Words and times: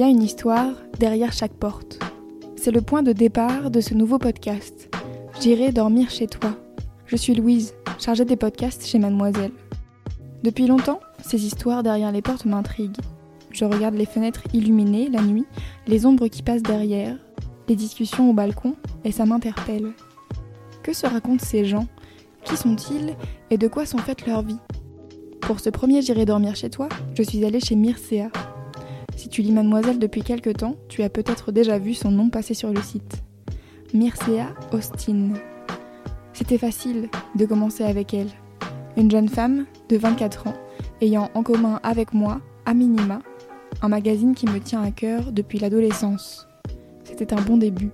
Y 0.00 0.02
a 0.02 0.08
une 0.08 0.22
histoire 0.22 0.72
derrière 0.98 1.30
chaque 1.30 1.52
porte. 1.52 1.98
C'est 2.56 2.70
le 2.70 2.80
point 2.80 3.02
de 3.02 3.12
départ 3.12 3.70
de 3.70 3.82
ce 3.82 3.92
nouveau 3.92 4.16
podcast. 4.16 4.88
J'irai 5.42 5.72
dormir 5.72 6.08
chez 6.08 6.26
toi. 6.26 6.56
Je 7.04 7.16
suis 7.16 7.34
Louise, 7.34 7.74
chargée 7.98 8.24
des 8.24 8.36
podcasts 8.36 8.86
chez 8.86 8.98
Mademoiselle. 8.98 9.52
Depuis 10.42 10.66
longtemps, 10.66 11.00
ces 11.22 11.44
histoires 11.44 11.82
derrière 11.82 12.12
les 12.12 12.22
portes 12.22 12.46
m'intriguent. 12.46 12.96
Je 13.50 13.66
regarde 13.66 13.94
les 13.94 14.06
fenêtres 14.06 14.44
illuminées 14.54 15.10
la 15.10 15.20
nuit, 15.20 15.44
les 15.86 16.06
ombres 16.06 16.28
qui 16.28 16.42
passent 16.42 16.62
derrière, 16.62 17.18
les 17.68 17.76
discussions 17.76 18.30
au 18.30 18.32
balcon, 18.32 18.76
et 19.04 19.12
ça 19.12 19.26
m'interpelle. 19.26 19.92
Que 20.82 20.94
se 20.94 21.06
racontent 21.06 21.44
ces 21.44 21.66
gens? 21.66 21.88
Qui 22.44 22.56
sont-ils? 22.56 23.16
Et 23.50 23.58
de 23.58 23.68
quoi 23.68 23.84
sont 23.84 23.98
faites 23.98 24.26
leurs 24.26 24.40
vies? 24.40 24.60
Pour 25.42 25.60
ce 25.60 25.68
premier 25.68 26.00
J'irai 26.00 26.24
dormir 26.24 26.56
chez 26.56 26.70
toi, 26.70 26.88
je 27.14 27.22
suis 27.22 27.44
allée 27.44 27.60
chez 27.60 27.76
Mircea. 27.76 28.30
Si 29.20 29.28
tu 29.28 29.42
lis 29.42 29.52
Mademoiselle 29.52 29.98
depuis 29.98 30.22
quelque 30.22 30.48
temps, 30.48 30.76
tu 30.88 31.02
as 31.02 31.10
peut-être 31.10 31.52
déjà 31.52 31.78
vu 31.78 31.92
son 31.92 32.10
nom 32.10 32.30
passer 32.30 32.54
sur 32.54 32.72
le 32.72 32.80
site. 32.80 33.22
Mircea 33.92 34.46
Austin. 34.72 35.34
C'était 36.32 36.56
facile 36.56 37.10
de 37.34 37.44
commencer 37.44 37.84
avec 37.84 38.14
elle. 38.14 38.30
Une 38.96 39.10
jeune 39.10 39.28
femme 39.28 39.66
de 39.90 39.98
24 39.98 40.46
ans, 40.46 40.54
ayant 41.02 41.28
en 41.34 41.42
commun 41.42 41.80
avec 41.82 42.14
moi, 42.14 42.40
à 42.64 42.72
minima, 42.72 43.20
un 43.82 43.88
magazine 43.88 44.34
qui 44.34 44.46
me 44.46 44.58
tient 44.58 44.82
à 44.82 44.90
cœur 44.90 45.32
depuis 45.32 45.58
l'adolescence. 45.58 46.48
C'était 47.04 47.34
un 47.34 47.42
bon 47.42 47.58
début. 47.58 47.90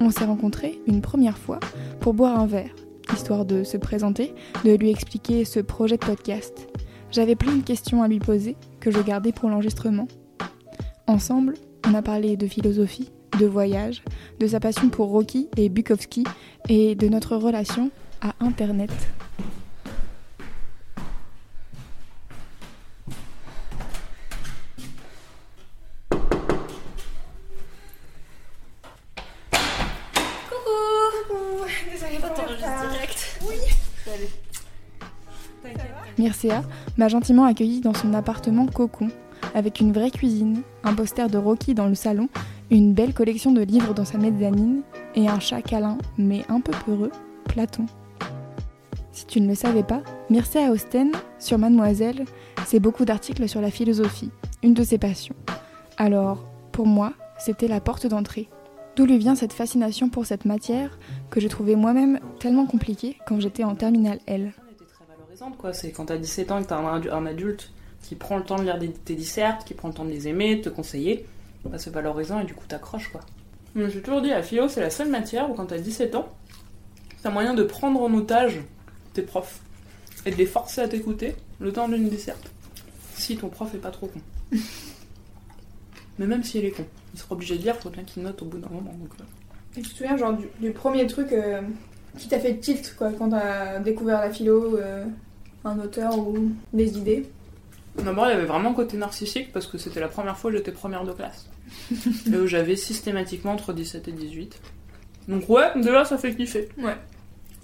On 0.00 0.10
s'est 0.10 0.26
rencontrés 0.26 0.82
une 0.86 1.00
première 1.00 1.38
fois 1.38 1.60
pour 1.98 2.12
boire 2.12 2.38
un 2.38 2.46
verre, 2.46 2.74
histoire 3.14 3.46
de 3.46 3.64
se 3.64 3.78
présenter, 3.78 4.34
de 4.66 4.74
lui 4.74 4.90
expliquer 4.90 5.46
ce 5.46 5.60
projet 5.60 5.96
de 5.96 6.04
podcast. 6.04 6.68
J'avais 7.10 7.36
plein 7.36 7.56
de 7.56 7.62
questions 7.62 8.02
à 8.02 8.08
lui 8.08 8.18
poser 8.18 8.54
que 8.80 8.90
je 8.90 9.00
gardais 9.00 9.32
pour 9.32 9.48
l'enregistrement. 9.48 10.08
Ensemble, 11.06 11.54
on 11.86 11.94
a 11.94 12.02
parlé 12.02 12.36
de 12.36 12.46
philosophie, 12.46 13.10
de 13.38 13.46
voyage, 13.46 14.02
de 14.38 14.46
sa 14.46 14.60
passion 14.60 14.88
pour 14.88 15.08
Rocky 15.08 15.48
et 15.56 15.68
Bukowski 15.68 16.24
et 16.68 16.94
de 16.94 17.08
notre 17.08 17.36
relation 17.36 17.90
à 18.20 18.34
Internet. 18.40 18.90
Mircea 36.18 36.62
m'a 36.96 37.08
gentiment 37.08 37.44
accueilli 37.44 37.80
dans 37.80 37.94
son 37.94 38.14
appartement 38.14 38.66
cocon, 38.66 39.08
avec 39.54 39.80
une 39.80 39.92
vraie 39.92 40.10
cuisine, 40.10 40.62
un 40.84 40.94
poster 40.94 41.28
de 41.28 41.38
Rocky 41.38 41.74
dans 41.74 41.88
le 41.88 41.94
salon, 41.94 42.28
une 42.70 42.94
belle 42.94 43.14
collection 43.14 43.52
de 43.52 43.62
livres 43.62 43.94
dans 43.94 44.04
sa 44.04 44.18
mezzanine 44.18 44.82
et 45.14 45.28
un 45.28 45.40
chat 45.40 45.62
câlin, 45.62 45.98
mais 46.18 46.44
un 46.48 46.60
peu 46.60 46.72
peureux, 46.84 47.12
Platon. 47.44 47.86
Si 49.12 49.26
tu 49.26 49.40
ne 49.40 49.48
le 49.48 49.54
savais 49.54 49.82
pas, 49.82 50.02
Mircea 50.30 50.70
Austen, 50.70 51.12
sur 51.38 51.58
Mademoiselle, 51.58 52.24
c'est 52.64 52.80
beaucoup 52.80 53.04
d'articles 53.04 53.48
sur 53.48 53.60
la 53.60 53.70
philosophie, 53.70 54.30
une 54.62 54.74
de 54.74 54.82
ses 54.82 54.98
passions. 54.98 55.36
Alors, 55.98 56.46
pour 56.72 56.86
moi, 56.86 57.12
c'était 57.38 57.68
la 57.68 57.80
porte 57.80 58.06
d'entrée. 58.06 58.48
D'où 58.96 59.04
lui 59.04 59.18
vient 59.18 59.34
cette 59.34 59.52
fascination 59.52 60.08
pour 60.08 60.26
cette 60.26 60.44
matière 60.44 60.98
que 61.30 61.40
je 61.40 61.48
trouvais 61.48 61.76
moi-même 61.76 62.20
tellement 62.40 62.66
compliquée 62.66 63.18
quand 63.26 63.40
j'étais 63.40 63.64
en 63.64 63.74
terminale 63.74 64.18
L. 64.26 64.52
C'est 65.72 65.92
quand 65.92 66.06
t'as 66.06 66.18
17 66.18 66.52
ans 66.52 66.58
et 66.58 66.64
que 66.64 67.10
un 67.10 67.26
adulte 67.26 67.72
qui 68.02 68.14
prend 68.14 68.36
le 68.36 68.44
temps 68.44 68.56
de 68.56 68.64
lire 68.64 68.78
des, 68.78 68.90
tes 68.90 69.14
dissertes, 69.14 69.64
qui 69.64 69.74
prend 69.74 69.88
le 69.88 69.94
temps 69.94 70.04
de 70.04 70.10
les 70.10 70.28
aimer, 70.28 70.56
de 70.56 70.62
te 70.62 70.68
conseiller, 70.68 71.26
bah, 71.64 71.78
c'est 71.78 71.90
valorisant 71.90 72.40
et 72.40 72.44
du 72.44 72.54
coup 72.54 72.66
t'accroches 72.66 73.08
quoi. 73.08 73.20
Suis 73.88 74.02
toujours 74.02 74.20
dit, 74.20 74.28
la 74.28 74.42
philo 74.42 74.68
c'est 74.68 74.80
la 74.80 74.90
seule 74.90 75.08
matière 75.08 75.50
où 75.50 75.54
quand 75.54 75.66
t'as 75.66 75.78
17 75.78 76.14
ans, 76.14 76.28
t'as 77.22 77.30
moyen 77.30 77.54
de 77.54 77.62
prendre 77.62 78.02
en 78.02 78.12
otage 78.14 78.60
tes 79.14 79.22
profs 79.22 79.60
et 80.26 80.30
de 80.30 80.36
les 80.36 80.46
forcer 80.46 80.80
à 80.80 80.88
t'écouter 80.88 81.34
le 81.60 81.72
temps 81.72 81.88
d'une 81.88 82.08
disserte. 82.08 82.50
Si 83.14 83.36
ton 83.36 83.48
prof 83.48 83.74
est 83.74 83.78
pas 83.78 83.90
trop 83.90 84.08
con. 84.08 84.20
Mais 86.18 86.26
même 86.26 86.44
si 86.44 86.58
elle 86.58 86.66
est 86.66 86.70
con, 86.70 86.84
il 87.14 87.20
sera 87.20 87.34
obligé 87.34 87.56
de 87.56 87.62
lire, 87.62 87.76
faut 87.76 87.90
bien 87.90 88.02
qu'il 88.04 88.22
note 88.22 88.42
au 88.42 88.46
bout 88.46 88.58
d'un 88.58 88.68
moment. 88.68 88.92
Donc, 88.92 89.10
euh. 89.20 89.24
Et 89.76 89.82
tu 89.82 89.90
te 89.90 89.96
souviens 89.96 90.16
genre 90.16 90.34
du, 90.34 90.46
du 90.60 90.72
premier 90.72 91.06
truc 91.06 91.32
euh, 91.32 91.62
qui 92.18 92.28
t'a 92.28 92.38
fait 92.38 92.58
tilt 92.58 92.94
quoi 92.96 93.10
quand 93.12 93.30
t'as 93.30 93.78
découvert 93.78 94.20
la 94.20 94.30
philo, 94.30 94.76
euh, 94.76 95.04
un 95.64 95.78
auteur 95.78 96.18
ou 96.18 96.50
des 96.72 96.98
idées? 96.98 97.30
D'abord, 97.96 98.26
il 98.26 98.30
y 98.30 98.32
avait 98.32 98.46
vraiment 98.46 98.72
côté 98.72 98.96
narcissique 98.96 99.52
parce 99.52 99.66
que 99.66 99.76
c'était 99.76 100.00
la 100.00 100.08
première 100.08 100.38
fois 100.38 100.50
que 100.50 100.56
j'étais 100.56 100.72
première 100.72 101.04
de 101.04 101.12
classe. 101.12 101.48
et 102.32 102.36
où 102.36 102.46
j'avais 102.46 102.76
systématiquement 102.76 103.52
entre 103.52 103.72
17 103.72 104.08
et 104.08 104.12
18. 104.12 104.60
Donc, 105.28 105.48
ouais, 105.48 105.70
déjà, 105.76 106.04
ça 106.04 106.16
fait 106.16 106.34
kiffer. 106.34 106.68
Ouais. 106.78 106.96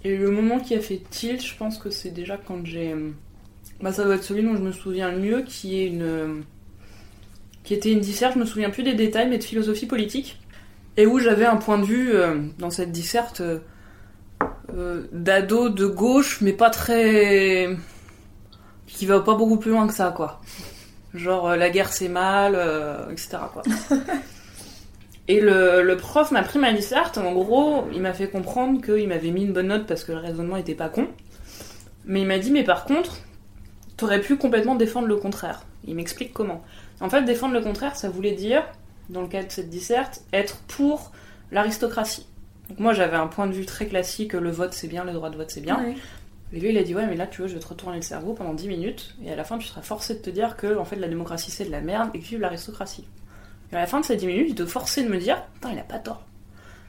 Et 0.05 0.17
le 0.17 0.31
moment 0.31 0.61
qui 0.61 0.75
a 0.75 0.81
fait 0.81 1.03
tilt, 1.11 1.45
je 1.45 1.57
pense 1.57 1.79
que 1.79 1.91
c'est 1.91 2.11
déjà 2.11 2.37
quand 2.37 2.65
j'ai. 2.65 2.95
Bah, 3.81 3.93
ça 3.93 4.05
doit 4.05 4.17
être 4.17 4.25
celui 4.25 4.43
dont 4.43 4.55
je 4.55 4.63
me 4.63 4.73
souviens 4.73 5.11
le 5.11 5.19
mieux, 5.19 5.43
qui 5.43 5.81
est 5.81 5.87
une. 5.87 6.45
qui 7.65 7.75
était 7.75 7.91
une 7.91 8.01
disserte, 8.01 8.35
je 8.35 8.39
me 8.39 8.45
souviens 8.45 8.71
plus 8.71 8.83
des 8.83 8.95
détails, 8.95 9.29
mais 9.29 9.39
de 9.39 9.45
philosophie 9.45 9.87
politique. 9.87 10.39
Et 10.97 11.07
où 11.07 11.19
j'avais 11.19 11.47
un 11.47 11.57
point 11.57 11.79
de 11.79 11.85
vue 11.85 12.13
euh, 12.13 12.39
dans 12.59 12.71
cette 12.71 12.93
disserte 12.93 13.41
euh, 14.75 15.07
d'ado 15.13 15.69
de 15.69 15.87
gauche, 15.87 16.41
mais 16.41 16.53
pas 16.53 16.71
très 16.71 17.77
qui 18.89 19.07
va 19.07 19.21
pas 19.21 19.35
beaucoup 19.35 19.59
plus 19.59 19.71
loin 19.71 19.87
que 19.87 19.95
ça, 19.95 20.13
quoi. 20.15 20.41
Genre, 21.15 21.51
euh, 21.51 21.57
la 21.57 21.71
guerre 21.71 21.93
c'est 21.93 22.09
mal, 22.09 22.55
euh, 22.57 23.11
etc. 23.11 23.39
Quoi. 23.53 23.63
Et 25.29 25.41
le, 25.41 25.83
le 25.83 25.97
prof 25.97 26.31
m'a 26.31 26.43
pris 26.43 26.59
ma 26.59 26.73
disserte, 26.73 27.19
en 27.19 27.33
gros, 27.33 27.85
il 27.93 28.01
m'a 28.01 28.15
fait 28.15 28.29
comprendre 28.29 28.81
qu'il 28.81 29.09
m'avait 29.09 29.31
mis 29.31 29.45
une 29.45 29.53
bonne 29.53 29.69
note 29.69 29.87
parce 29.87 30.03
que 30.03 30.13
le 30.13 30.19
raisonnement 30.19 30.57
était 30.57 30.75
pas 30.75 30.89
con. 30.89 31.07
Mais 32.07 32.23
il 32.23 32.27
m'a 32.27 32.39
dit, 32.39 32.51
mais 32.51 32.65
par 32.65 32.87
contre, 32.87 33.19
t'aurais 33.99 34.23
pu 34.23 34.37
complètement 34.37 34.75
défendre 34.75 35.07
le 35.07 35.17
contraire. 35.17 35.65
Il 35.87 35.95
m'explique 35.97 36.33
comment. 36.33 36.65
En 37.01 37.11
fait, 37.11 37.23
défendre 37.23 37.53
le 37.53 37.61
contraire, 37.61 37.95
ça 37.97 38.09
voulait 38.09 38.33
dire, 38.33 38.65
dans 39.11 39.21
le 39.21 39.29
cas 39.29 39.43
de 39.43 39.51
cette 39.51 39.69
disserte, 39.69 40.23
être 40.33 40.57
pour 40.67 41.13
l'aristocratie. 41.53 42.27
Donc 42.71 42.81
moi, 42.81 42.95
j'avais 42.95 43.17
un 43.17 43.27
point 43.27 43.47
de 43.47 43.53
vue 43.53 43.67
très 43.67 43.87
classique, 43.87 44.33
le 44.33 44.51
vote 44.51 44.73
c'est 44.73 44.89
bien, 44.89 45.05
le 45.05 45.13
droit 45.13 45.29
de 45.29 45.37
vote 45.37 45.51
c'est 45.51 45.61
bien. 45.61 45.79
Ouais. 45.79 45.95
Et 46.53 46.61
lui, 46.61 46.71
il 46.71 46.79
a 46.79 46.83
dit 46.83 46.95
Ouais, 46.95 47.07
mais 47.07 47.17
là, 47.17 47.27
tu 47.27 47.43
vois, 47.43 47.49
je 47.49 47.55
vais 47.55 47.61
te 47.61 47.69
retourner 47.69 47.97
le 47.97 48.03
cerveau 48.03 48.33
pendant 48.33 48.55
10 48.55 48.69
minutes, 48.69 49.15
et 49.25 49.33
à 49.33 49.37
la 49.37 49.45
fin, 49.45 49.59
tu 49.59 49.67
seras 49.67 49.83
forcé 49.83 50.15
de 50.15 50.21
te 50.21 50.31
dire 50.31 50.57
que, 50.57 50.79
en 50.79 50.85
fait, 50.85 50.97
la 50.97 51.09
démocratie, 51.09 51.51
c'est 51.51 51.65
de 51.65 51.71
la 51.71 51.81
merde, 51.81 52.11
et 52.15 52.21
que 52.21 52.25
vive 52.25 52.41
l'aristocratie. 52.41 53.07
Et 53.73 53.77
à 53.77 53.81
la 53.81 53.87
fin 53.87 54.01
de 54.01 54.05
ces 54.05 54.17
10 54.17 54.27
minutes, 54.27 54.47
il 54.49 54.55
te 54.55 54.67
forçait 54.67 55.03
de 55.03 55.09
me 55.09 55.19
dire 55.19 55.43
Putain, 55.55 55.73
il 55.73 55.79
a 55.79 55.83
pas 55.83 55.99
tort. 55.99 56.23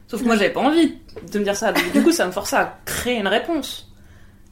Sauf 0.07 0.21
que 0.21 0.25
moi, 0.25 0.35
j'avais 0.35 0.53
pas 0.53 0.61
envie 0.61 0.97
de 1.31 1.39
me 1.39 1.43
dire 1.43 1.55
ça. 1.55 1.71
Du 1.71 2.03
coup, 2.03 2.11
ça 2.11 2.25
me 2.25 2.31
forçait 2.31 2.55
à 2.55 2.79
créer 2.85 3.19
une 3.19 3.27
réponse. 3.27 3.91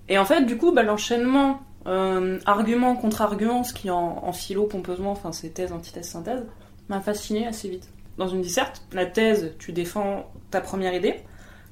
Et 0.08 0.18
en 0.18 0.26
fait, 0.26 0.46
du 0.46 0.58
coup, 0.58 0.72
bah, 0.72 0.84
l'enchaînement 0.84 1.62
euh, 1.88 2.40
argument 2.46 2.96
contre 2.96 3.22
argument, 3.22 3.64
ce 3.64 3.74
qui 3.74 3.90
en, 3.90 4.20
en 4.24 4.34
philo, 4.34 4.66
pompeusement, 4.66 5.12
enfin, 5.12 5.32
c'est 5.32 5.50
thèse, 5.50 5.72
antithèse, 5.72 6.10
synthèse, 6.10 6.44
m'a 6.90 7.02
fasciné 7.02 7.48
assez 7.48 7.70
vite. 7.70 7.90
Dans 8.18 8.28
une 8.28 8.42
disserte, 8.42 8.84
la 8.92 9.06
thèse, 9.06 9.54
tu 9.58 9.72
défends 9.72 10.32
ta 10.52 10.62
première 10.62 10.94
idée. 10.94 11.16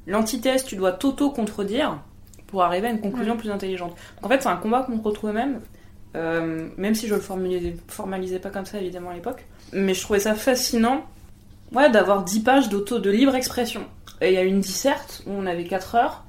L'antithèse, 0.08 0.64
tu 0.64 0.76
dois 0.76 0.92
t'auto-contredire 0.92 2.00
pour 2.56 2.64
arriver 2.64 2.88
à 2.88 2.92
une 2.92 3.02
conclusion 3.02 3.36
plus 3.36 3.52
intelligente. 3.52 3.90
Donc 4.16 4.26
en 4.26 4.30
fait, 4.30 4.42
c'est 4.42 4.48
un 4.48 4.56
combat 4.56 4.84
contre 4.84 5.12
toi-même, 5.12 5.60
euh, 6.16 6.70
même 6.78 6.96
si 6.96 7.06
je 7.06 7.16
le 7.16 7.20
formalisais, 7.20 7.76
formalisais 7.90 8.40
pas 8.40 8.50
comme 8.50 8.66
ça 8.66 8.80
évidemment 8.80 9.10
à 9.10 9.14
l'époque. 9.14 9.44
Mais 9.74 9.94
je 9.94 10.00
trouvais 10.00 10.22
ça 10.22 10.36
fascinant 10.36 11.04
ouais, 11.74 11.90
d'avoir 11.92 12.24
10 12.24 12.40
pages 12.44 12.70
d'auto 12.70 13.00
de 13.00 13.10
libre 13.10 13.36
expression. 13.36 13.82
Et 14.22 14.30
il 14.30 14.36
y 14.36 14.38
a 14.38 14.44
une 14.44 14.62
disserte 14.62 15.22
où 15.28 15.32
on 15.34 15.46
avait 15.46 15.66
4 15.66 15.96
heures, 15.96 16.24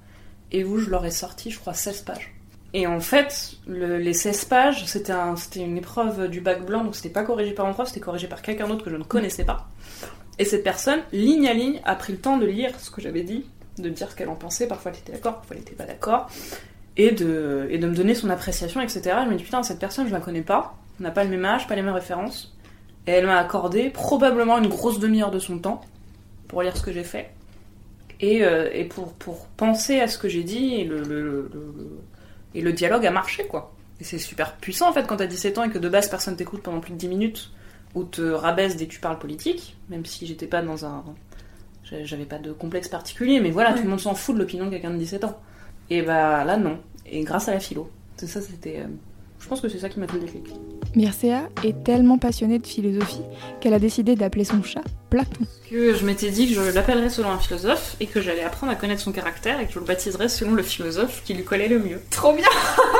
et 0.50 0.64
où 0.64 0.78
je 0.78 0.90
leur 0.90 1.06
ai 1.06 1.12
sorti, 1.12 1.52
je 1.52 1.60
crois, 1.60 1.74
16 1.74 2.00
pages. 2.02 2.34
Et 2.74 2.88
en 2.88 2.98
fait, 2.98 3.52
le- 3.68 3.98
les 3.98 4.12
16 4.12 4.46
pages, 4.46 4.84
c'était 4.86 5.12
un, 5.12 5.36
c'était 5.36 5.60
une 5.60 5.76
épreuve 5.78 6.26
du 6.28 6.40
bac 6.40 6.66
blanc, 6.66 6.82
donc 6.82 6.96
c'était 6.96 7.08
pas 7.10 7.22
corrigé 7.22 7.52
par 7.52 7.66
mon 7.66 7.72
prof, 7.72 7.86
c'était 7.86 8.00
corrigé 8.00 8.26
par 8.26 8.42
quelqu'un 8.42 8.66
d'autre 8.66 8.84
que 8.84 8.90
je 8.90 8.96
ne 8.96 9.04
connaissais 9.04 9.44
pas. 9.44 9.68
Et 10.40 10.44
cette 10.44 10.64
personne, 10.64 10.98
ligne 11.12 11.46
à 11.46 11.54
ligne, 11.54 11.80
a 11.84 11.94
pris 11.94 12.14
le 12.14 12.18
temps 12.18 12.36
de 12.36 12.46
lire 12.46 12.72
ce 12.80 12.90
que 12.90 13.00
j'avais 13.00 13.22
dit, 13.22 13.46
de 13.78 13.88
dire 13.88 14.10
ce 14.10 14.16
qu'elle 14.16 14.28
en 14.28 14.34
pensait. 14.34 14.66
Parfois 14.66 14.92
elle 14.92 14.98
était 14.98 15.12
d'accord, 15.12 15.34
parfois 15.36 15.56
elle 15.56 15.62
était 15.62 15.74
pas 15.74 15.84
d'accord. 15.86 16.28
Et 16.96 17.10
de, 17.12 17.66
et 17.70 17.78
de 17.78 17.86
me 17.86 17.94
donner 17.94 18.14
son 18.14 18.30
appréciation, 18.30 18.80
etc. 18.80 19.02
Je 19.26 19.30
me 19.30 19.36
dis, 19.36 19.44
putain, 19.44 19.62
cette 19.62 19.78
personne, 19.78 20.06
je 20.08 20.12
la 20.12 20.20
connais 20.20 20.40
pas. 20.42 20.76
On 20.98 21.02
n'a 21.02 21.10
pas 21.10 21.24
le 21.24 21.30
même 21.30 21.44
âge, 21.44 21.66
pas 21.66 21.74
les 21.76 21.82
mêmes 21.82 21.92
références. 21.94 22.54
Et 23.06 23.10
elle 23.10 23.26
m'a 23.26 23.36
accordé 23.38 23.90
probablement 23.90 24.56
une 24.58 24.68
grosse 24.68 24.98
demi-heure 24.98 25.30
de 25.30 25.38
son 25.38 25.58
temps 25.58 25.82
pour 26.48 26.62
lire 26.62 26.74
ce 26.76 26.82
que 26.82 26.92
j'ai 26.92 27.04
fait. 27.04 27.30
Et, 28.20 28.42
euh, 28.44 28.70
et 28.72 28.84
pour, 28.84 29.12
pour 29.12 29.46
penser 29.58 30.00
à 30.00 30.08
ce 30.08 30.16
que 30.16 30.26
j'ai 30.28 30.42
dit, 30.42 30.74
et 30.76 30.84
le- 30.84 31.50
et 32.54 32.62
le 32.62 32.72
dialogue 32.72 33.04
a 33.04 33.10
marché, 33.10 33.46
quoi. 33.46 33.74
Et 34.00 34.04
c'est 34.04 34.18
super 34.18 34.56
puissant, 34.56 34.88
en 34.88 34.92
fait, 34.94 35.06
quand 35.06 35.16
t'as 35.18 35.26
17 35.26 35.58
ans 35.58 35.64
et 35.64 35.70
que 35.70 35.78
de 35.78 35.88
base, 35.90 36.08
personne 36.08 36.34
t'écoute 36.36 36.62
pendant 36.62 36.80
plus 36.80 36.92
de 36.92 36.98
10 36.98 37.08
minutes, 37.08 37.50
ou 37.94 38.04
te 38.04 38.22
rabaisse 38.22 38.76
dès 38.76 38.86
que 38.86 38.92
tu 38.92 39.00
parles 39.00 39.18
politique, 39.18 39.76
même 39.90 40.06
si 40.06 40.26
j'étais 40.26 40.46
pas 40.46 40.62
dans 40.62 40.86
un... 40.86 41.04
J'avais 42.02 42.24
pas 42.24 42.38
de 42.38 42.52
complexe 42.52 42.88
particulier, 42.88 43.38
mais 43.40 43.50
voilà, 43.50 43.70
Ouais. 43.70 43.76
tout 43.78 43.84
le 43.84 43.90
monde 43.90 44.00
s'en 44.00 44.14
fout 44.14 44.34
de 44.34 44.40
l'opinion 44.40 44.64
de 44.66 44.70
quelqu'un 44.70 44.90
de 44.90 44.96
17 44.98 45.24
ans. 45.24 45.38
Et 45.90 46.02
bah 46.02 46.44
là, 46.44 46.56
non. 46.56 46.78
Et 47.06 47.22
grâce 47.22 47.48
à 47.48 47.52
la 47.52 47.60
philo. 47.60 47.88
C'est 48.16 48.26
ça, 48.26 48.40
c'était... 48.40 48.80
euh, 48.80 48.86
Je 49.38 49.46
pense 49.46 49.60
que 49.60 49.68
c'est 49.68 49.78
ça 49.78 49.88
qui 49.88 50.00
m'a 50.00 50.08
fait 50.08 50.14
le 50.14 50.20
déclic. 50.24 50.46
Mircea 50.96 51.48
est 51.62 51.84
tellement 51.84 52.18
passionnée 52.18 52.58
de 52.58 52.66
philosophie 52.66 53.20
qu'elle 53.60 53.74
a 53.74 53.78
décidé 53.78 54.16
d'appeler 54.16 54.44
son 54.44 54.62
chat 54.62 54.82
Platon. 55.10 55.44
que 55.70 55.94
je 55.94 56.04
m'étais 56.04 56.30
dit 56.30 56.48
que 56.48 56.54
je 56.54 56.60
l'appellerais 56.74 57.10
selon 57.10 57.30
un 57.30 57.38
philosophe 57.38 57.96
et 58.00 58.06
que 58.06 58.20
j'allais 58.20 58.42
apprendre 58.42 58.72
à 58.72 58.76
connaître 58.76 59.02
son 59.02 59.12
caractère 59.12 59.60
et 59.60 59.66
que 59.66 59.72
je 59.72 59.78
le 59.78 59.84
baptiserais 59.84 60.28
selon 60.28 60.54
le 60.54 60.62
philosophe 60.64 61.22
qui 61.24 61.34
lui 61.34 61.44
collait 61.44 61.68
le 61.68 61.78
mieux. 61.78 62.00
Trop 62.10 62.32
bien 62.34 62.48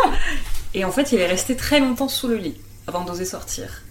Et 0.75 0.85
en 0.85 0.93
fait, 0.93 1.11
il 1.13 1.19
est 1.19 1.27
resté 1.27 1.57
très 1.57 1.81
longtemps 1.81 2.09
sous 2.09 2.29
le 2.29 2.37
lit 2.37 2.61
avant 2.87 3.05
d'oser 3.05 3.25
sortir. 3.25 3.83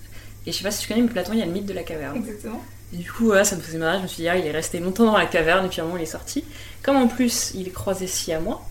Et 0.46 0.52
je 0.52 0.58
sais 0.58 0.64
pas 0.64 0.72
si 0.72 0.84
tu 0.84 0.88
connais, 0.88 1.02
mais 1.02 1.10
Platon, 1.10 1.34
il 1.34 1.40
y 1.40 1.42
a 1.42 1.46
le 1.46 1.52
mythe 1.52 1.66
de 1.66 1.74
la 1.74 1.84
caverne. 1.84 2.16
Exactement. 2.18 2.62
Et 2.94 2.98
du 2.98 3.12
coup, 3.12 3.34
ça 3.44 3.56
me 3.56 3.62
faisait 3.62 3.78
marrer. 3.78 3.98
Je 3.98 4.04
me 4.04 4.08
suis 4.08 4.24
dit, 4.24 4.30
ah, 4.30 4.38
il 4.38 4.46
est 4.46 4.52
resté 4.52 4.80
longtemps 4.80 5.06
dans 5.06 5.18
la 5.18 5.26
caverne 5.26 5.66
et 5.66 5.70
puis 5.70 5.80
à 5.82 5.84
un 5.84 5.88
moment, 5.88 5.98
il 5.98 6.04
est 6.04 6.08
sorti. 6.08 6.44
Comme 6.84 6.96
en 6.98 7.08
plus, 7.08 7.52
il 7.56 7.68
est 7.68 7.72
croisé 7.72 8.08
si 8.08 8.32
à 8.32 8.40
moi. 8.40 8.64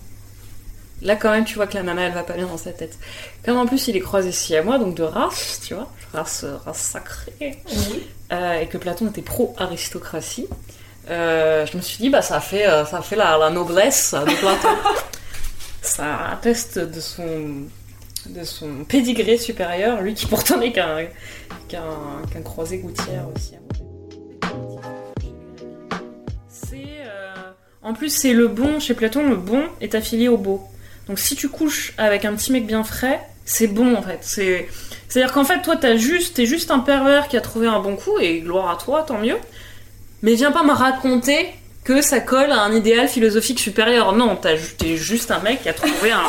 Là, 1.03 1.17
quand 1.17 1.31
même, 1.31 1.45
tu 1.45 1.57
vois 1.57 1.67
que 1.67 1.75
la 1.75 1.83
maman, 1.83 2.03
elle 2.03 2.13
va 2.13 2.23
pas 2.23 2.35
bien 2.35 2.47
dans 2.47 2.57
sa 2.57 2.73
tête. 2.73 2.97
Comme 3.45 3.59
en 3.59 3.67
plus, 3.67 3.89
il 3.89 3.97
est 3.97 4.01
croisé 4.01 4.33
si 4.33 4.57
à 4.57 4.63
moi, 4.63 4.79
donc 4.79 4.95
de 4.95 5.03
race, 5.03 5.61
tu 5.67 5.75
vois, 5.75 5.91
race, 6.13 6.45
race 6.65 6.79
sacrée. 6.79 7.59
Euh, 8.33 8.61
et 8.61 8.69
que 8.69 8.79
Platon 8.79 9.09
était 9.09 9.21
pro-aristocratie. 9.21 10.47
euh, 11.11 11.67
je 11.67 11.77
me 11.77 11.83
suis 11.83 11.99
dit, 11.99 12.09
bah, 12.09 12.23
ça 12.23 12.41
fait, 12.41 12.67
euh, 12.67 12.87
ça 12.87 13.03
fait 13.03 13.17
la, 13.17 13.37
la 13.37 13.51
noblesse 13.51 14.15
de 14.15 14.35
Platon. 14.37 14.69
ça 15.83 16.29
atteste 16.31 16.79
de 16.79 17.01
son, 17.01 17.67
de 18.27 18.45
son 18.45 18.85
pédigré 18.85 19.37
supérieur, 19.37 20.01
lui 20.01 20.15
qui 20.15 20.25
pourtant 20.27 20.57
n'est 20.57 20.73
qu'un 20.73 21.05
croisé 22.45 22.79
gouttière 22.79 23.27
aussi. 23.35 23.55
En 27.85 27.93
plus, 27.93 28.09
c'est 28.09 28.33
le 28.33 28.49
bon, 28.49 28.81
chez 28.81 28.95
Platon, 28.95 29.29
le 29.29 29.37
bon 29.37 29.63
est 29.83 29.95
affilié 29.95 30.29
au 30.29 30.39
beau. 30.39 30.63
Donc 31.07 31.19
si 31.19 31.37
tu 31.37 31.51
couches 31.51 31.93
avec 31.99 32.25
un 32.25 32.35
petit 32.35 32.51
mec 32.51 32.67
bien 32.67 32.83
frais, 32.83 33.21
c'est 33.45 33.67
bon 33.67 33.95
en 33.95 34.01
fait. 34.01 34.21
C'est. 34.23 34.69
C'est-à-dire 35.07 35.35
qu'en 35.35 35.45
fait, 35.45 35.61
toi, 35.61 35.77
t'as 35.77 35.97
juste, 35.97 36.37
t'es 36.37 36.47
juste 36.47 36.71
un 36.71 36.79
pervers 36.79 37.29
qui 37.29 37.37
a 37.37 37.43
trouvé 37.43 37.67
un 37.67 37.81
bon 37.81 37.95
coup, 37.95 38.19
et 38.19 38.41
gloire 38.41 38.71
à 38.71 38.83
toi, 38.83 39.05
tant 39.07 39.19
mieux. 39.19 39.37
Mais 40.23 40.35
viens 40.35 40.51
pas 40.51 40.65
me 40.65 40.73
raconter 40.73 41.51
que 41.85 42.01
ça 42.01 42.21
colle 42.21 42.51
à 42.51 42.63
un 42.63 42.75
idéal 42.75 43.07
philosophique 43.07 43.61
supérieur. 43.61 44.17
Non, 44.17 44.37
t'es 44.37 44.97
juste 44.97 45.31
un 45.31 45.41
mec 45.41 45.63
qui 45.63 45.69
a 45.69 45.75
trouvé 45.75 46.11
un, 46.11 46.23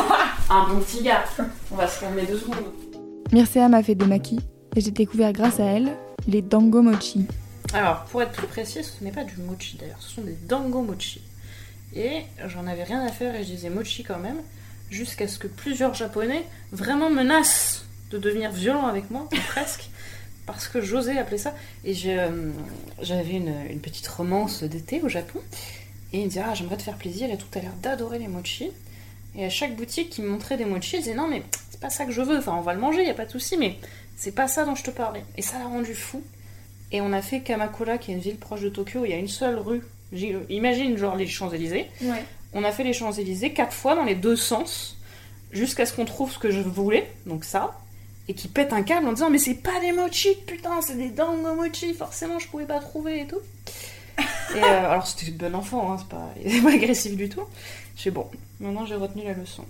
un 0.50 0.68
bon 0.68 0.82
petit 0.82 1.02
gars. 1.02 1.24
On 1.72 1.76
va 1.76 1.88
se 1.88 2.02
calmer 2.02 2.24
deux 2.24 2.38
secondes. 2.38 2.58
Mircea 3.32 3.70
m'a 3.70 3.82
fait 3.82 3.96
des 3.96 4.06
maquis 4.06 4.42
et 4.76 4.82
j'ai 4.82 4.92
découvert 4.92 5.32
grâce 5.32 5.62
à 5.62 5.64
elle 5.64 5.90
les 6.28 6.42
dango 6.42 6.82
mochi. 6.82 7.26
Alors, 7.74 8.04
pour 8.12 8.22
être 8.22 8.34
plus 8.34 8.48
précis, 8.48 8.84
ce 8.84 9.02
n'est 9.04 9.12
pas 9.12 9.24
du 9.24 9.38
mochi 9.38 9.78
d'ailleurs, 9.80 10.02
ce 10.02 10.16
sont 10.16 10.22
des 10.22 10.38
dango 10.48 10.82
mochi. 10.82 11.22
Et 11.96 12.24
j'en 12.48 12.68
avais 12.68 12.84
rien 12.84 13.06
à 13.06 13.12
faire 13.12 13.36
et 13.36 13.44
je 13.44 13.52
disais 13.52 13.70
mochi 13.70 14.04
quand 14.04 14.20
même, 14.20 14.42
jusqu'à 14.92 15.28
ce 15.28 15.40
que 15.40 15.48
plusieurs 15.48 15.94
japonais 15.94 16.46
vraiment 16.72 17.10
menacent 17.10 17.86
de 18.12 18.18
devenir 18.18 18.52
violents 18.52 18.88
avec 18.88 19.10
moi, 19.10 19.30
presque, 19.50 19.90
parce 20.46 20.68
que 20.68 20.82
j'osais 20.82 21.18
appeler 21.18 21.38
ça. 21.38 21.54
Et 21.84 21.96
euh, 22.08 22.52
j'avais 23.02 23.34
une, 23.34 23.80
petite 23.82 24.08
romance 24.08 24.64
d'été 24.64 25.02
au 25.02 25.10
Japon, 25.10 25.40
et 26.14 26.20
il 26.20 26.24
me 26.26 26.30
disait 26.30 26.44
Ah, 26.46 26.54
j'aimerais 26.54 26.78
te 26.78 26.84
faire 26.84 26.98
plaisir, 26.98 27.32
et 27.32 27.38
tout 27.38 27.48
a 27.56 27.60
l'air 27.60 27.74
d'adorer 27.82 28.20
les 28.20 28.28
mochi. 28.28 28.72
Et 29.38 29.46
à 29.46 29.50
chaque 29.50 29.76
boutique 29.76 30.10
qui 30.10 30.22
me 30.22 30.30
montrait 30.30 30.58
des 30.58 30.66
mochi, 30.66 30.98
il 30.98 31.00
disait 31.00 31.16
Non, 31.16 31.28
mais 31.28 31.44
c'est 31.72 31.80
pas 31.80 31.90
ça 31.90 32.06
que 32.06 32.12
je 32.12 32.22
veux, 32.22 32.38
enfin 32.38 32.56
on 32.58 32.62
va 32.62 32.74
le 32.74 32.80
manger, 32.80 33.06
y 33.06 33.10
a 33.10 33.14
pas 33.14 33.26
de 33.26 33.32
souci, 33.32 33.58
mais 33.58 33.78
c'est 34.18 34.34
pas 34.34 34.48
ça 34.48 34.66
dont 34.66 34.76
je 34.76 34.84
te 34.84 34.92
parlais. 34.92 35.24
Et 35.38 35.42
ça 35.42 35.60
l'a 35.60 35.66
rendu 35.66 35.94
fou. 35.94 36.24
Et 36.92 37.02
on 37.02 37.14
a 37.14 37.22
fait 37.22 37.42
Kamakura, 37.42 37.98
qui 37.98 38.12
est 38.12 38.14
une 38.14 38.22
ville 38.22 38.38
proche 38.38 38.62
de 38.62 38.70
Tokyo, 38.70 39.02
où 39.02 39.06
il 39.06 39.12
y 39.12 39.14
a 39.14 39.18
une 39.18 39.28
seule 39.28 39.58
rue. 39.58 39.82
Imagine 40.12 40.98
genre 40.98 41.16
les 41.16 41.28
Champs-Élysées. 41.28 41.88
Ouais. 42.02 42.24
On 42.54 42.64
a 42.64 42.72
fait 42.72 42.84
les 42.84 42.94
Champs-Élysées 42.94 43.54
quatre 43.54 43.74
fois 43.74 43.96
dans 43.96 44.04
les 44.04 44.16
deux 44.16 44.36
sens, 44.36 44.98
jusqu'à 45.52 45.86
ce 45.86 45.94
qu'on 45.94 46.06
trouve 46.06 46.32
ce 46.32 46.40
que 46.40 46.52
je 46.52 46.62
voulais, 46.62 47.12
donc 47.26 47.44
ça, 47.44 47.78
et 48.28 48.34
qui 48.34 48.48
pète 48.48 48.74
un 48.74 48.84
câble 48.84 49.08
en 49.08 49.14
disant 49.14 49.30
Mais 49.30 49.38
c'est 49.38 49.56
pas 49.56 49.80
des 49.82 49.92
mochi, 49.92 50.36
putain, 50.48 50.82
c'est 50.82 50.96
des 50.96 51.10
dango 51.10 51.54
mochi, 51.54 51.94
forcément 51.94 52.40
je 52.40 52.48
pouvais 52.48 52.66
pas 52.66 52.80
trouver 52.80 53.22
et 53.22 53.28
tout. 53.28 53.40
Et 54.56 54.64
euh, 54.64 54.64
alors 54.92 55.06
c'était 55.06 55.32
bon 55.32 55.54
enfant, 55.56 55.92
hein, 55.92 55.98
c'est 56.00 56.62
pas, 56.62 56.70
agressif 56.70 57.16
du 57.16 57.30
tout. 57.30 57.44
J'ai 57.96 58.12
bon, 58.12 58.28
maintenant 58.60 58.86
j'ai 58.86 58.96
retenu 58.96 59.24
la 59.24 59.34
leçon. 59.34 59.66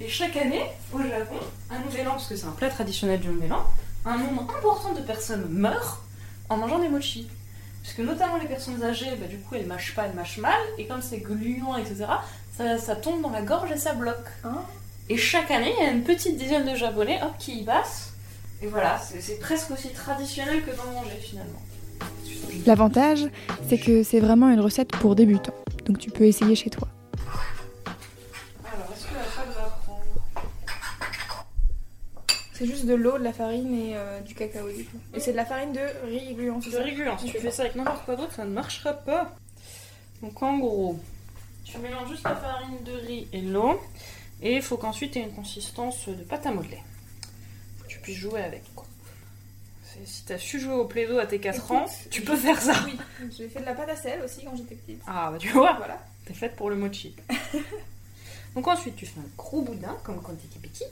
Et 0.00 0.08
chaque 0.08 0.36
année, 0.36 0.62
au 0.92 0.98
Japon, 0.98 1.36
un 1.70 1.80
nouvel 1.80 2.06
an, 2.06 2.12
parce 2.12 2.28
que 2.28 2.36
c'est 2.36 2.46
un 2.46 2.52
plat 2.52 2.68
traditionnel 2.68 3.18
du 3.20 3.28
nouvel 3.28 3.52
an, 3.52 3.64
un 4.04 4.16
nombre 4.16 4.42
important 4.42 4.92
de 4.92 5.00
personnes 5.00 5.46
meurent 5.48 6.04
en 6.48 6.56
mangeant 6.56 6.78
des 6.78 6.88
mochis. 6.88 7.28
Parce 7.82 7.94
que 7.94 8.02
notamment 8.02 8.36
les 8.36 8.46
personnes 8.46 8.82
âgées, 8.82 9.16
bah, 9.20 9.26
du 9.26 9.38
coup, 9.38 9.54
elles 9.54 9.66
mâchent 9.66 9.94
pas, 9.94 10.06
elles 10.06 10.14
mâchent 10.14 10.38
mal, 10.38 10.60
et 10.76 10.86
comme 10.86 11.02
c'est 11.02 11.18
gluant, 11.18 11.76
etc., 11.76 12.06
ça, 12.56 12.76
ça 12.76 12.96
tombe 12.96 13.22
dans 13.22 13.30
la 13.30 13.42
gorge 13.42 13.70
et 13.70 13.76
ça 13.76 13.94
bloque. 13.94 14.26
Ah. 14.44 14.62
Et 15.08 15.16
chaque 15.16 15.50
année, 15.50 15.72
il 15.78 15.84
y 15.84 15.86
a 15.86 15.90
une 15.90 16.02
petite 16.02 16.36
dizaine 16.36 16.70
de 16.70 16.76
Japonais, 16.76 17.20
hop, 17.22 17.32
qui 17.38 17.60
y 17.60 17.64
passent. 17.64 18.12
Et 18.60 18.66
voilà, 18.66 18.98
c'est 18.98 19.20
c'est 19.20 19.38
presque 19.38 19.70
aussi 19.70 19.88
traditionnel 19.90 20.64
que 20.64 20.70
d'en 20.76 20.90
manger 20.92 21.16
finalement. 21.20 21.62
L'avantage, 22.66 23.26
c'est 23.68 23.78
que 23.78 24.02
c'est 24.02 24.20
vraiment 24.20 24.50
une 24.50 24.60
recette 24.60 24.90
pour 24.90 25.14
débutants, 25.14 25.54
donc 25.86 25.98
tu 25.98 26.10
peux 26.10 26.24
essayer 26.24 26.56
chez 26.56 26.70
toi. 26.70 26.88
C'est 32.58 32.66
juste 32.66 32.86
de 32.86 32.94
l'eau, 32.94 33.18
de 33.18 33.22
la 33.22 33.32
farine 33.32 33.72
et 33.72 33.96
euh, 33.96 34.18
du 34.20 34.34
cacao 34.34 34.68
du 34.68 34.84
coup. 34.84 34.98
Et 35.14 35.20
c'est 35.20 35.30
de 35.30 35.36
la 35.36 35.44
farine 35.44 35.72
de 35.72 35.80
riz 36.06 36.34
gluant, 36.34 36.58
De 36.58 36.76
régulant, 36.76 37.16
si 37.16 37.30
tu 37.30 37.38
fais 37.38 37.52
ça 37.52 37.62
avec 37.62 37.76
n'importe 37.76 38.04
quoi 38.04 38.16
d'autre, 38.16 38.34
ça 38.34 38.44
ne 38.44 38.50
marchera 38.50 38.94
pas. 38.94 39.36
Donc 40.22 40.42
en 40.42 40.58
gros, 40.58 40.98
tu 41.64 41.78
mélanges 41.78 42.08
juste 42.08 42.24
la 42.24 42.34
farine 42.34 42.82
de 42.84 42.92
riz 42.92 43.28
et 43.32 43.42
l'eau. 43.42 43.80
Et 44.42 44.56
il 44.56 44.62
faut 44.62 44.76
qu'ensuite 44.76 45.12
tu 45.12 45.20
aies 45.20 45.22
une 45.22 45.32
consistance 45.34 46.08
de 46.08 46.24
pâte 46.24 46.46
à 46.46 46.50
modeler. 46.50 46.82
Faut 47.78 47.84
que 47.84 47.88
tu 47.90 48.00
puisses 48.00 48.16
jouer 48.18 48.42
avec. 48.42 48.64
Quoi. 48.74 48.86
Si 50.04 50.24
tu 50.24 50.32
as 50.32 50.38
su 50.38 50.58
jouer 50.58 50.74
au 50.74 50.84
plaido 50.84 51.16
à 51.18 51.26
tes 51.26 51.38
4 51.38 51.70
ans, 51.72 51.86
tu 52.10 52.22
peux 52.22 52.36
faire 52.36 52.60
ça. 52.60 52.74
Oui, 52.86 52.98
j'ai 53.36 53.48
fait 53.48 53.60
de 53.60 53.66
la 53.66 53.74
pâte 53.74 53.90
à 53.90 53.96
sel 53.96 54.20
aussi 54.24 54.44
quand 54.44 54.56
j'étais 54.56 54.74
petite. 54.74 55.00
Ah 55.06 55.30
bah 55.30 55.38
tu 55.38 55.48
vois, 55.50 55.74
Voilà. 55.74 55.98
t'es 56.24 56.34
faite 56.34 56.56
pour 56.56 56.70
le 56.70 56.76
mochi. 56.76 57.14
Donc 58.56 58.66
ensuite 58.66 58.96
tu 58.96 59.06
fais 59.06 59.20
un 59.20 59.30
gros 59.36 59.62
boudin 59.62 59.96
comme 60.02 60.20
quand 60.20 60.32
t'étais 60.34 60.58
petit. 60.58 60.84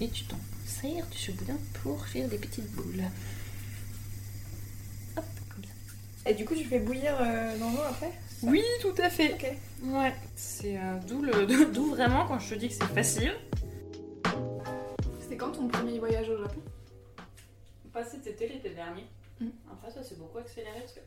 Et 0.00 0.08
tu 0.08 0.24
t'en 0.24 0.38
sers 0.64 1.06
de 1.06 1.14
ce 1.14 1.32
boudin 1.32 1.56
pour 1.82 2.06
faire 2.06 2.28
des 2.28 2.38
petites 2.38 2.70
boules. 2.72 3.02
Hop, 5.16 5.24
comme 5.54 5.64
ça. 5.64 6.30
Et 6.30 6.34
du 6.34 6.44
coup, 6.44 6.54
tu 6.54 6.64
fais 6.64 6.78
bouillir 6.78 7.16
euh, 7.20 7.58
dans 7.58 7.70
l'eau 7.70 7.82
après? 7.88 8.12
Oui, 8.42 8.62
tout 8.80 8.94
à 8.98 9.10
fait. 9.10 9.32
Ok. 9.34 9.46
Ouais, 9.82 10.14
c'est 10.36 10.76
euh, 10.78 10.96
d'où 11.08 11.22
le 11.22 11.66
d'où 11.72 11.90
vraiment 11.90 12.26
quand 12.26 12.38
je 12.38 12.50
te 12.50 12.54
dis 12.60 12.68
que 12.68 12.74
c'est 12.74 12.94
facile. 12.94 13.34
C'était 15.20 15.36
quand 15.36 15.50
ton 15.52 15.66
premier 15.68 15.98
voyage 15.98 16.28
au 16.28 16.38
Japon? 16.38 16.60
Pas 17.92 18.04
cet 18.04 18.26
été, 18.28 18.48
l'été 18.48 18.70
dernier. 18.70 19.04
Mm. 19.40 19.48
Après 19.72 19.90
ça 19.90 20.02
s'est 20.04 20.14
beaucoup 20.16 20.38
accéléré 20.38 20.78
parce 20.80 20.92
que 20.92 21.00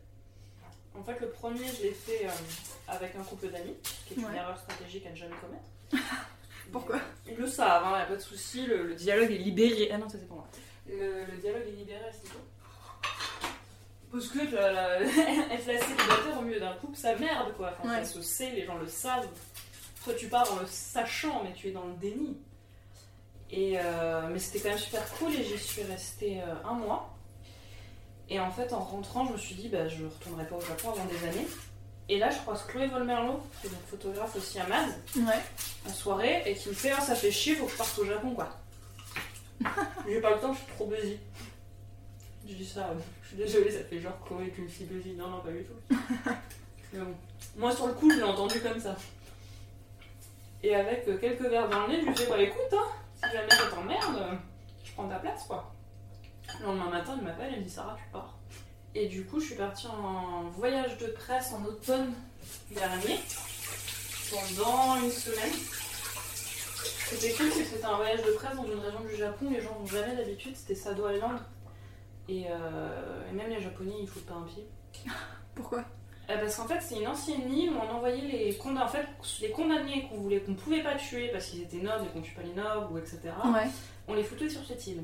en 0.98 1.03
fait 1.03 1.19
le 1.21 1.29
premier 1.29 1.65
je 1.67 1.83
l'ai 1.83 1.91
fait 1.93 2.25
euh, 2.25 2.29
avec 2.89 3.15
un 3.15 3.24
couple 3.24 3.50
d'amis, 3.50 3.75
qui 4.05 4.13
est 4.13 4.17
une 4.17 4.25
Ouais. 4.25 4.36
erreur 4.36 4.57
stratégique 4.60 5.05
à 5.05 5.12
ne 5.12 5.15
jamais 5.15 5.36
commettre. 5.39 6.03
Pourquoi 6.72 7.00
Ils 7.28 7.36
le 7.36 7.48
savent, 7.48 7.84
hein, 7.86 8.00
y 8.00 8.01
a 8.01 8.06
pas 8.06 8.16
de 8.16 8.22
souci, 8.22 8.66
le, 8.66 8.88
le 8.88 8.96
dialogue 8.96 9.32
est 9.32 9.38
libéré. 9.38 9.90
Ah 9.92 9.98
non, 9.98 10.08
ça 10.10 10.18
c'est 10.20 10.28
pour 10.28 10.38
moi. 10.38 10.48
Le, 10.88 11.25
le 11.25 11.38
dialogue 11.42 11.63
est 11.68 11.72
libéré 11.72 12.04
à 12.06 12.12
ce 12.13 12.24
niveau. 12.24 12.40
Parce 14.12 14.28
que 14.28 14.54
la, 14.56 14.72
la- 14.74 15.01
être 15.54 15.66
la 15.68 15.80
célibataire 15.80 16.38
au 16.40 16.42
milieu 16.42 16.60
d'un 16.60 16.74
couple, 16.74 16.98
ça 16.98 17.16
merde 17.16 17.54
quoi. 17.56 17.74
Enfin, 17.80 17.90
Ouais. 18.00 18.04
Ça 18.06 18.12
se 18.13 18.22
sait, 18.22 18.51
les 18.51 18.66
gens 18.66 18.78
le 18.78 18.88
savent. 18.88 19.28
Toi 20.04 20.13
tu 20.16 20.28
pars 20.28 20.51
en 20.51 20.60
le 20.60 20.66
sachant, 20.68 21.44
mais 21.44 21.54
tu 21.54 21.68
es 21.70 21.72
dans 21.72 21.86
le 21.86 21.94
déni. 21.94 22.38
Et 23.51 23.78
euh, 23.80 24.28
mais 24.32 24.40
c'était 24.40 24.60
quand 24.60 24.70
même 24.70 24.78
super 24.78 25.06
cool 25.13 25.34
et 25.34 25.44
j'y 25.44 25.58
suis 25.58 25.84
restée 25.84 26.42
euh, 26.42 26.54
un 26.66 26.74
mois. 26.74 27.16
Et 28.30 28.40
en 28.40 28.50
fait, 28.50 28.72
en 28.72 28.80
rentrant, 28.80 29.25
je 29.28 29.34
me 29.34 29.38
suis 29.38 29.56
dit, 29.56 29.68
bah, 29.68 29.90
je 29.90 30.06
retournerai 30.06 30.48
pas 30.48 30.56
au 30.56 30.62
Japon 30.62 30.92
avant 30.92 31.04
des 31.06 31.28
années. 31.28 31.46
Et 32.12 32.18
là, 32.18 32.30
je 32.30 32.39
croise 32.39 32.65
Chloé 32.68 32.88
Volmerlo, 32.88 33.39
qui 33.62 33.68
est 33.68 33.70
donc 33.70 33.80
photographe 33.89 34.36
aussi 34.36 34.60
à 34.60 34.68
Maz 34.68 34.94
Ouais. 35.15 35.41
en 35.88 35.94
soirée 35.94 36.44
et 36.46 36.53
qui 36.56 36.68
me 36.68 36.74
fait 36.74 36.91
ah, 36.91 37.00
ça 37.00 37.15
fait 37.15 37.32
chier, 37.32 37.56
faut 37.56 37.68
que 37.68 37.72
je 37.72 37.77
parte 37.77 37.98
au 38.00 38.06
Japon 38.06 38.36
quoi. 38.36 38.50
J'ai 40.06 40.20
pas 40.20 40.32
le 40.32 40.41
temps, 40.41 40.51
je 40.51 40.58
suis 40.58 40.68
trop 40.74 40.88
busy. 40.88 41.18
Je 42.46 42.53
dis 42.53 42.65
ça, 42.65 42.89
euh, 42.89 43.00
je 43.24 43.27
suis 43.30 43.38
désolée, 43.38 43.72
ça 43.72 43.86
fait 43.86 44.01
genre 44.01 44.20
Corée 44.27 44.50
qu'une 44.50 44.68
fille 44.68 44.88
de 44.88 45.18
Non, 45.18 45.30
non, 45.30 45.39
pas 45.39 45.51
du 45.51 45.63
tout. 45.63 45.96
Mais 46.91 47.00
bon. 47.00 47.15
Moi, 47.56 47.74
sur 47.74 47.88
le 47.88 47.94
coup, 47.94 48.12
je 48.12 48.18
l'ai 48.18 48.24
entendu 48.24 48.60
comme 48.60 48.82
ça. 48.82 48.98
Et 50.63 50.75
avec 50.75 51.08
euh, 51.08 51.18
quelques 51.18 51.39
verres 51.50 51.70
dans 51.70 51.88
le 51.88 51.94
nez, 51.94 52.01
je 52.01 52.08
lui 52.08 52.15
fais 52.18 52.27
bah 52.30 52.41
écoute, 52.41 52.74
hein, 52.74 52.89
si 53.24 53.32
jamais 53.32 53.50
ça 53.51 53.68
t'emmerde, 53.74 54.18
euh, 54.18 54.36
je 54.84 54.91
prends 54.91 55.08
ta 55.08 55.15
place 55.15 55.46
quoi. 55.48 55.74
Le 56.60 56.65
lendemain 56.65 56.89
matin, 56.89 57.15
il 57.18 57.24
m'appelle 57.24 57.53
et 57.53 57.58
me 57.58 57.63
dit 57.63 57.70
Sarah, 57.70 57.96
tu 57.98 58.03
pars. 58.12 58.38
Et 58.95 59.07
du 59.07 59.25
coup, 59.25 59.39
je 59.39 59.45
suis 59.48 59.55
partie 59.55 59.88
en 59.88 60.43
voyage 60.50 60.98
de 60.98 61.07
presse 61.07 61.53
en 61.53 61.63
automne 61.65 62.13
dernier, 62.71 63.19
pendant 64.29 64.98
une 65.01 65.12
semaine. 65.12 65.53
C'était 67.10 67.31
cool, 67.33 67.48
c'est 67.51 67.63
que 67.63 67.69
c'était 67.69 67.86
un 67.86 67.95
voyage 67.98 68.24
de 68.24 68.31
presse 68.31 68.55
dans 68.55 68.65
une 68.65 68.79
région 68.79 69.01
du 69.01 69.15
Japon, 69.15 69.50
les 69.51 69.62
gens 69.62 69.74
vont 69.79 69.86
jamais 69.86 70.15
d'habitude, 70.15 70.55
c'était 70.55 70.75
Sado 70.75 71.10
Island. 71.10 71.39
Et, 72.29 72.45
euh, 72.50 73.29
et 73.29 73.33
même 73.33 73.50
les 73.50 73.62
Japonais, 73.62 73.93
ils 74.01 74.07
foutent 74.07 74.25
pas 74.25 74.36
un 74.36 74.43
pied. 74.43 74.65
Pourquoi? 75.55 75.83
Euh, 76.29 76.38
parce 76.39 76.55
qu'en 76.55 76.67
fait, 76.67 76.79
c'est 76.81 77.00
une 77.00 77.07
ancienne 77.07 77.51
île 77.51 77.71
où 77.71 77.75
on 77.77 77.95
envoyait 77.95 78.21
les, 78.27 78.53
condam- 78.53 78.83
en 78.83 78.88
fait, 78.88 79.05
les 79.41 79.51
condamnés 79.51 80.07
qu'on 80.07 80.17
voulait, 80.17 80.39
qu'on 80.39 80.53
pouvait 80.53 80.83
pas 80.83 80.95
tuer 80.95 81.27
parce 81.29 81.48
qu'ils 81.48 81.62
étaient 81.63 81.77
nobles 81.77 82.05
et 82.05 82.10
qu'on 82.13 82.21
tue 82.21 82.33
pas 82.33 82.43
les 82.43 82.53
nobles, 82.53 82.93
ou 82.93 82.98
etc. 82.98 83.19
Ouais. 83.53 83.67
On 84.07 84.13
les 84.13 84.24
foutait 84.24 84.50
sur 84.50 84.65
cette 84.65 84.86
île. 84.88 85.03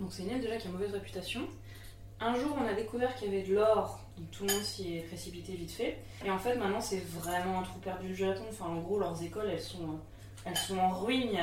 Donc 0.00 0.10
c'est 0.12 0.22
une 0.22 0.30
île 0.30 0.40
déjà 0.40 0.56
qui 0.56 0.68
a 0.68 0.70
mauvaise 0.70 0.92
réputation. 0.92 1.46
Un 2.20 2.34
jour, 2.34 2.56
on 2.60 2.66
a 2.66 2.74
découvert 2.74 3.14
qu'il 3.14 3.32
y 3.32 3.36
avait 3.36 3.46
de 3.46 3.54
l'or, 3.54 4.00
donc 4.16 4.30
tout 4.32 4.44
le 4.44 4.52
monde 4.52 4.62
s'y 4.62 4.96
est 4.96 5.02
précipité 5.02 5.54
vite 5.54 5.70
fait. 5.70 5.98
Et 6.24 6.30
en 6.30 6.38
fait, 6.38 6.56
maintenant, 6.56 6.80
c'est 6.80 6.98
vraiment 6.98 7.60
un 7.60 7.62
trou 7.62 7.78
perdu 7.78 8.08
du 8.08 8.16
Japon. 8.16 8.44
Enfin, 8.50 8.66
en 8.66 8.80
gros, 8.80 8.98
leurs 8.98 9.22
écoles, 9.22 9.48
elles 9.50 9.60
sont, 9.60 9.84
euh, 9.84 10.44
elles 10.44 10.56
sont 10.56 10.78
en 10.78 10.90
ruine. 10.90 11.38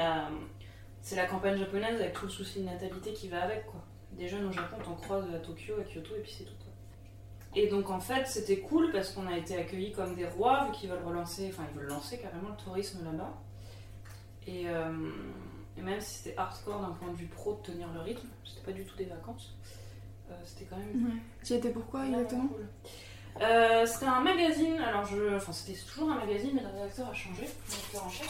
C'est 1.01 1.15
la 1.15 1.27
campagne 1.27 1.57
japonaise 1.57 2.01
avec 2.01 2.13
tout 2.13 2.25
le 2.25 2.31
souci 2.31 2.59
de 2.59 2.65
natalité 2.65 3.13
qui 3.13 3.29
va 3.29 3.43
avec. 3.43 3.65
Des 4.11 4.27
jeunes 4.29 4.45
au 4.45 4.51
Japon, 4.51 4.77
t'en 4.83 4.95
croises 4.95 5.25
à 5.33 5.39
Tokyo, 5.39 5.75
à 5.79 5.83
Kyoto, 5.83 6.15
et 6.15 6.21
puis 6.21 6.33
c'est 6.37 6.45
tout. 6.45 6.53
Et 7.55 7.67
donc, 7.67 7.89
en 7.89 8.01
fait, 8.01 8.27
c'était 8.27 8.59
cool 8.59 8.91
parce 8.91 9.11
qu'on 9.11 9.27
a 9.27 9.37
été 9.37 9.57
accueillis 9.57 9.93
comme 9.93 10.13
des 10.15 10.25
rois, 10.25 10.65
vu 10.65 10.71
qu'ils 10.73 10.89
veulent 10.89 11.05
relancer, 11.05 11.49
enfin, 11.53 11.63
ils 11.71 11.77
veulent 11.77 11.89
lancer 11.89 12.17
carrément 12.17 12.49
le 12.49 12.63
tourisme 12.63 13.03
là-bas. 13.05 13.33
Et, 14.45 14.67
euh, 14.67 15.09
et 15.77 15.81
même 15.81 16.01
si 16.01 16.15
c'était 16.15 16.37
hardcore 16.37 16.81
d'un 16.81 16.91
point 16.91 17.09
de 17.09 17.15
vue 17.15 17.27
pro 17.27 17.53
de 17.55 17.71
tenir 17.71 17.87
le 17.93 18.01
rythme, 18.01 18.27
c'était 18.43 18.65
pas 18.65 18.73
du 18.73 18.85
tout 18.85 18.95
des 18.97 19.05
vacances, 19.05 19.55
c'était 20.45 20.65
quand 20.65 20.77
même 20.77 21.05
Ouais. 21.05 21.19
Tu 21.43 21.53
étais 21.53 21.69
pourquoi 21.69 22.05
exactement 22.05 22.47
cool. 22.47 22.67
Euh, 23.41 23.85
c'était 23.85 24.05
un 24.05 24.21
magazine, 24.21 24.77
alors 24.79 25.05
je, 25.05 25.35
enfin 25.35 25.51
c'était 25.51 25.77
toujours 25.79 26.11
un 26.11 26.15
magazine, 26.25 26.51
mais 26.53 26.61
le 26.61 26.67
rédacteur 26.69 27.09
a 27.09 27.13
changé, 27.13 27.41
le 27.41 27.73
rédacteur 27.75 28.05
en 28.05 28.09
chef, 28.09 28.29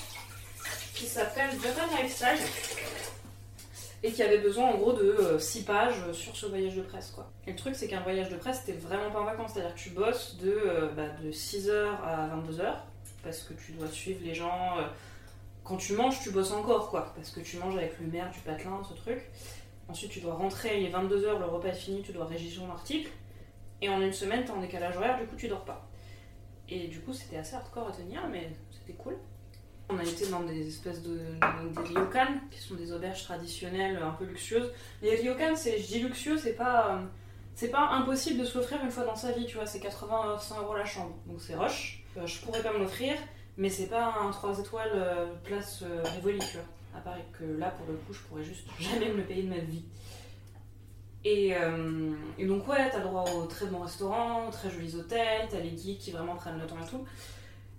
qui 0.96 1.06
s'appelle 1.06 1.52
Japan 1.62 1.84
Lifestyle, 2.02 2.40
et 4.04 4.12
qui 4.12 4.24
avait 4.24 4.40
besoin 4.40 4.66
en 4.72 4.78
gros 4.78 4.94
de 4.94 5.38
6 5.40 5.64
pages 5.64 6.12
sur 6.12 6.36
ce 6.36 6.48
voyage 6.48 6.76
de 6.76 6.82
presse 6.82 7.12
quoi. 7.12 7.30
Et 7.48 7.52
le 7.52 7.56
truc 7.58 7.76
c'est 7.76 7.88
qu'un 7.88 8.02
voyage 8.02 8.30
de 8.30 8.36
presse 8.36 8.62
c'était 8.66 8.78
vraiment 8.80 9.12
pas 9.12 9.22
en 9.22 9.26
vacances, 9.26 9.52
c'est-à-dire 9.54 9.76
que 9.76 9.80
tu 9.80 9.90
bosses 9.92 10.38
de, 10.38 10.50
euh, 10.52 10.88
bah, 10.96 11.10
de 11.24 11.32
6h 11.32 11.72
à 12.04 12.28
22h, 12.36 12.74
parce 13.24 13.40
que 13.44 13.54
tu 13.54 13.74
dois 13.74 13.88
suivre 13.88 14.20
les 14.24 14.34
gens. 14.36 14.78
euh, 14.80 14.84
quand 15.64 15.78
tu 15.78 15.94
manges, 15.94 16.20
tu 16.22 16.30
bosses 16.30 16.52
encore 16.52 16.90
quoi, 16.90 17.14
parce 17.16 17.30
que 17.32 17.40
tu 17.40 17.58
manges 17.58 17.76
avec 17.76 18.00
le 18.00 18.06
maire 18.08 18.30
du 18.32 18.40
patelin, 18.40 18.82
ce 18.88 18.94
truc. 18.94 19.20
Ensuite, 19.88 20.12
tu 20.12 20.20
dois 20.20 20.34
rentrer, 20.34 20.80
il 20.82 20.86
est 20.88 20.92
22h, 20.92 21.40
le 21.40 21.46
repas 21.46 21.68
est 21.70 21.74
fini, 21.74 22.02
tu 22.02 22.12
dois 22.12 22.26
rédiger 22.26 22.60
ton 22.60 22.72
article. 22.72 23.10
Et 23.82 23.90
en 23.90 24.02
une 24.02 24.14
semaine, 24.14 24.44
t'es 24.44 24.52
en 24.52 24.60
décalage 24.62 24.98
horaire, 24.98 25.20
du 25.20 25.26
coup, 25.28 25.36
tu 25.36 25.48
dors 25.48 25.64
pas. 25.66 25.88
Et 26.70 26.88
du 26.88 27.02
coup, 27.02 27.14
c'était 27.14 27.38
assez 27.38 27.56
hardcore 27.56 27.90
à 27.90 27.92
tenir, 27.92 28.22
mais 28.32 28.50
c'était 28.72 28.94
cool. 28.94 29.16
On 29.90 30.00
a 30.00 30.04
été 30.04 30.26
dans 30.28 30.40
des 30.42 30.68
espèces 30.68 31.04
de. 31.04 31.18
des 31.18 31.82
ryokan, 31.94 32.40
qui 32.50 32.60
sont 32.60 32.74
des 32.74 32.92
auberges 32.92 33.24
traditionnelles 33.24 34.00
un 34.02 34.12
peu 34.12 34.26
luxueuses. 34.26 34.72
Les 35.04 35.16
ryokan, 35.16 35.56
c'est, 35.56 35.78
je 35.80 35.86
dis 35.86 36.00
luxueux, 36.00 36.38
c'est 36.38 36.54
pas. 36.56 36.96
euh, 36.96 37.02
C'est 37.54 37.70
pas 37.70 37.90
impossible 37.90 38.40
de 38.40 38.46
se 38.46 38.58
l'offrir 38.58 38.84
une 38.84 38.90
fois 38.90 39.06
dans 39.06 39.16
sa 39.16 39.32
vie, 39.34 39.46
tu 39.46 39.56
vois, 39.58 39.68
c'est 39.68 39.80
80 39.80 40.40
100 40.40 40.62
euros 40.64 40.76
la 40.76 40.86
chambre. 40.86 41.16
Donc 41.28 41.40
c'est 41.40 41.54
rush. 41.56 42.04
Euh, 42.18 42.26
je 42.26 42.42
pourrais 42.42 42.64
pas 42.64 42.74
me 42.74 42.80
l'offrir, 42.80 43.14
mais 43.58 43.70
c'est 43.70 43.86
pas 43.88 44.16
un 44.20 44.32
3 44.32 44.60
étoiles 44.60 44.90
euh, 44.96 45.28
place 45.44 45.84
Rivoli, 46.16 46.40
tu 46.40 46.58
vois. 46.58 46.66
À 46.96 47.00
Paris, 47.00 47.24
que 47.38 47.44
là, 47.44 47.72
pour 47.72 47.86
le 47.88 47.98
coup, 47.98 48.14
je 48.14 48.20
pourrais 48.22 48.44
juste 48.44 48.68
jamais 48.80 49.10
me 49.10 49.18
le 49.18 49.24
payer 49.24 49.44
de 49.44 49.50
ma 49.50 49.60
vie. 49.60 49.84
Et, 51.24 51.56
euh, 51.56 52.14
donc, 52.40 52.68
ouais, 52.68 52.90
t'as 52.92 53.00
le 53.00 53.06
droit 53.06 53.24
aux 53.32 53.46
très 53.46 53.66
bons 53.66 53.80
restaurants, 53.80 54.50
très 54.52 54.70
jolis 54.70 54.96
hôtels, 54.96 55.48
t'as 55.50 55.60
les 55.60 55.72
guides 55.72 55.98
qui 55.98 56.12
vraiment 56.12 56.36
prennent 56.36 56.60
le 56.60 56.68
temps 56.68 56.82
et 56.82 56.88
tout. 56.88 57.04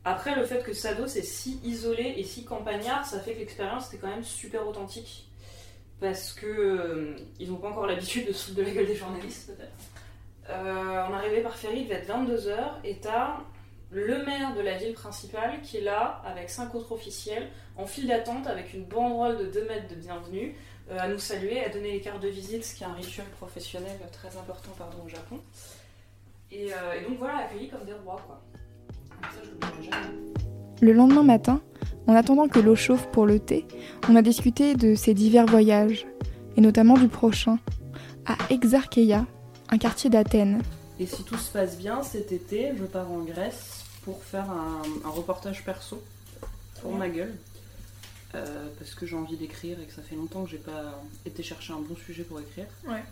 Après, 0.05 0.37
le 0.37 0.45
fait 0.45 0.63
que 0.63 0.73
Sado 0.73 1.07
c'est 1.07 1.23
si 1.23 1.61
isolé 1.65 2.15
et 2.17 2.23
si 2.23 2.45
campagnard, 2.45 3.05
ça 3.05 3.19
fait 3.19 3.35
que 3.35 3.41
l'expérience 3.41 3.89
était 3.89 3.99
quand 3.99 4.09
même 4.09 4.23
super 4.23 4.67
authentique. 4.67 5.29
Parce 6.01 6.33
que 6.33 6.47
euh, 6.47 7.17
ils 7.41 7.51
n'ont 7.51 7.57
pas 7.57 7.71
encore 7.71 7.87
l'habitude 7.87 8.29
de 8.29 8.33
se 8.33 8.53
de 8.53 8.63
la 8.63 8.71
gueule 8.71 8.87
des 8.87 8.95
journalistes. 8.95 9.53
Euh, 10.49 11.07
on 11.11 11.15
arrivait 11.15 11.41
par 11.41 11.57
ferry, 11.57 11.81
il 11.81 11.85
devait 11.89 11.97
être 11.97 12.09
22h, 12.09 12.57
et 12.85 12.99
t'as 12.99 13.39
le 13.91 14.25
maire 14.25 14.55
de 14.55 14.61
la 14.61 14.77
ville 14.77 14.95
principale 14.95 15.61
qui 15.63 15.79
est 15.79 15.83
là, 15.83 16.23
avec 16.25 16.51
cinq 16.51 16.75
autres 16.75 16.93
officiels, 16.93 17.49
en 17.77 17.87
file 17.87 18.09
d'attente, 18.09 18.47
avec 18.47 18.75
une 18.75 18.85
banderole 18.85 19.39
de 19.39 19.47
2 19.47 19.69
mètres 19.69 19.89
de 19.89 19.95
bienvenue, 19.95 20.55
euh, 20.91 20.99
à 20.99 21.09
nous 21.09 21.19
saluer, 21.19 21.65
à 21.65 21.69
donner 21.69 21.93
les 21.93 22.01
cartes 22.01 22.23
de 22.23 22.29
visite, 22.29 22.65
ce 22.65 22.75
qui 22.75 22.85
est 22.85 22.87
un 22.87 22.93
rituel 22.93 23.27
professionnel 23.39 23.97
très 24.13 24.37
important 24.37 24.71
pardon, 24.79 24.99
au 25.05 25.09
Japon. 25.09 25.41
Et, 26.51 26.73
euh, 26.73 27.01
et 27.01 27.09
donc 27.09 27.19
voilà, 27.19 27.39
accueillis 27.39 27.69
comme 27.69 27.85
des 27.85 27.93
rois, 27.93 28.21
quoi. 28.27 28.41
Ça, 29.23 29.41
je. 29.43 30.85
Le 30.85 30.93
lendemain 30.93 31.23
matin, 31.23 31.61
en 32.07 32.15
attendant 32.15 32.49
que 32.49 32.61
l'eau 32.61 32.77
chauffe 32.77 33.07
pour 33.09 33.27
le 33.27 33.41
thé, 33.41 33.67
on 34.09 34.17
a 34.17 34.23
discuté 34.23 34.75
de 34.75 34.95
ces 34.95 35.15
divers 35.15 35.47
voyages, 35.47 36.07
et 36.57 36.61
notamment 36.61 36.95
du 36.95 37.09
prochain, 37.09 37.59
à 38.27 38.37
Exarcheia, 38.51 39.27
un 39.71 39.79
quartier 39.79 40.11
d'Athènes. 40.11 40.63
Et 40.99 41.07
si 41.07 41.25
tout 41.25 41.37
se 41.37 41.51
passe 41.51 41.77
bien, 41.79 42.03
cet 42.03 42.33
été, 42.33 42.73
je 42.77 42.85
pars 42.85 43.11
en 43.11 43.21
Grèce 43.21 43.76
pour 44.07 44.23
faire 44.23 44.49
un, 44.49 44.83
un 45.05 45.11
reportage 45.11 45.65
perso 45.65 46.03
pour 46.81 46.95
ma 46.95 47.09
gueule. 47.09 47.35
Euh, 48.35 48.69
parce 48.79 48.95
que 48.95 49.05
j'ai 49.05 49.17
envie 49.17 49.37
d'écrire 49.37 49.81
et 49.81 49.85
que 49.85 49.93
ça 49.93 50.03
fait 50.03 50.15
longtemps 50.15 50.45
que 50.45 50.51
j'ai 50.51 50.59
pas 50.59 51.01
été 51.25 51.43
chercher 51.43 51.73
un 51.73 51.81
bon 51.81 51.97
sujet 51.97 52.23
pour 52.23 52.39
écrire. 52.41 52.67
Ouais. 52.87 53.03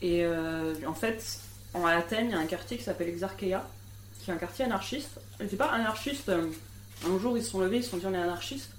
Et 0.00 0.24
euh, 0.24 0.74
en 0.86 0.94
fait, 0.94 1.40
en 1.74 1.84
Athènes, 1.84 2.26
il 2.26 2.32
y 2.32 2.34
a 2.34 2.38
un 2.38 2.46
quartier 2.46 2.78
qui 2.78 2.84
s'appelle 2.84 3.08
Exarcheia, 3.08 3.68
qui 4.20 4.30
est 4.30 4.34
un 4.34 4.38
quartier 4.38 4.64
anarchiste. 4.64 5.20
C'est 5.38 5.56
pas 5.56 5.72
anarchiste, 5.72 6.30
euh, 6.30 6.50
un 7.06 7.18
jour 7.18 7.36
ils 7.36 7.44
se 7.44 7.50
sont 7.50 7.60
levés, 7.60 7.78
ils 7.78 7.84
se 7.84 7.90
sont 7.90 7.98
dit 7.98 8.06
on 8.06 8.14
est 8.14 8.18
anarchiste. 8.18 8.70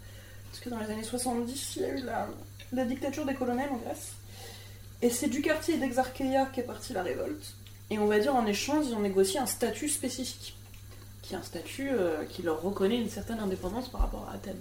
Parce 0.50 0.64
que 0.64 0.70
dans 0.70 0.80
les 0.80 0.90
années 0.90 1.04
70, 1.04 1.76
il 1.76 1.82
y 1.82 1.86
a 1.86 1.90
eu 1.90 2.04
la, 2.04 2.28
la 2.72 2.86
dictature 2.86 3.26
des 3.26 3.36
colonels 3.36 3.70
en 3.70 3.78
Grèce. 3.78 4.14
Et 5.04 5.12
c'est 5.12 5.28
du 5.30 5.42
quartier 5.42 5.78
d'Exarcheia 5.78 6.48
qu'est 6.54 6.64
partie 6.64 6.94
la 6.94 7.04
révolte. 7.04 7.54
Et 7.92 8.00
on 8.00 8.08
va 8.08 8.20
dire 8.20 8.36
en 8.36 8.48
échange, 8.48 8.86
ils 8.88 8.96
ont 8.96 9.02
négocié 9.02 9.40
un 9.40 9.46
statut 9.46 9.90
spécifique. 9.90 10.56
Qui 11.30 11.36
est 11.36 11.38
un 11.38 11.44
statut 11.44 11.90
euh, 11.92 12.26
qui 12.26 12.42
leur 12.42 12.60
reconnaît 12.60 12.98
une 12.98 13.10
certaine 13.10 13.40
indépendance 13.40 13.88
par 13.88 14.02
rapport 14.02 14.28
à 14.32 14.34
Athènes. 14.34 14.58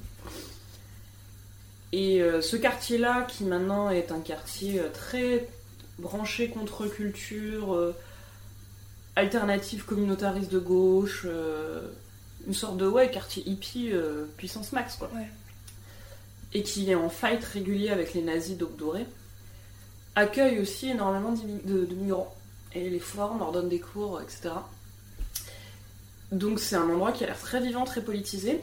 Et 1.92 2.20
euh, 2.20 2.42
ce 2.42 2.56
quartier-là, 2.56 3.22
qui 3.22 3.44
maintenant 3.44 3.90
est 3.90 4.12
un 4.12 4.20
quartier 4.20 4.80
euh, 4.80 4.90
très 4.92 5.48
branché 5.98 6.48
contre-culture, 6.48 7.74
euh, 7.74 7.96
alternative 9.16 9.84
communautariste 9.84 10.52
de 10.52 10.58
gauche, 10.58 11.26
une 12.46 12.54
sorte 12.54 12.76
de 12.76 12.86
ouais, 12.86 13.10
quartier 13.10 13.42
hippie 13.48 13.90
puissance 14.36 14.70
max 14.70 14.94
quoi. 14.94 15.10
Ouais. 15.12 15.26
Et 16.54 16.62
qui 16.62 16.88
est 16.88 16.94
en 16.94 17.08
fight 17.08 17.42
régulier 17.42 17.88
avec 17.88 18.14
les 18.14 18.22
nazis 18.22 18.56
d'Aube 18.56 18.76
Dorée, 18.76 19.06
accueille 20.14 20.60
aussi 20.60 20.90
énormément 20.90 21.32
de, 21.32 21.84
de 21.84 21.94
migrants. 21.96 22.32
Et 22.74 22.90
les 22.90 23.00
forums 23.00 23.38
leur 23.38 23.50
donnent 23.50 23.70
des 23.70 23.80
cours, 23.80 24.20
etc. 24.20 24.50
Donc 26.32 26.60
c'est 26.60 26.76
un 26.76 26.88
endroit 26.88 27.12
qui 27.12 27.24
a 27.24 27.26
l'air 27.26 27.38
très 27.38 27.60
vivant, 27.60 27.84
très 27.84 28.02
politisé. 28.02 28.60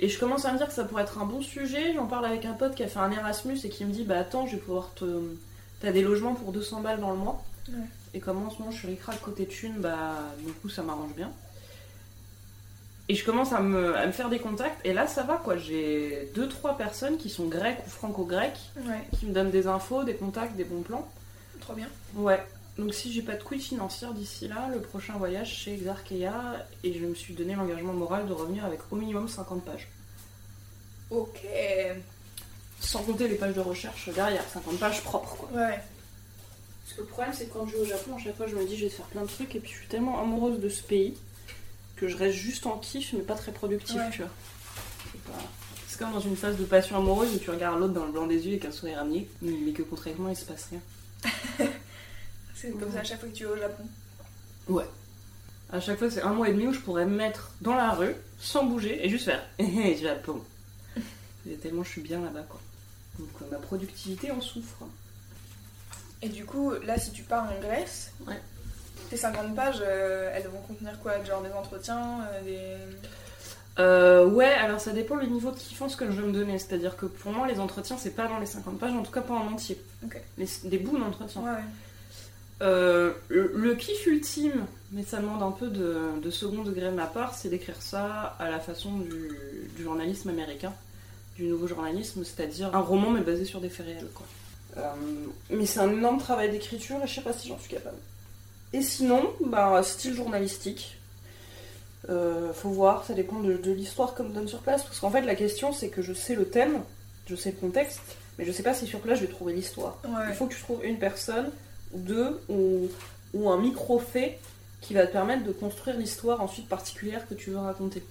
Et 0.00 0.08
je 0.08 0.18
commence 0.18 0.44
à 0.46 0.52
me 0.52 0.56
dire 0.58 0.66
que 0.66 0.72
ça 0.72 0.84
pourrait 0.84 1.02
être 1.02 1.18
un 1.18 1.26
bon 1.26 1.42
sujet. 1.42 1.92
J'en 1.94 2.06
parle 2.06 2.24
avec 2.24 2.44
un 2.46 2.54
pote 2.54 2.74
qui 2.74 2.82
a 2.82 2.88
fait 2.88 2.98
un 2.98 3.10
Erasmus 3.12 3.58
et 3.64 3.68
qui 3.68 3.84
me 3.84 3.92
dit 3.92 4.04
Bah 4.04 4.18
attends, 4.18 4.46
je 4.46 4.52
vais 4.56 4.62
pouvoir 4.62 4.90
te. 4.94 5.04
T'as 5.80 5.92
des 5.92 6.02
logements 6.02 6.34
pour 6.34 6.52
200 6.52 6.80
balles 6.80 7.00
dans 7.00 7.10
le 7.10 7.16
mois. 7.18 7.42
Ouais. 7.68 7.74
Et 8.14 8.18
comme 8.20 8.44
en 8.44 8.50
ce 8.50 8.58
moment 8.58 8.70
je 8.72 8.78
suis 8.78 8.88
ricrac 8.88 9.20
côté 9.20 9.46
thune, 9.46 9.74
bah 9.78 10.14
du 10.44 10.52
coup 10.52 10.68
ça 10.68 10.82
m'arrange 10.82 11.14
bien. 11.14 11.30
Et 13.08 13.14
je 13.14 13.24
commence 13.24 13.52
à 13.52 13.60
me, 13.60 13.96
à 13.96 14.06
me 14.06 14.12
faire 14.12 14.28
des 14.28 14.38
contacts. 14.38 14.84
Et 14.84 14.92
là 14.92 15.06
ça 15.06 15.22
va 15.22 15.36
quoi. 15.36 15.56
J'ai 15.56 16.30
deux 16.34 16.48
trois 16.48 16.76
personnes 16.76 17.16
qui 17.18 17.28
sont 17.28 17.46
grecques 17.46 17.80
ou 17.86 17.90
franco-grecques 17.90 18.70
Ouais, 18.78 19.06
qui 19.18 19.26
me 19.26 19.32
donnent 19.32 19.50
des 19.50 19.66
infos, 19.66 20.04
des 20.04 20.14
contacts, 20.14 20.56
des 20.56 20.64
bons 20.64 20.82
plans. 20.82 21.06
trop 21.60 21.74
bien. 21.74 21.88
Ouais. 22.14 22.42
Donc 22.80 22.94
si 22.94 23.12
j'ai 23.12 23.22
pas 23.22 23.34
de 23.36 23.42
couilles 23.42 23.60
financières 23.60 24.14
d'ici 24.14 24.48
là, 24.48 24.68
le 24.72 24.80
prochain 24.80 25.12
voyage 25.18 25.62
c'est 25.64 25.72
Exarcheia 25.72 26.66
et 26.82 26.92
je 26.98 27.04
me 27.04 27.14
suis 27.14 27.34
donné 27.34 27.54
l'engagement 27.54 27.92
moral 27.92 28.26
de 28.26 28.32
revenir 28.32 28.64
avec 28.64 28.80
au 28.90 28.96
minimum 28.96 29.28
50 29.28 29.64
pages. 29.64 29.86
Ok. 31.10 31.40
Sans 32.80 33.02
compter 33.02 33.28
les 33.28 33.34
pages 33.34 33.54
de 33.54 33.60
recherche 33.60 34.08
derrière, 34.14 34.42
50 34.52 34.78
pages 34.78 35.02
propres 35.02 35.36
quoi. 35.36 35.48
Ouais. 35.52 35.78
Parce 36.84 36.96
que 36.96 37.00
le 37.02 37.06
problème 37.06 37.34
c'est 37.36 37.46
que 37.46 37.52
quand 37.52 37.66
je 37.66 37.76
vais 37.76 37.82
au 37.82 37.84
Japon, 37.84 38.16
à 38.16 38.18
chaque 38.18 38.36
fois 38.36 38.46
je 38.46 38.56
me 38.56 38.64
dis 38.64 38.76
je 38.76 38.84
vais 38.84 38.90
faire 38.90 39.06
plein 39.06 39.22
de 39.22 39.26
trucs 39.28 39.54
et 39.54 39.60
puis 39.60 39.70
je 39.72 39.76
suis 39.78 39.88
tellement 39.88 40.20
amoureuse 40.22 40.58
de 40.60 40.68
ce 40.68 40.82
pays 40.82 41.14
que 41.96 42.08
je 42.08 42.16
reste 42.16 42.36
juste 42.38 42.64
en 42.66 42.78
kiff 42.78 43.12
mais 43.12 43.20
pas 43.20 43.34
très 43.34 43.52
productif, 43.52 43.96
Ouais. 43.96 44.10
tu 44.10 44.22
vois. 44.22 44.30
C'est 45.12 45.20
pas- 45.22 45.38
C'est 45.86 45.98
comme 45.98 46.12
dans 46.12 46.20
une 46.20 46.36
phase 46.36 46.56
de 46.56 46.64
passion 46.64 46.96
amoureuse 46.96 47.34
où 47.34 47.38
tu 47.38 47.50
regardes 47.50 47.78
l'autre 47.78 47.92
dans 47.92 48.06
le 48.06 48.12
blanc 48.12 48.26
des 48.26 48.46
yeux 48.46 48.52
avec 48.52 48.64
un 48.64 48.72
sourire 48.72 49.00
amier, 49.00 49.28
mais 49.42 49.72
que 49.72 49.82
concrètement 49.82 50.30
il 50.30 50.36
se 50.36 50.44
passe 50.46 50.68
rien. 50.70 50.80
C'est 52.60 52.70
comme 52.78 52.92
ça 52.92 53.00
à 53.00 53.04
chaque 53.04 53.20
fois 53.20 53.28
que 53.28 53.34
tu 53.34 53.44
vas 53.44 53.52
au 53.52 53.56
Japon. 53.58 53.84
Ouais. 54.68 54.84
À 55.72 55.80
chaque 55.80 55.98
fois, 55.98 56.10
c'est 56.10 56.22
un 56.22 56.32
mois 56.32 56.48
et 56.48 56.52
demi 56.52 56.66
où 56.66 56.72
je 56.72 56.80
pourrais 56.80 57.06
me 57.06 57.16
mettre 57.16 57.52
dans 57.60 57.74
la 57.74 57.92
rue, 57.92 58.14
sans 58.40 58.64
bouger, 58.64 59.04
et 59.04 59.08
juste 59.08 59.24
faire 59.26 59.42
Hé 59.58 59.96
Japon. 60.02 60.40
Et 61.48 61.54
tellement 61.54 61.84
je 61.84 61.90
suis 61.90 62.00
bien 62.02 62.20
là-bas, 62.20 62.44
quoi. 62.48 62.60
Donc 63.18 63.28
euh, 63.42 63.44
ma 63.50 63.58
productivité 63.58 64.30
en 64.30 64.40
souffre. 64.40 64.84
Et 66.22 66.28
du 66.28 66.44
coup, 66.44 66.72
là, 66.84 66.98
si 66.98 67.12
tu 67.12 67.22
pars 67.22 67.44
en 67.50 67.60
Grèce, 67.60 68.12
Ouais. 68.26 68.38
tes 69.08 69.16
50 69.16 69.54
pages, 69.54 69.80
euh, 69.80 70.30
elles 70.34 70.46
vont 70.48 70.60
contenir 70.60 70.98
quoi? 71.00 71.22
Genre 71.24 71.42
des 71.42 71.52
entretiens, 71.52 72.20
euh, 72.32 72.42
des. 72.42 72.96
Euh, 73.78 74.26
ouais, 74.28 74.52
alors 74.52 74.80
ça 74.80 74.90
dépend 74.92 75.14
le 75.14 75.26
niveau 75.26 75.50
de 75.52 75.56
kiffance 75.56 75.96
que 75.96 76.04
je 76.06 76.20
veux 76.20 76.26
me 76.26 76.32
donner. 76.32 76.58
C'est-à-dire 76.58 76.96
que 76.96 77.06
pour 77.06 77.32
moi, 77.32 77.46
les 77.46 77.58
entretiens, 77.60 77.96
c'est 77.96 78.10
pas 78.10 78.26
dans 78.26 78.38
les 78.38 78.46
50 78.46 78.78
pages, 78.78 78.92
en 78.92 79.02
tout 79.02 79.12
cas 79.12 79.22
pas 79.22 79.34
en 79.34 79.46
entier. 79.52 79.80
Ok. 80.04 80.20
Les- 80.36 80.48
des 80.64 80.78
bouts 80.78 80.98
d'entretien. 80.98 81.40
Ouais, 81.42 81.50
ouais. 81.52 81.56
Euh, 82.62 83.12
le, 83.28 83.52
le 83.54 83.74
kiff 83.74 84.06
ultime, 84.06 84.66
mais 84.92 85.02
ça 85.02 85.18
demande 85.18 85.42
un 85.42 85.50
peu 85.50 85.68
de, 85.68 86.20
de 86.22 86.30
second 86.30 86.62
degré 86.62 86.86
de 86.86 86.94
ma 86.94 87.06
part, 87.06 87.34
c'est 87.34 87.48
d'écrire 87.48 87.80
ça 87.80 88.36
à 88.38 88.50
la 88.50 88.60
façon 88.60 88.98
du, 88.98 89.30
du 89.76 89.82
journalisme 89.82 90.28
américain, 90.28 90.74
du 91.36 91.44
nouveau 91.44 91.66
journalisme, 91.66 92.22
c'est-à-dire 92.22 92.74
un 92.74 92.80
roman 92.80 93.10
mais 93.10 93.22
basé 93.22 93.46
sur 93.46 93.60
des 93.60 93.70
faits 93.70 93.86
réels. 93.86 94.10
Quoi. 94.14 94.26
Euh, 94.76 94.92
mais 95.48 95.64
c'est 95.64 95.80
un 95.80 95.90
énorme 95.90 96.18
travail 96.18 96.50
d'écriture 96.50 96.98
et 97.02 97.06
je 97.06 97.14
sais 97.14 97.22
pas 97.22 97.32
si 97.32 97.48
j'en 97.48 97.58
suis 97.58 97.70
capable. 97.70 97.96
Et 98.72 98.82
sinon, 98.82 99.32
bah, 99.44 99.82
style 99.82 100.14
journalistique. 100.14 100.96
Euh, 102.08 102.52
faut 102.54 102.70
voir, 102.70 103.04
ça 103.04 103.12
dépend 103.12 103.40
de, 103.40 103.58
de 103.58 103.72
l'histoire 103.72 104.14
qu'on 104.14 104.24
me 104.24 104.32
donne 104.32 104.48
sur 104.48 104.60
place, 104.60 104.82
parce 104.84 104.98
qu'en 105.00 105.10
fait 105.10 105.20
la 105.20 105.34
question 105.34 105.72
c'est 105.72 105.88
que 105.88 106.00
je 106.00 106.14
sais 106.14 106.34
le 106.34 106.48
thème, 106.48 106.80
je 107.26 107.36
sais 107.36 107.50
le 107.50 107.58
contexte, 107.58 108.00
mais 108.38 108.46
je 108.46 108.52
sais 108.52 108.62
pas 108.62 108.72
si 108.72 108.86
sur 108.86 109.00
place 109.00 109.18
je 109.20 109.26
vais 109.26 109.30
trouver 109.30 109.52
l'histoire. 109.52 109.98
Ouais. 110.04 110.24
Il 110.30 110.34
faut 110.34 110.46
que 110.46 110.54
tu 110.54 110.60
trouves 110.62 110.82
une 110.82 110.98
personne, 110.98 111.50
ou 111.92 111.98
deux, 111.98 112.40
ou, 112.48 112.88
ou 113.34 113.50
un 113.50 113.58
micro-fait 113.58 114.38
qui 114.80 114.94
va 114.94 115.06
te 115.06 115.12
permettre 115.12 115.44
de 115.44 115.52
construire 115.52 115.96
l'histoire 115.96 116.40
ensuite 116.40 116.68
particulière 116.68 117.28
que 117.28 117.34
tu 117.34 117.50
veux 117.50 117.58
raconter. 117.58 118.02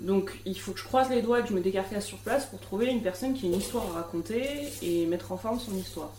Donc 0.00 0.32
il 0.44 0.58
faut 0.58 0.72
que 0.72 0.80
je 0.80 0.84
croise 0.84 1.08
les 1.10 1.22
doigts 1.22 1.40
et 1.40 1.42
que 1.42 1.48
je 1.48 1.54
me 1.54 1.60
décarcasse 1.60 2.04
sur 2.04 2.18
place 2.18 2.46
pour 2.46 2.60
trouver 2.60 2.86
une 2.86 3.02
personne 3.02 3.34
qui 3.34 3.46
a 3.46 3.48
une 3.48 3.56
histoire 3.56 3.84
à 3.90 3.92
raconter 3.92 4.68
et 4.82 5.06
mettre 5.06 5.32
en 5.32 5.36
forme 5.36 5.60
son 5.60 5.74
histoire. 5.76 6.12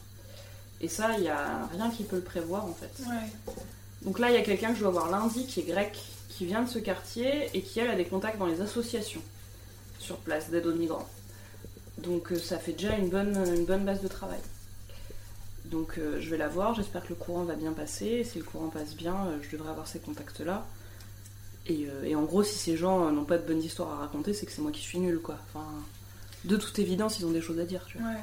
Et 0.82 0.88
ça, 0.88 1.14
il 1.18 1.22
n'y 1.22 1.30
a 1.30 1.68
rien 1.72 1.90
qui 1.90 2.04
peut 2.04 2.16
le 2.16 2.22
prévoir 2.22 2.66
en 2.66 2.74
fait. 2.74 2.92
Ouais. 3.00 3.54
Donc 4.02 4.20
là, 4.20 4.30
il 4.30 4.36
y 4.36 4.38
a 4.38 4.42
quelqu'un 4.42 4.70
que 4.70 4.76
je 4.76 4.82
dois 4.82 4.92
voir 4.92 5.10
lundi 5.10 5.46
qui 5.46 5.62
est 5.62 5.64
grec, 5.64 5.98
qui 6.30 6.46
vient 6.46 6.62
de 6.62 6.70
ce 6.70 6.80
quartier 6.80 7.50
et 7.54 7.62
qui 7.62 7.80
elle 7.80 7.90
a 7.90 7.96
des 7.96 8.06
contacts 8.06 8.38
dans 8.38 8.46
les 8.46 8.62
associations 8.62 9.22
sur 10.00 10.18
place 10.18 10.50
d'aide 10.50 10.68
aux 10.68 10.74
migrants. 10.74 11.08
Donc 11.98 12.32
euh, 12.32 12.40
ça 12.40 12.58
fait 12.58 12.74
déjà 12.74 12.96
une 12.96 13.10
bonne, 13.10 13.36
une 13.56 13.66
bonne 13.66 13.86
base 13.86 14.02
de 14.02 14.08
travail. 14.08 14.40
Donc 15.72 15.98
euh, 15.98 16.20
je 16.22 16.30
vais 16.30 16.38
la 16.38 16.48
voir, 16.48 16.74
j'espère 16.76 17.04
que 17.04 17.10
le 17.10 17.16
courant 17.16 17.44
va 17.44 17.56
bien 17.56 17.74
passer. 17.74 18.06
Et 18.06 18.24
si 18.24 18.38
le 18.38 18.44
courant 18.44 18.70
passe 18.70 18.96
bien, 18.96 19.16
euh, 19.28 19.38
je 19.42 19.50
devrais 19.56 19.70
avoir 19.72 19.88
ces 19.88 20.00
contacts-là. 20.00 20.66
Et, 21.68 21.88
euh, 21.90 22.04
et 22.04 22.16
en 22.16 22.24
gros, 22.24 22.44
si 22.44 22.58
ces 22.58 22.78
gens 22.78 23.12
n'ont 23.12 23.26
pas 23.26 23.38
de 23.40 23.48
bonnes 23.48 23.62
histoires 23.64 23.92
à 23.94 23.98
raconter, 23.98 24.34
c'est 24.34 24.46
que 24.46 24.52
c'est 24.52 24.62
moi 24.62 24.72
qui 24.72 24.82
suis 24.82 25.00
nulle, 25.00 25.20
quoi. 25.20 25.38
Enfin, 25.50 25.66
de 26.44 26.58
toute 26.58 26.78
évidence, 26.78 27.20
ils 27.20 27.26
ont 27.26 27.32
des 27.32 27.42
choses 27.42 27.60
à 27.60 27.66
dire, 27.66 27.84
tu 27.88 27.98
vois. 27.98 28.10
Ouais. 28.10 28.18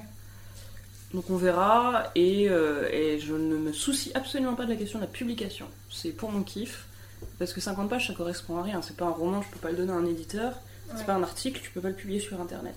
Donc 1.12 1.28
on 1.28 1.36
verra, 1.36 2.10
et, 2.14 2.44
et 2.44 3.18
je 3.18 3.34
ne 3.34 3.56
me 3.58 3.72
soucie 3.72 4.12
absolument 4.14 4.54
pas 4.54 4.64
de 4.64 4.70
la 4.70 4.76
question 4.76 4.98
de 4.98 5.04
la 5.04 5.10
publication. 5.10 5.66
C'est 5.90 6.10
pour 6.12 6.30
mon 6.30 6.42
kiff, 6.42 6.86
parce 7.38 7.52
que 7.52 7.60
50 7.60 7.90
pages 7.90 8.06
ça 8.06 8.14
correspond 8.14 8.56
à 8.56 8.62
rien. 8.62 8.80
C'est 8.80 8.96
pas 8.96 9.04
un 9.04 9.10
roman, 9.10 9.42
je 9.42 9.48
peux 9.50 9.58
pas 9.58 9.70
le 9.72 9.76
donner 9.76 9.92
à 9.92 9.96
un 9.96 10.06
éditeur, 10.06 10.54
c'est 10.88 11.00
Ouais. 11.00 11.04
pas 11.04 11.14
un 11.14 11.22
article, 11.22 11.60
tu 11.62 11.70
peux 11.70 11.82
pas 11.82 11.90
le 11.90 11.94
publier 11.96 12.18
sur 12.20 12.40
internet. 12.40 12.76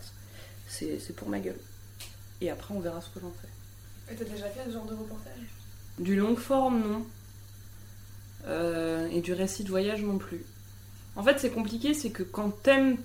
C'est 0.68 1.00
c'est 1.00 1.16
pour 1.16 1.30
ma 1.30 1.40
gueule. 1.40 1.60
Et 2.42 2.50
après 2.50 2.74
on 2.74 2.82
verra 2.82 3.00
ce 3.00 3.08
que 3.10 3.22
j'en 3.22 3.32
fais. 3.42 3.48
Et 4.12 4.16
t'as 4.16 4.24
déjà 4.26 4.46
fait 4.50 4.62
ce 4.68 4.72
genre 4.74 4.86
de 4.86 4.94
reportage 4.94 5.34
Du 6.00 6.16
long 6.16 6.36
forme, 6.36 6.82
non. 6.82 7.06
Euh, 8.48 9.08
et 9.12 9.22
du 9.22 9.34
récit 9.34 9.64
de 9.64 9.70
voyage 9.70 10.02
non 10.04 10.18
plus. 10.18 10.44
En 11.16 11.24
fait, 11.24 11.40
c'est 11.40 11.50
compliqué, 11.50 11.94
c'est 11.94 12.12
que 12.12 12.22
quand 12.24 12.50
t'aimes 12.62 12.98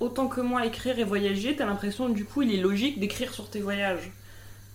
autant 0.00 0.26
que 0.28 0.40
moi 0.40 0.64
écrire 0.64 0.98
et 0.98 1.04
voyager, 1.04 1.54
t'as 1.56 1.66
l'impression 1.66 2.08
du 2.08 2.24
coup 2.24 2.42
il 2.42 2.52
est 2.54 2.60
logique 2.60 2.98
d'écrire 3.00 3.32
sur 3.34 3.50
tes 3.50 3.60
voyages. 3.60 4.10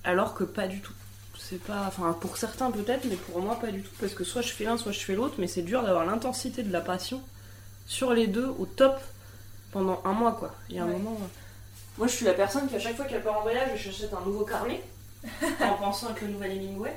Alors 0.04 0.34
que 0.36 0.44
pas 0.44 0.68
du 0.68 0.80
tout. 0.82 0.94
C'est 1.40 1.62
pas. 1.62 1.86
Enfin, 1.88 2.14
pour 2.20 2.38
certains 2.38 2.70
peut-être, 2.72 3.06
mais 3.06 3.16
pour 3.16 3.40
moi 3.42 3.60
pas 3.60 3.72
du 3.72 3.82
tout. 3.82 3.92
Parce 4.00 4.14
que 4.14 4.24
soit 4.24 4.42
je 4.44 4.50
fais 4.52 4.64
l'un, 4.66 4.78
soit 4.78 4.92
je 4.92 5.00
fais 5.00 5.16
l'autre, 5.16 5.36
mais 5.40 5.48
c'est 5.48 5.62
dur 5.64 5.82
d'avoir 5.84 6.06
l'intensité 6.06 6.62
de 6.64 6.72
la 6.72 6.82
passion 6.82 7.22
sur 7.88 8.14
les 8.14 8.28
deux 8.28 8.48
au 8.60 8.66
top 8.68 9.00
pendant 9.72 10.02
un 10.06 10.14
mois 10.14 10.34
quoi. 10.34 10.54
Il 10.70 10.76
y 10.76 10.80
a 10.80 10.84
un 10.84 10.88
Ouais. 10.88 10.94
moment. 10.94 11.18
euh, 11.20 11.26
Moi 11.98 12.08
je 12.08 12.14
suis 12.14 12.26
la 12.26 12.34
personne 12.34 12.68
qui 12.68 12.76
à 12.76 12.80
chaque 12.80 12.96
fois 12.96 13.06
qu'elle 13.06 13.24
part 13.24 13.40
en 13.40 13.42
voyage, 13.42 13.80
je 13.82 13.90
achète 13.90 14.14
un 14.14 14.24
nouveau 14.26 14.46
carnet 14.46 14.82
en 15.62 15.74
pensant 15.76 16.12
être 16.12 16.22
le 16.22 16.28
nouvel 16.30 16.52
Hemingway. 16.58 16.96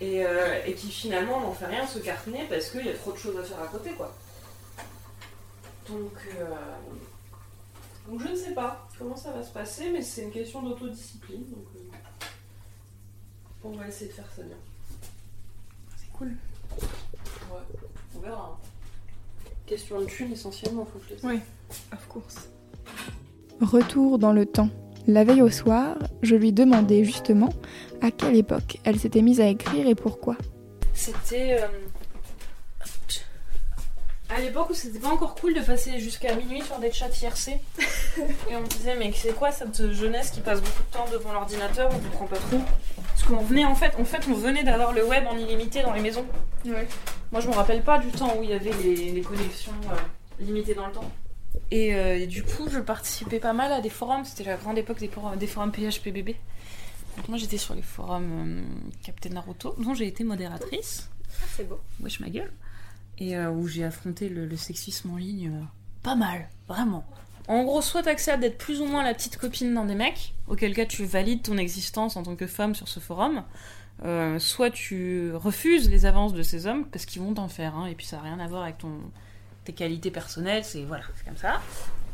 Et, 0.00 0.26
euh, 0.26 0.60
et 0.66 0.74
qui 0.74 0.90
finalement 0.90 1.40
n'en 1.40 1.52
fait 1.52 1.66
rien 1.66 1.86
ce 1.86 2.00
carnet 2.00 2.46
parce 2.48 2.70
qu'il 2.70 2.84
y 2.84 2.88
a 2.88 2.94
trop 2.94 3.12
de 3.12 3.16
choses 3.16 3.36
à 3.38 3.42
faire 3.44 3.62
à 3.62 3.68
côté 3.68 3.90
quoi. 3.92 4.12
Donc, 5.88 6.12
euh, 6.36 6.44
donc 8.08 8.20
je 8.20 8.28
ne 8.28 8.36
sais 8.36 8.52
pas 8.54 8.86
comment 8.98 9.16
ça 9.16 9.30
va 9.30 9.42
se 9.42 9.50
passer, 9.52 9.90
mais 9.90 10.02
c'est 10.02 10.22
une 10.22 10.32
question 10.32 10.62
d'autodiscipline. 10.62 11.44
Donc 11.44 11.64
euh, 11.76 11.96
on 13.64 13.70
va 13.70 13.86
essayer 13.86 14.08
de 14.10 14.14
faire 14.14 14.28
ça 14.34 14.42
bien. 14.42 14.56
C'est 15.96 16.10
cool. 16.12 16.32
Ouais, 16.80 17.60
on 18.16 18.20
verra. 18.20 18.58
hein. 18.60 19.50
Question 19.64 20.00
de 20.00 20.06
thune 20.06 20.32
essentiellement, 20.32 20.86
faut 20.86 20.98
que 20.98 21.04
je 21.10 21.14
les 21.14 21.24
Oui, 21.36 21.40
of 21.92 22.08
course. 22.08 22.48
Retour 23.60 24.18
dans 24.18 24.32
le 24.32 24.44
temps. 24.44 24.70
La 25.08 25.24
veille 25.24 25.40
au 25.40 25.48
soir, 25.48 25.96
je 26.20 26.34
lui 26.34 26.52
demandais 26.52 27.02
justement 27.02 27.48
à 28.02 28.10
quelle 28.10 28.36
époque 28.36 28.76
elle 28.84 29.00
s'était 29.00 29.22
mise 29.22 29.40
à 29.40 29.46
écrire 29.46 29.88
et 29.88 29.94
pourquoi. 29.94 30.36
C'était 30.92 31.54
euh, 31.62 31.66
à 34.28 34.38
l'époque 34.38 34.68
où 34.68 34.74
c'était 34.74 34.98
pas 34.98 35.08
encore 35.08 35.34
cool 35.36 35.54
de 35.54 35.62
passer 35.62 35.98
jusqu'à 35.98 36.34
minuit 36.34 36.60
sur 36.60 36.78
des 36.78 36.92
chats 36.92 37.08
IRC. 37.22 37.48
Et 38.50 38.56
on 38.56 38.60
me 38.60 38.66
disait, 38.66 38.96
mais 38.98 39.10
c'est 39.14 39.34
quoi 39.34 39.50
cette 39.50 39.92
jeunesse 39.92 40.30
qui 40.30 40.40
passe 40.40 40.60
beaucoup 40.60 40.82
de 40.82 40.94
temps 40.94 41.06
devant 41.10 41.32
l'ordinateur 41.32 41.88
On 41.90 41.98
comprend 42.00 42.26
pas 42.26 42.36
trop. 42.36 42.60
Parce 42.96 43.22
qu'on 43.22 43.42
venait 43.42 43.64
en 43.64 43.74
fait, 43.74 43.94
en 43.98 44.04
fait, 44.04 44.28
on 44.28 44.34
venait 44.34 44.62
d'avoir 44.62 44.92
le 44.92 45.06
web 45.06 45.24
en 45.26 45.38
illimité 45.38 45.80
dans 45.80 45.94
les 45.94 46.02
maisons. 46.02 46.26
Ouais. 46.66 46.86
Moi, 47.32 47.40
je 47.40 47.48
me 47.48 47.54
rappelle 47.54 47.80
pas 47.80 47.96
du 47.96 48.08
temps 48.08 48.36
où 48.38 48.42
il 48.42 48.50
y 48.50 48.52
avait 48.52 48.74
les, 48.84 49.12
les 49.12 49.22
connexions 49.22 49.72
euh, 49.90 50.44
limitées 50.44 50.74
dans 50.74 50.88
le 50.88 50.92
temps. 50.92 51.10
Et, 51.70 51.94
euh, 51.94 52.18
et 52.18 52.26
du 52.26 52.42
coup, 52.42 52.68
je 52.70 52.78
participais 52.78 53.38
pas 53.40 53.52
mal 53.52 53.72
à 53.72 53.80
des 53.80 53.90
forums. 53.90 54.24
C'était 54.24 54.44
la 54.44 54.56
grande 54.56 54.78
époque 54.78 54.98
des, 54.98 55.08
forums- 55.08 55.36
des 55.36 55.46
forums 55.46 55.72
PHPBB. 55.72 56.34
Donc 57.16 57.28
moi, 57.28 57.38
j'étais 57.38 57.58
sur 57.58 57.74
les 57.74 57.82
forums 57.82 58.30
euh, 58.32 58.62
Captain 59.02 59.30
Naruto, 59.30 59.74
dont 59.78 59.94
j'ai 59.94 60.06
été 60.06 60.24
modératrice. 60.24 61.08
Ah, 61.40 61.44
c'est 61.56 61.68
beau. 61.68 61.80
Wesh 62.00 62.20
ma 62.20 62.28
gueule. 62.30 62.52
Et 63.18 63.36
euh, 63.36 63.50
où 63.50 63.66
j'ai 63.66 63.84
affronté 63.84 64.28
le, 64.28 64.46
le 64.46 64.56
sexisme 64.56 65.10
en 65.10 65.16
ligne 65.16 65.52
pas 66.02 66.14
mal, 66.14 66.48
vraiment. 66.68 67.04
En 67.48 67.64
gros, 67.64 67.82
soit 67.82 68.02
t'acceptes 68.04 68.40
d'être 68.40 68.58
plus 68.58 68.80
ou 68.80 68.84
moins 68.84 69.02
la 69.02 69.14
petite 69.14 69.36
copine 69.36 69.74
d'un 69.74 69.84
des 69.86 69.94
mecs, 69.96 70.34
auquel 70.46 70.74
cas 70.74 70.86
tu 70.86 71.04
valides 71.04 71.42
ton 71.42 71.56
existence 71.58 72.16
en 72.16 72.22
tant 72.22 72.36
que 72.36 72.46
femme 72.46 72.74
sur 72.74 72.86
ce 72.88 73.00
forum, 73.00 73.42
soit 74.38 74.70
tu 74.70 75.32
refuses 75.34 75.90
les 75.90 76.06
avances 76.06 76.34
de 76.34 76.42
ces 76.42 76.66
hommes 76.66 76.84
parce 76.86 77.04
qu'ils 77.06 77.20
vont 77.22 77.34
t'en 77.34 77.48
faire, 77.48 77.74
hein, 77.74 77.86
et 77.86 77.94
puis 77.94 78.06
ça 78.06 78.16
n'a 78.18 78.22
rien 78.22 78.38
à 78.38 78.46
voir 78.46 78.62
avec 78.62 78.78
ton, 78.78 78.92
tes 79.68 79.74
qualités 79.74 80.10
personnelles, 80.10 80.64
c'est 80.64 80.82
voilà, 80.84 81.04
c'est 81.14 81.24
comme 81.26 81.36
ça. 81.36 81.60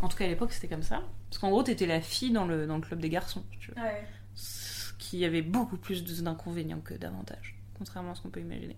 En 0.02 0.08
tout 0.08 0.16
cas 0.16 0.24
à 0.24 0.28
l'époque 0.28 0.52
c'était 0.52 0.66
comme 0.68 0.82
ça. 0.82 1.02
Parce 1.30 1.38
qu'en 1.38 1.50
gros 1.50 1.62
t'étais 1.62 1.86
la 1.86 2.00
fille 2.00 2.32
dans 2.32 2.46
le, 2.46 2.66
dans 2.66 2.76
le 2.76 2.82
club 2.82 2.98
des 3.00 3.08
garçons, 3.08 3.44
tu 3.60 3.70
Ouais. 3.80 4.04
ce 4.34 4.92
qui 4.98 5.24
avait 5.24 5.42
beaucoup 5.42 5.76
plus 5.76 6.02
d'inconvénients 6.22 6.80
que 6.80 6.94
d'avantages, 6.94 7.56
contrairement 7.78 8.10
à 8.10 8.14
ce 8.16 8.22
qu'on 8.22 8.30
peut 8.30 8.40
imaginer. 8.40 8.76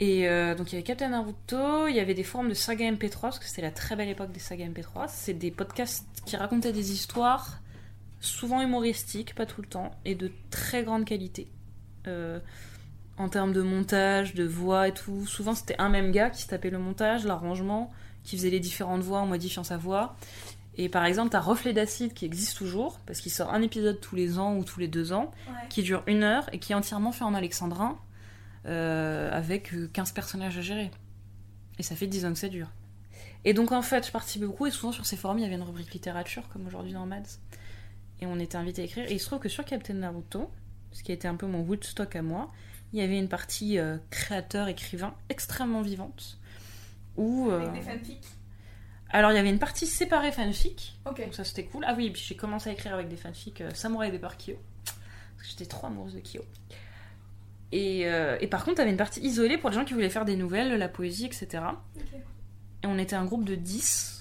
Et 0.00 0.28
euh, 0.28 0.54
donc 0.54 0.68
il 0.72 0.76
y 0.76 0.78
avait 0.78 0.84
Captain 0.84 1.08
Naruto, 1.10 1.86
il 1.88 1.94
y 1.96 2.00
avait 2.00 2.14
des 2.14 2.22
forums 2.24 2.48
de 2.48 2.54
saga 2.54 2.90
MP3, 2.90 3.20
parce 3.20 3.38
que 3.38 3.44
c'était 3.46 3.62
la 3.62 3.72
très 3.72 3.94
belle 3.96 4.08
époque 4.08 4.32
des 4.32 4.38
sagas 4.40 4.66
MP3. 4.66 5.06
C'est 5.08 5.34
des 5.34 5.50
podcasts 5.50 6.06
qui 6.24 6.36
racontaient 6.36 6.72
des 6.72 6.92
histoires, 6.92 7.60
souvent 8.20 8.62
humoristiques, 8.62 9.34
pas 9.34 9.44
tout 9.44 9.60
le 9.60 9.68
temps, 9.68 9.90
et 10.04 10.14
de 10.14 10.30
très 10.50 10.82
grande 10.84 11.04
qualité. 11.04 11.48
Euh, 12.06 12.38
en 13.18 13.28
termes 13.28 13.52
de 13.52 13.62
montage, 13.62 14.34
de 14.34 14.44
voix 14.44 14.88
et 14.88 14.94
tout. 14.94 15.26
Souvent 15.26 15.54
c'était 15.54 15.76
un 15.78 15.88
même 15.88 16.12
gars 16.12 16.30
qui 16.30 16.42
se 16.42 16.46
tapait 16.48 16.70
le 16.70 16.78
montage, 16.78 17.24
l'arrangement, 17.24 17.90
qui 18.24 18.36
faisait 18.36 18.50
les 18.50 18.60
différentes 18.60 19.02
voix 19.02 19.20
en 19.20 19.26
modifiant 19.26 19.64
sa 19.64 19.76
voix. 19.76 20.16
Et 20.80 20.88
par 20.88 21.04
exemple, 21.04 21.30
t'as 21.30 21.40
Reflet 21.40 21.72
d'acide 21.72 22.14
qui 22.14 22.24
existe 22.24 22.56
toujours, 22.56 23.00
parce 23.04 23.20
qu'il 23.20 23.32
sort 23.32 23.52
un 23.52 23.62
épisode 23.62 24.00
tous 24.00 24.14
les 24.14 24.38
ans 24.38 24.56
ou 24.56 24.62
tous 24.62 24.78
les 24.78 24.86
deux 24.86 25.12
ans, 25.12 25.32
Ouais. 25.48 25.54
qui 25.68 25.82
dure 25.82 26.04
une 26.06 26.22
heure 26.22 26.48
et 26.52 26.60
qui 26.60 26.70
est 26.70 26.74
entièrement 26.76 27.10
fait 27.10 27.24
en 27.24 27.34
alexandrin, 27.34 27.98
euh, 28.66 29.30
avec 29.32 29.74
euh, 29.74 29.88
15 29.92 30.12
personnages 30.12 30.56
à 30.56 30.60
gérer. 30.60 30.90
Et 31.80 31.82
ça 31.82 31.96
fait 31.96 32.06
10 32.06 32.26
ans 32.26 32.32
que 32.32 32.38
ça 32.38 32.48
dure. 32.48 32.68
Et 33.44 33.54
donc 33.54 33.72
en 33.72 33.82
fait, 33.82 34.06
je 34.06 34.12
participais 34.12 34.46
beaucoup, 34.46 34.66
et 34.66 34.70
souvent 34.70 34.92
sur 34.92 35.04
ces 35.06 35.16
forums, 35.16 35.38
il 35.38 35.42
y 35.42 35.44
avait 35.46 35.54
une 35.56 35.62
rubrique 35.62 35.92
littérature, 35.92 36.48
comme 36.52 36.66
aujourd'hui 36.66 36.92
dans 36.92 37.06
Mads. 37.06 37.38
Et 38.20 38.26
on 38.26 38.38
était 38.38 38.56
invité 38.56 38.82
à 38.82 38.84
écrire. 38.84 39.06
Et 39.10 39.14
il 39.14 39.18
se 39.20 39.26
trouve 39.26 39.38
que 39.40 39.48
sur 39.48 39.64
Captain 39.64 39.94
Naruto, 39.94 40.48
ce 40.92 41.02
qui 41.02 41.10
a 41.10 41.14
été 41.14 41.26
un 41.26 41.34
peu 41.36 41.46
mon 41.46 41.60
Woodstock 41.62 42.14
à 42.14 42.22
moi, 42.22 42.52
il 42.92 43.00
y 43.00 43.02
avait 43.02 43.18
une 43.18 43.28
partie 43.28 43.78
euh, 43.78 43.98
créateur-écrivain 44.10 45.14
extrêmement 45.28 45.82
vivante. 45.82 46.38
Où, 47.16 47.50
euh, 47.50 47.60
Avec 47.60 47.72
des 47.72 47.80
fanfics? 47.80 48.24
Alors 49.10 49.32
il 49.32 49.36
y 49.36 49.38
avait 49.38 49.50
une 49.50 49.58
partie 49.58 49.86
séparée 49.86 50.32
fanfic, 50.32 50.98
donc 51.04 51.18
ça 51.32 51.42
c'était 51.44 51.64
cool. 51.64 51.84
Ah 51.86 51.94
oui, 51.96 52.06
et 52.06 52.10
puis 52.10 52.22
j'ai 52.26 52.36
commencé 52.36 52.68
à 52.68 52.74
écrire 52.74 52.92
avec 52.92 53.08
des 53.08 53.16
fanfics 53.16 53.62
euh, 53.62 53.70
Samurai 53.72 54.10
des 54.10 54.18
Kyo. 54.18 54.54
Parce 54.84 55.42
que 55.42 55.48
j'étais 55.48 55.66
trop 55.66 55.86
amoureuse 55.86 56.14
de 56.14 56.20
Kyo. 56.20 56.42
Et, 57.72 58.06
euh, 58.06 58.36
et 58.40 58.46
par 58.46 58.64
contre, 58.64 58.78
t'avais 58.78 58.90
une 58.90 58.96
partie 58.96 59.20
isolée 59.20 59.56
pour 59.58 59.70
les 59.70 59.76
gens 59.76 59.84
qui 59.84 59.94
voulaient 59.94 60.10
faire 60.10 60.24
des 60.24 60.36
nouvelles, 60.36 60.74
la 60.74 60.88
poésie, 60.88 61.26
etc. 61.26 61.64
Et 62.82 62.86
on 62.86 62.98
était 62.98 63.16
un 63.16 63.24
groupe 63.24 63.44
de 63.44 63.54
10. 63.54 64.17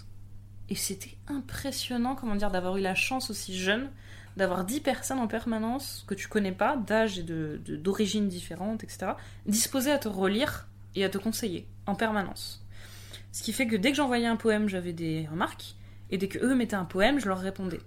Et 0.70 0.76
c'était 0.76 1.18
impressionnant, 1.28 2.16
comment 2.16 2.36
dire, 2.36 2.52
d'avoir 2.52 2.78
eu 2.78 2.82
la 2.82 2.96
chance 2.96 3.30
aussi 3.30 3.58
jeune 3.58 3.90
d'avoir 4.36 4.66
10 4.66 4.82
personnes 4.82 5.18
en 5.18 5.28
permanence 5.28 6.06
que 6.08 6.14
tu 6.14 6.28
connais 6.28 6.52
pas, 6.52 6.78
d'âge 6.78 7.18
et 7.18 7.24
d'origine 7.24 7.64
de, 7.64 7.76
d'origines 7.76 8.28
différentes, 8.28 8.84
etc., 8.84 9.14
disposées 9.48 9.92
à 9.92 9.98
te 9.98 10.08
relire 10.08 10.68
et 10.94 11.04
à 11.04 11.10
te 11.10 11.18
conseiller 11.18 11.68
en 11.88 11.96
permanence. 11.96 12.64
Ce 13.32 13.42
qui 13.42 13.52
fait 13.52 13.66
que 13.66 13.76
dès 13.76 13.90
que 13.90 13.98
j'envoyais 13.98 14.28
un 14.28 14.36
poème, 14.36 14.70
j'avais 14.70 14.94
des 14.94 15.28
remarques, 15.32 15.74
et 16.12 16.20
dès 16.20 16.28
que 16.28 16.38
eux 16.38 16.54
mettaient 16.54 16.76
un 16.76 16.86
poème, 16.86 17.20
je 17.20 17.28
leur 17.28 17.40
répondais. 17.40 17.82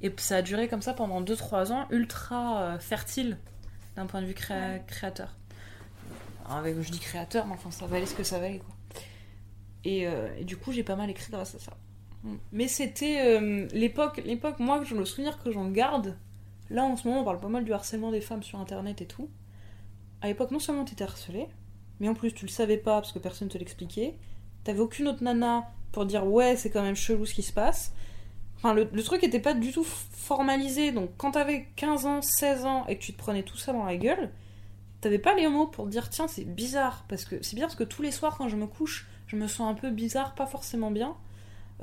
Et 0.00 0.10
ça 0.16 0.36
a 0.36 0.42
duré 0.42 0.68
comme 0.68 0.80
ça 0.80 0.94
pendant 0.94 1.20
2-3 1.20 1.70
ans, 1.70 1.86
ultra 1.90 2.62
euh, 2.62 2.78
fertile 2.78 3.36
d'un 3.94 4.06
point 4.06 4.22
de 4.22 4.26
vue 4.26 4.32
créa- 4.34 4.78
créateur. 4.86 5.36
Avec, 6.48 6.80
je 6.80 6.90
dis 6.90 6.98
créateur, 6.98 7.46
mais 7.46 7.52
enfin 7.52 7.70
ça 7.70 7.86
valait 7.86 8.06
ce 8.06 8.14
que 8.14 8.24
ça 8.24 8.38
valait 8.38 8.58
quoi. 8.60 8.74
Et, 9.84 10.06
euh, 10.06 10.28
et 10.38 10.44
du 10.44 10.56
coup 10.56 10.72
j'ai 10.72 10.82
pas 10.82 10.96
mal 10.96 11.10
écrit 11.10 11.30
grâce 11.30 11.54
à 11.54 11.58
ça. 11.58 11.72
Mais 12.52 12.68
c'était 12.68 13.22
euh, 13.24 13.66
l'époque, 13.72 14.20
l'époque 14.24 14.58
moi 14.58 14.82
le 14.90 15.04
souvenir 15.04 15.42
que 15.42 15.50
j'en 15.50 15.68
garde. 15.70 16.16
Là 16.68 16.84
en 16.84 16.96
ce 16.96 17.08
moment 17.08 17.22
on 17.22 17.24
parle 17.24 17.40
pas 17.40 17.48
mal 17.48 17.64
du 17.64 17.72
harcèlement 17.72 18.10
des 18.10 18.20
femmes 18.20 18.42
sur 18.42 18.58
internet 18.58 19.00
et 19.00 19.06
tout. 19.06 19.30
À 20.20 20.26
l'époque 20.26 20.50
non 20.50 20.58
seulement 20.58 20.84
t'étais 20.84 21.04
harcelé, 21.04 21.48
mais 21.98 22.08
en 22.08 22.14
plus 22.14 22.32
tu 22.32 22.44
le 22.44 22.50
savais 22.50 22.76
pas 22.76 23.00
parce 23.00 23.12
que 23.12 23.18
personne 23.18 23.48
te 23.48 23.56
l'expliquait. 23.56 24.16
T'avais 24.64 24.80
aucune 24.80 25.08
autre 25.08 25.24
nana 25.24 25.70
pour 25.92 26.04
dire 26.04 26.26
ouais 26.26 26.56
c'est 26.56 26.70
quand 26.70 26.82
même 26.82 26.94
chelou 26.94 27.24
ce 27.24 27.34
qui 27.34 27.42
se 27.42 27.52
passe. 27.52 27.92
Enfin, 28.56 28.74
le, 28.74 28.86
le 28.92 29.02
truc 29.02 29.24
était 29.24 29.40
pas 29.40 29.54
du 29.54 29.72
tout 29.72 29.84
formalisé, 29.84 30.92
donc 30.92 31.08
quand 31.16 31.30
t'avais 31.30 31.68
15 31.76 32.04
ans, 32.04 32.20
16 32.20 32.66
ans 32.66 32.86
et 32.88 32.98
que 32.98 33.02
tu 33.02 33.14
te 33.14 33.18
prenais 33.18 33.42
tout 33.42 33.56
ça 33.56 33.72
dans 33.72 33.86
la 33.86 33.96
gueule, 33.96 34.30
t'avais 35.00 35.18
pas 35.18 35.34
les 35.34 35.48
mots 35.48 35.66
pour 35.66 35.86
dire 35.86 36.10
tiens 36.10 36.28
c'est 36.28 36.44
bizarre, 36.44 37.06
parce 37.08 37.24
que 37.24 37.42
c'est 37.42 37.56
bien 37.56 37.64
parce 37.64 37.76
que 37.76 37.84
tous 37.84 38.02
les 38.02 38.10
soirs 38.10 38.36
quand 38.36 38.48
je 38.48 38.56
me 38.56 38.66
couche, 38.66 39.08
je 39.28 39.36
me 39.36 39.46
sens 39.46 39.70
un 39.70 39.72
peu 39.74 39.90
bizarre, 39.90 40.34
pas 40.34 40.46
forcément 40.46 40.90
bien, 40.90 41.16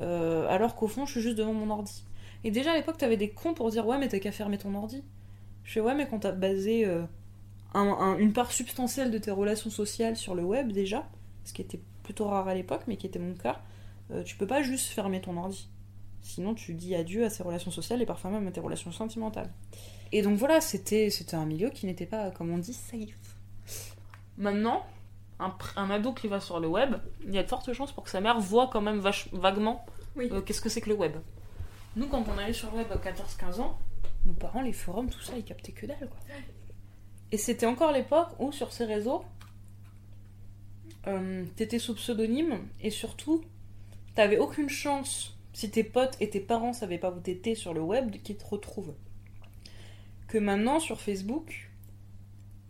euh, 0.00 0.46
alors 0.48 0.74
qu'au 0.76 0.88
fond 0.88 1.06
je 1.06 1.12
suis 1.12 1.20
juste 1.20 1.36
devant 1.36 1.52
mon 1.54 1.70
ordi. 1.70 2.04
Et 2.44 2.50
déjà 2.50 2.72
à 2.72 2.76
l'époque 2.76 2.98
t'avais 2.98 3.16
des 3.16 3.30
cons 3.30 3.54
pour 3.54 3.70
dire 3.70 3.86
ouais 3.86 3.98
mais 3.98 4.08
t'as 4.08 4.18
qu'à 4.18 4.32
fermer 4.32 4.58
ton 4.58 4.74
ordi. 4.74 5.02
Je 5.64 5.72
fais 5.72 5.80
ouais 5.80 5.94
mais 5.94 6.06
quand 6.08 6.20
t'as 6.20 6.32
basé 6.32 6.84
euh, 6.86 7.02
un- 7.74 7.80
un- 7.88 8.18
une 8.18 8.32
part 8.32 8.52
substantielle 8.52 9.10
de 9.10 9.18
tes 9.18 9.30
relations 9.30 9.70
sociales 9.70 10.16
sur 10.16 10.34
le 10.34 10.42
web 10.44 10.72
déjà, 10.72 11.08
ce 11.44 11.52
qui 11.52 11.62
était 11.62 11.80
plutôt 12.02 12.26
rare 12.28 12.48
à 12.48 12.54
l'époque 12.54 12.82
mais 12.86 12.96
qui 12.96 13.06
était 13.06 13.18
mon 13.18 13.34
cas, 13.34 13.60
euh, 14.10 14.22
tu 14.22 14.36
peux 14.36 14.46
pas 14.46 14.62
juste 14.62 14.86
fermer 14.88 15.20
ton 15.20 15.36
ordi. 15.36 15.68
Sinon, 16.20 16.52
tu 16.54 16.74
dis 16.74 16.94
adieu 16.94 17.24
à 17.24 17.30
ces 17.30 17.42
relations 17.42 17.70
sociales 17.70 18.02
et 18.02 18.06
parfois 18.06 18.30
même 18.30 18.46
à 18.46 18.50
tes 18.50 18.60
relations 18.60 18.90
sentimentales. 18.92 19.50
Et 20.12 20.20
donc 20.22 20.36
voilà, 20.36 20.60
c'était 20.60 21.10
c'était 21.10 21.36
un 21.36 21.46
milieu 21.46 21.70
qui 21.70 21.86
n'était 21.86 22.06
pas, 22.06 22.30
comme 22.30 22.50
on 22.50 22.58
dit, 22.58 22.72
safe. 22.74 23.36
Maintenant, 24.36 24.82
un, 25.40 25.90
ado 25.90 26.12
qui 26.12 26.26
va 26.28 26.40
sur 26.40 26.58
le 26.60 26.66
web, 26.68 26.96
il 27.24 27.32
y 27.34 27.38
a 27.38 27.42
de 27.42 27.48
fortes 27.48 27.72
chances 27.72 27.92
pour 27.92 28.04
que 28.04 28.10
sa 28.10 28.20
mère 28.20 28.40
voit 28.40 28.68
quand 28.72 28.80
même 28.80 28.98
vache- 29.00 29.28
vaguement 29.32 29.86
Oui. 30.16 30.28
euh, 30.32 30.40
qu'est-ce 30.40 30.60
que 30.60 30.68
c'est 30.68 30.80
que 30.80 30.88
le 30.90 30.96
web. 30.96 31.16
Nous, 31.96 32.06
quand 32.08 32.24
on 32.28 32.38
allait 32.38 32.52
sur 32.52 32.70
le 32.72 32.78
web 32.78 32.86
à 32.90 32.96
14-15 32.96 33.60
ans, 33.60 33.78
nos 34.26 34.32
parents, 34.34 34.62
les 34.62 34.72
forums, 34.72 35.08
tout 35.10 35.20
ça, 35.20 35.36
ils 35.36 35.44
captaient 35.44 35.72
que 35.72 35.86
dalle, 35.86 36.08
quoi. 36.08 36.18
Et 37.30 37.38
c'était 37.38 37.66
encore 37.66 37.92
l'époque 37.92 38.28
où, 38.38 38.52
sur 38.52 38.72
ces 38.72 38.84
réseaux, 38.84 39.24
euh, 41.06 41.44
t'étais 41.56 41.78
sous 41.78 41.94
pseudonyme, 41.94 42.58
et 42.80 42.90
surtout, 42.90 43.42
t'avais 44.14 44.38
aucune 44.38 44.68
chance, 44.68 45.36
si 45.52 45.70
tes 45.70 45.84
potes 45.84 46.16
et 46.20 46.30
tes 46.30 46.40
parents 46.40 46.72
savaient 46.72 46.98
pas 46.98 47.10
où 47.10 47.20
t'étais 47.20 47.54
sur 47.54 47.74
le 47.74 47.80
web, 47.80 48.10
qu'ils 48.22 48.36
te 48.36 48.44
retrouvent. 48.46 48.94
Que 50.26 50.38
maintenant, 50.38 50.80
sur 50.80 51.00
Facebook, 51.00 51.67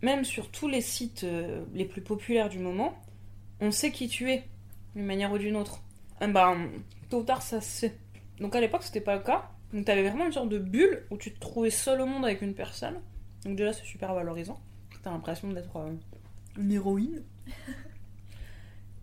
même 0.01 0.23
sur 0.23 0.49
tous 0.49 0.67
les 0.67 0.81
sites 0.81 1.23
euh, 1.23 1.63
les 1.73 1.85
plus 1.85 2.01
populaires 2.01 2.49
du 2.49 2.59
moment, 2.59 2.97
on 3.59 3.71
sait 3.71 3.91
qui 3.91 4.07
tu 4.07 4.31
es, 4.31 4.43
d'une 4.95 5.05
manière 5.05 5.31
ou 5.31 5.37
d'une 5.37 5.55
autre. 5.55 5.81
Bah, 6.21 6.55
tôt 7.09 7.19
ou 7.19 7.23
tard, 7.23 7.41
ça 7.41 7.61
se 7.61 7.87
fait. 7.87 7.97
Donc 8.39 8.55
à 8.55 8.61
l'époque, 8.61 8.83
c'était 8.83 9.01
pas 9.01 9.15
le 9.15 9.21
cas. 9.21 9.49
Donc 9.73 9.85
t'avais 9.85 10.03
vraiment 10.03 10.25
une 10.25 10.31
sorte 10.31 10.49
de 10.49 10.57
bulle 10.59 11.05
où 11.11 11.17
tu 11.17 11.33
te 11.33 11.39
trouvais 11.39 11.69
seul 11.69 12.01
au 12.01 12.05
monde 12.05 12.25
avec 12.25 12.41
une 12.41 12.53
personne. 12.53 12.99
Donc 13.43 13.55
déjà, 13.55 13.73
c'est 13.73 13.85
super 13.85 14.13
valorisant. 14.13 14.59
T'as 15.03 15.11
l'impression 15.11 15.49
d'être 15.49 15.77
euh, 15.77 15.91
une 16.57 16.71
héroïne. 16.71 17.23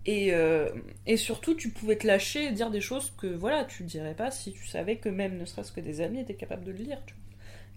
Et, 0.09 0.33
euh, 0.33 0.69
et 1.05 1.17
surtout, 1.17 1.57
tu 1.57 1.71
pouvais 1.71 1.97
te 1.97 2.07
lâcher 2.07 2.45
et 2.45 2.53
dire 2.53 2.71
des 2.71 2.81
choses 2.81 3.13
que 3.19 3.27
voilà, 3.27 3.65
tu 3.65 3.83
dirais 3.83 4.15
pas 4.15 4.31
si 4.31 4.53
tu 4.53 4.65
savais 4.65 4.99
que 4.99 5.09
même 5.09 5.37
ne 5.37 5.45
serait-ce 5.45 5.73
que 5.73 5.81
des 5.81 6.01
amis 6.01 6.21
étaient 6.21 6.37
capables 6.37 6.63
de 6.63 6.71
le 6.71 6.79
lire. 6.79 7.03
tu 7.07 7.15
vois. 7.15 7.25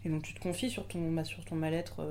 Et 0.05 0.09
donc 0.09 0.21
tu 0.21 0.35
te 0.35 0.39
confies 0.39 0.69
sur 0.69 0.87
ton, 0.87 1.11
bah, 1.11 1.23
sur 1.23 1.43
ton 1.43 1.55
mal-être. 1.55 2.05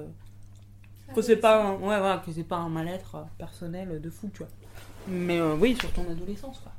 Euh, 1.08 1.14
que 1.14 1.22
c'est 1.22 1.36
pas, 1.36 1.62
un, 1.62 1.74
ouais, 1.74 2.20
que 2.24 2.32
c'est 2.32 2.44
pas 2.44 2.56
un 2.56 2.68
mal-être 2.68 3.14
euh, 3.16 3.22
personnel 3.38 4.00
de 4.00 4.10
fou, 4.10 4.30
tu 4.32 4.38
vois. 4.38 4.48
Mais 5.06 5.38
euh, 5.38 5.54
oui, 5.54 5.76
sur 5.76 5.92
ton 5.92 6.08
adolescence, 6.10 6.58
quoi. 6.60 6.72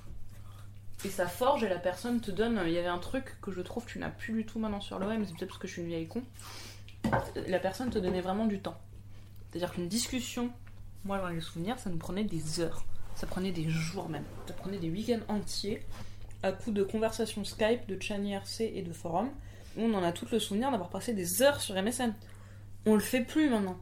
Et 1.05 1.09
ça 1.09 1.27
forge 1.27 1.63
et 1.63 1.69
la 1.69 1.79
personne 1.79 2.19
te 2.19 2.29
donne. 2.29 2.59
Il 2.65 2.73
y 2.73 2.77
avait 2.77 2.87
un 2.87 2.97
truc 2.97 3.37
que 3.41 3.51
je 3.51 3.61
trouve 3.61 3.85
que 3.85 3.91
tu 3.91 3.99
n'as 3.99 4.09
plus 4.09 4.33
du 4.33 4.45
tout 4.45 4.59
maintenant 4.59 4.81
sur 4.81 4.99
mais 4.99 5.25
c'est 5.25 5.33
peut-être 5.33 5.47
parce 5.47 5.57
que 5.57 5.67
je 5.67 5.73
suis 5.73 5.81
une 5.81 5.87
vieille 5.87 6.07
con. 6.07 6.23
La 7.47 7.59
personne 7.59 7.89
te 7.89 7.99
donnait 7.99 8.19
vraiment 8.19 8.45
du 8.45 8.59
temps. 8.59 8.77
C'est-à-dire 9.49 9.71
qu'une 9.71 9.87
discussion, 9.87 10.51
moi 11.05 11.17
dans 11.19 11.29
les 11.29 11.39
souvenirs, 11.39 11.79
ça 11.79 11.89
nous 11.89 11.97
prenait 11.97 12.25
des 12.25 12.59
heures. 12.59 12.83
Ça 13.15 13.27
prenait 13.27 13.53
des 13.53 13.69
jours 13.69 14.09
même. 14.09 14.25
Ça 14.47 14.53
prenait 14.53 14.77
des 14.77 14.89
week-ends 14.89 15.21
entiers 15.29 15.85
à 16.43 16.51
coup 16.51 16.71
de 16.71 16.83
conversations 16.83 17.43
Skype, 17.45 17.87
de 17.87 18.01
chat 18.01 18.17
IRC 18.17 18.61
et 18.61 18.81
de 18.81 18.91
forums. 18.91 19.29
où 19.77 19.83
On 19.83 19.93
en 19.93 20.03
a 20.03 20.11
tout 20.11 20.27
le 20.31 20.39
souvenir 20.39 20.69
d'avoir 20.69 20.89
passé 20.89 21.13
des 21.13 21.41
heures 21.41 21.61
sur 21.61 21.81
MSN. 21.81 22.13
On 22.85 22.95
le 22.95 23.01
fait 23.01 23.21
plus 23.21 23.49
maintenant. 23.49 23.77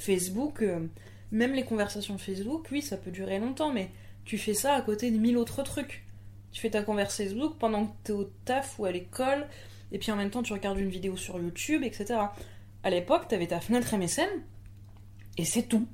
Facebook, 0.00 0.62
euh, 0.62 0.86
même 1.30 1.52
les 1.52 1.64
conversations 1.64 2.18
Facebook, 2.18 2.68
oui, 2.70 2.82
ça 2.82 2.96
peut 2.96 3.10
durer 3.10 3.38
longtemps, 3.38 3.72
mais 3.72 3.90
tu 4.24 4.38
fais 4.38 4.54
ça 4.54 4.74
à 4.74 4.82
côté 4.82 5.10
de 5.10 5.18
mille 5.18 5.36
autres 5.36 5.62
trucs. 5.62 6.04
Tu 6.52 6.60
fais 6.60 6.70
ta 6.70 6.82
converse 6.82 7.16
Facebook 7.16 7.56
pendant 7.58 7.86
que 7.86 7.92
t'es 8.04 8.12
au 8.12 8.24
taf 8.44 8.78
ou 8.78 8.84
à 8.84 8.92
l'école, 8.92 9.46
et 9.92 9.98
puis 9.98 10.10
en 10.10 10.16
même 10.16 10.30
temps 10.30 10.42
tu 10.42 10.52
regardes 10.52 10.78
une 10.78 10.90
vidéo 10.90 11.16
sur 11.16 11.38
YouTube, 11.38 11.82
etc. 11.84 12.18
À 12.82 12.90
l'époque, 12.90 13.28
t'avais 13.28 13.46
ta 13.46 13.60
fenêtre 13.60 13.94
MSN, 13.96 14.28
et 15.36 15.44
c'est 15.44 15.64
tout. 15.64 15.86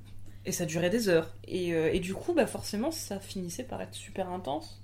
Et 0.44 0.52
ça 0.52 0.64
durait 0.64 0.90
des 0.90 1.08
heures. 1.08 1.34
Et, 1.48 1.74
euh, 1.74 1.92
et 1.92 1.98
du 1.98 2.14
coup, 2.14 2.32
bah 2.32 2.46
forcément, 2.46 2.92
ça 2.92 3.18
finissait 3.18 3.64
par 3.64 3.82
être 3.82 3.94
super 3.94 4.30
intense. 4.30 4.80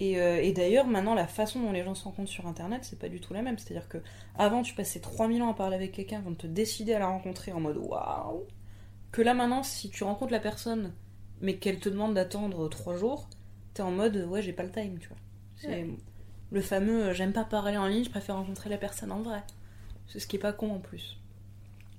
Et, 0.00 0.18
euh, 0.20 0.42
et 0.42 0.52
d'ailleurs, 0.52 0.86
maintenant, 0.86 1.14
la 1.14 1.26
façon 1.26 1.60
dont 1.60 1.70
les 1.72 1.84
gens 1.84 1.94
se 1.94 2.04
rencontrent 2.04 2.30
sur 2.30 2.46
Internet, 2.46 2.84
c'est 2.84 2.98
pas 2.98 3.08
du 3.08 3.20
tout 3.20 3.34
la 3.34 3.42
même. 3.42 3.58
C'est-à-dire 3.58 3.88
que 3.88 3.98
avant, 4.36 4.62
tu 4.62 4.74
passais 4.74 5.00
3000 5.00 5.42
ans 5.42 5.50
à 5.50 5.54
parler 5.54 5.76
avec 5.76 5.92
quelqu'un 5.92 6.18
avant 6.18 6.30
de 6.30 6.36
te 6.36 6.46
décider 6.46 6.94
à 6.94 6.98
la 6.98 7.08
rencontrer 7.08 7.52
en 7.52 7.60
mode 7.60 7.76
waouh. 7.76 8.44
Que 9.12 9.22
là, 9.22 9.34
maintenant, 9.34 9.62
si 9.62 9.90
tu 9.90 10.02
rencontres 10.04 10.32
la 10.32 10.40
personne, 10.40 10.92
mais 11.40 11.56
qu'elle 11.56 11.78
te 11.78 11.88
demande 11.88 12.14
d'attendre 12.14 12.68
3 12.68 12.96
jours, 12.96 13.28
t'es 13.74 13.82
en 13.82 13.90
mode 13.90 14.16
ouais, 14.30 14.42
j'ai 14.42 14.52
pas 14.52 14.62
le 14.64 14.70
time, 14.72 14.98
tu 14.98 15.08
vois. 15.08 15.18
C'est 15.56 15.68
Ouais. 15.68 15.90
le 16.50 16.60
fameux 16.60 17.04
euh, 17.08 17.12
j'aime 17.14 17.32
pas 17.32 17.44
parler 17.44 17.76
en 17.76 17.86
ligne, 17.86 18.04
je 18.04 18.10
préfère 18.10 18.36
rencontrer 18.36 18.70
la 18.70 18.78
personne 18.78 19.12
en 19.12 19.20
vrai. 19.22 19.42
C'est 20.08 20.18
ce 20.18 20.26
qui 20.26 20.36
est 20.36 20.40
pas 20.40 20.52
con 20.52 20.74
en 20.74 20.78
plus. 20.80 21.18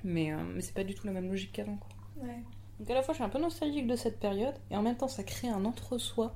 Mais, 0.04 0.34
euh, 0.34 0.38
mais 0.54 0.62
c'est 0.62 0.74
pas 0.74 0.84
du 0.84 0.96
tout 0.96 1.06
la 1.08 1.14
même 1.14 1.30
logique 1.30 1.52
qu'avant, 1.54 1.78
quoi. 1.78 1.90
Ouais. 2.28 2.44
Donc 2.80 2.90
à 2.90 2.94
la 2.96 3.02
fois 3.04 3.14
je 3.14 3.18
suis 3.18 3.24
un 3.24 3.30
peu 3.30 3.40
nostalgique 3.40 3.88
de 3.88 3.96
cette 3.96 4.20
période 4.20 4.56
et 4.72 4.76
en 4.76 4.82
même 4.82 4.98
temps 4.98 5.08
ça 5.08 5.24
crée 5.24 5.48
un 5.48 5.64
entre-soi. 5.66 6.36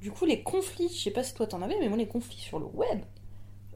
Du 0.00 0.10
coup 0.10 0.24
les 0.24 0.42
conflits, 0.42 0.88
je 0.88 0.98
sais 1.02 1.10
pas 1.10 1.22
si 1.22 1.34
toi 1.34 1.46
t'en 1.46 1.60
avais, 1.62 1.76
mais 1.78 1.88
moi 1.88 1.96
les 1.98 2.08
conflits 2.08 2.38
sur 2.40 2.58
le 2.58 2.66
web. 2.66 3.00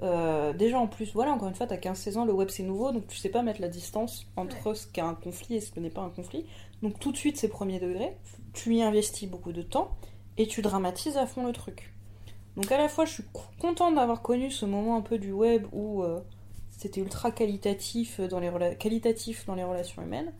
euh, 0.03 0.53
déjà 0.53 0.79
en 0.79 0.87
plus, 0.87 1.13
voilà, 1.13 1.33
encore 1.33 1.49
une 1.49 1.55
fois, 1.55 1.67
t'as 1.67 1.77
15-16 1.77 2.17
ans, 2.19 2.25
le 2.25 2.33
web 2.33 2.49
c'est 2.51 2.63
nouveau, 2.63 2.93
donc 2.93 3.07
tu 3.07 3.17
sais 3.17 3.29
pas 3.29 3.43
mettre 3.43 3.61
la 3.61 3.69
distance 3.69 4.27
entre 4.37 4.75
ce 4.75 4.87
qu'est 4.87 5.01
un 5.01 5.15
conflit 5.15 5.57
et 5.57 5.61
ce 5.61 5.71
que 5.71 5.81
n'est 5.81 5.91
pas 5.91 6.03
un 6.03 6.11
conflit. 6.11 6.47
Donc 6.83 6.99
tout 6.99 7.13
de 7.13 7.17
suite 7.17 7.37
c'est 7.37 7.49
premier 7.49 7.79
degré, 7.79 8.17
tu 8.53 8.75
y 8.75 8.83
investis 8.83 9.29
beaucoup 9.29 9.53
de 9.53 9.63
temps 9.63 9.91
et 10.37 10.47
tu 10.47 10.63
dramatises 10.63 11.17
à 11.17 11.27
fond 11.27 11.47
le 11.47 11.53
truc. 11.53 11.95
Donc 12.57 12.71
à 12.73 12.79
la 12.79 12.89
fois 12.89 13.05
je 13.05 13.13
suis 13.13 13.25
co- 13.33 13.43
contente 13.61 13.95
d'avoir 13.95 14.21
connu 14.23 14.51
ce 14.51 14.65
moment 14.67 14.97
un 14.97 15.01
peu 15.01 15.19
du 15.19 15.33
web 15.33 15.67
où 15.73 16.03
euh, 16.03 16.21
c'était 16.71 17.01
ultra 17.01 17.31
qualitatif 17.31 18.21
dans, 18.21 18.41
les 18.41 18.49
rela- 18.51 18.77
qualitatif 18.77 19.47
dans 19.47 19.55
les 19.55 19.65
relations 19.65 20.03
humaines. 20.03 20.33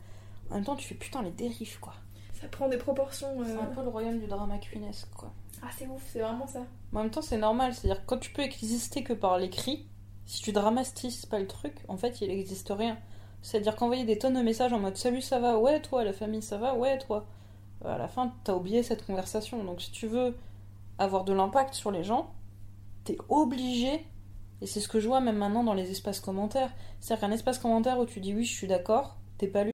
En 0.51 0.57
même 0.57 0.65
temps, 0.65 0.77
tu 0.77 0.87
fais 0.87 0.95
putain 0.95 1.23
les 1.23 1.31
dérives 1.31 1.79
quoi. 1.81 1.95
Ça 2.41 2.49
prend 2.49 2.69
des 2.69 2.77
proportions. 2.77 3.41
euh, 3.41 3.45
C'est 3.47 3.53
un 3.63 3.67
peu 3.67 3.83
le 3.83 3.89
royaume 3.89 4.19
du 4.19 4.27
drama 4.27 4.59
queenesque 4.59 5.09
quoi. 5.17 5.33
Ah, 5.65 5.71
c'est 5.79 5.87
ouf, 5.87 6.03
c'est 6.13 6.21
vraiment 6.21 6.47
ça. 6.47 6.61
Mais 6.93 6.99
en 6.99 7.03
même 7.05 7.11
temps, 7.11 7.23
c'est 7.23 7.39
normal, 7.39 7.73
c'est-à-dire 7.73 8.03
que 8.03 8.07
quand 8.07 8.19
tu 8.19 8.31
peux 8.33 8.43
exister 8.43 9.03
que 9.03 9.15
par 9.15 9.39
l'écrit, 9.39 9.87
si 10.27 10.43
tu 10.43 10.53
dramatises 10.53 11.25
pas 11.25 11.39
le 11.39 11.47
truc, 11.47 11.75
en 11.89 11.97
fait, 11.97 12.21
il 12.21 12.31
existe 12.31 12.69
rien. 12.69 12.99
C'est-à-dire 13.41 13.75
qu'envoyer 13.75 14.05
des 14.05 14.19
tonnes 14.19 14.35
de 14.35 14.43
messages 14.43 14.75
en 14.75 14.79
mode 14.79 14.97
salut, 14.99 15.23
ça 15.23 15.39
va, 15.39 15.59
ouais, 15.59 15.81
toi, 15.81 16.05
la 16.05 16.13
famille, 16.13 16.43
ça 16.43 16.59
va, 16.59 16.75
ouais, 16.75 16.99
toi. 16.99 17.27
À 17.83 17.97
la 17.97 18.09
fin, 18.09 18.35
t'as 18.45 18.55
oublié 18.55 18.83
cette 18.83 19.07
conversation. 19.07 19.65
Donc, 19.65 19.81
si 19.81 19.91
tu 19.91 20.07
veux 20.07 20.37
avoir 20.99 21.25
de 21.25 21.33
l'impact 21.33 21.73
sur 21.73 21.91
les 21.91 22.05
gens, 22.05 22.35
t'es 23.05 23.17
obligé, 23.31 24.07
et 24.61 24.67
c'est 24.67 24.81
ce 24.81 24.89
que 24.89 25.01
je 25.01 25.09
vois 25.09 25.21
même 25.21 25.37
maintenant 25.37 25.65
dans 25.65 25.75
les 25.75 25.91
espaces 25.91 26.21
commentaires. 26.21 26.73
C'est-à-dire 27.01 27.27
qu'un 27.27 27.35
espace 27.35 27.59
commentaire 27.59 27.99
où 27.99 28.05
tu 28.05 28.21
dis 28.21 28.35
oui, 28.35 28.45
je 28.45 28.53
suis 28.55 28.67
d'accord, 28.67 29.17
t'es 29.39 29.49
pas 29.49 29.65
lu. 29.65 29.74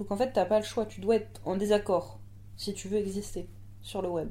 Donc 0.00 0.10
en 0.10 0.16
fait, 0.16 0.32
t'as 0.32 0.46
pas 0.46 0.58
le 0.58 0.64
choix, 0.64 0.86
tu 0.86 1.02
dois 1.02 1.16
être 1.16 1.42
en 1.44 1.56
désaccord 1.56 2.18
si 2.56 2.72
tu 2.72 2.88
veux 2.88 2.96
exister 2.96 3.46
sur 3.82 4.00
le 4.00 4.08
web. 4.08 4.30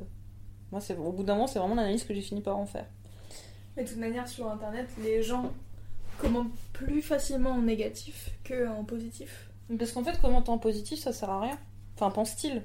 Moi, 0.72 0.82
c'est 0.82 0.98
au 0.98 1.12
bout 1.12 1.24
d'un 1.24 1.36
moment, 1.36 1.46
c'est 1.46 1.60
vraiment 1.60 1.76
l'analyse 1.76 2.04
que 2.04 2.14
j'ai 2.16 2.22
fini 2.22 2.42
par 2.42 2.58
en 2.58 2.66
faire. 2.66 2.88
Mais 3.78 3.84
de 3.84 3.88
toute 3.88 4.00
manière, 4.00 4.28
sur 4.28 4.50
internet, 4.50 4.90
les 5.04 5.22
gens 5.22 5.52
commentent 6.18 6.58
plus 6.74 7.04
facilement 7.04 7.52
en 7.52 7.62
négatif 7.62 8.32
que 8.44 8.68
en 8.68 8.84
positif. 8.84 9.52
Parce 9.78 9.92
qu'en 9.92 10.04
fait, 10.04 10.20
commenter 10.20 10.50
en 10.50 10.58
positif, 10.58 11.00
ça 11.00 11.14
sert 11.14 11.30
à 11.30 11.40
rien. 11.40 11.60
Enfin, 11.96 12.10
pense-t-il. 12.10 12.64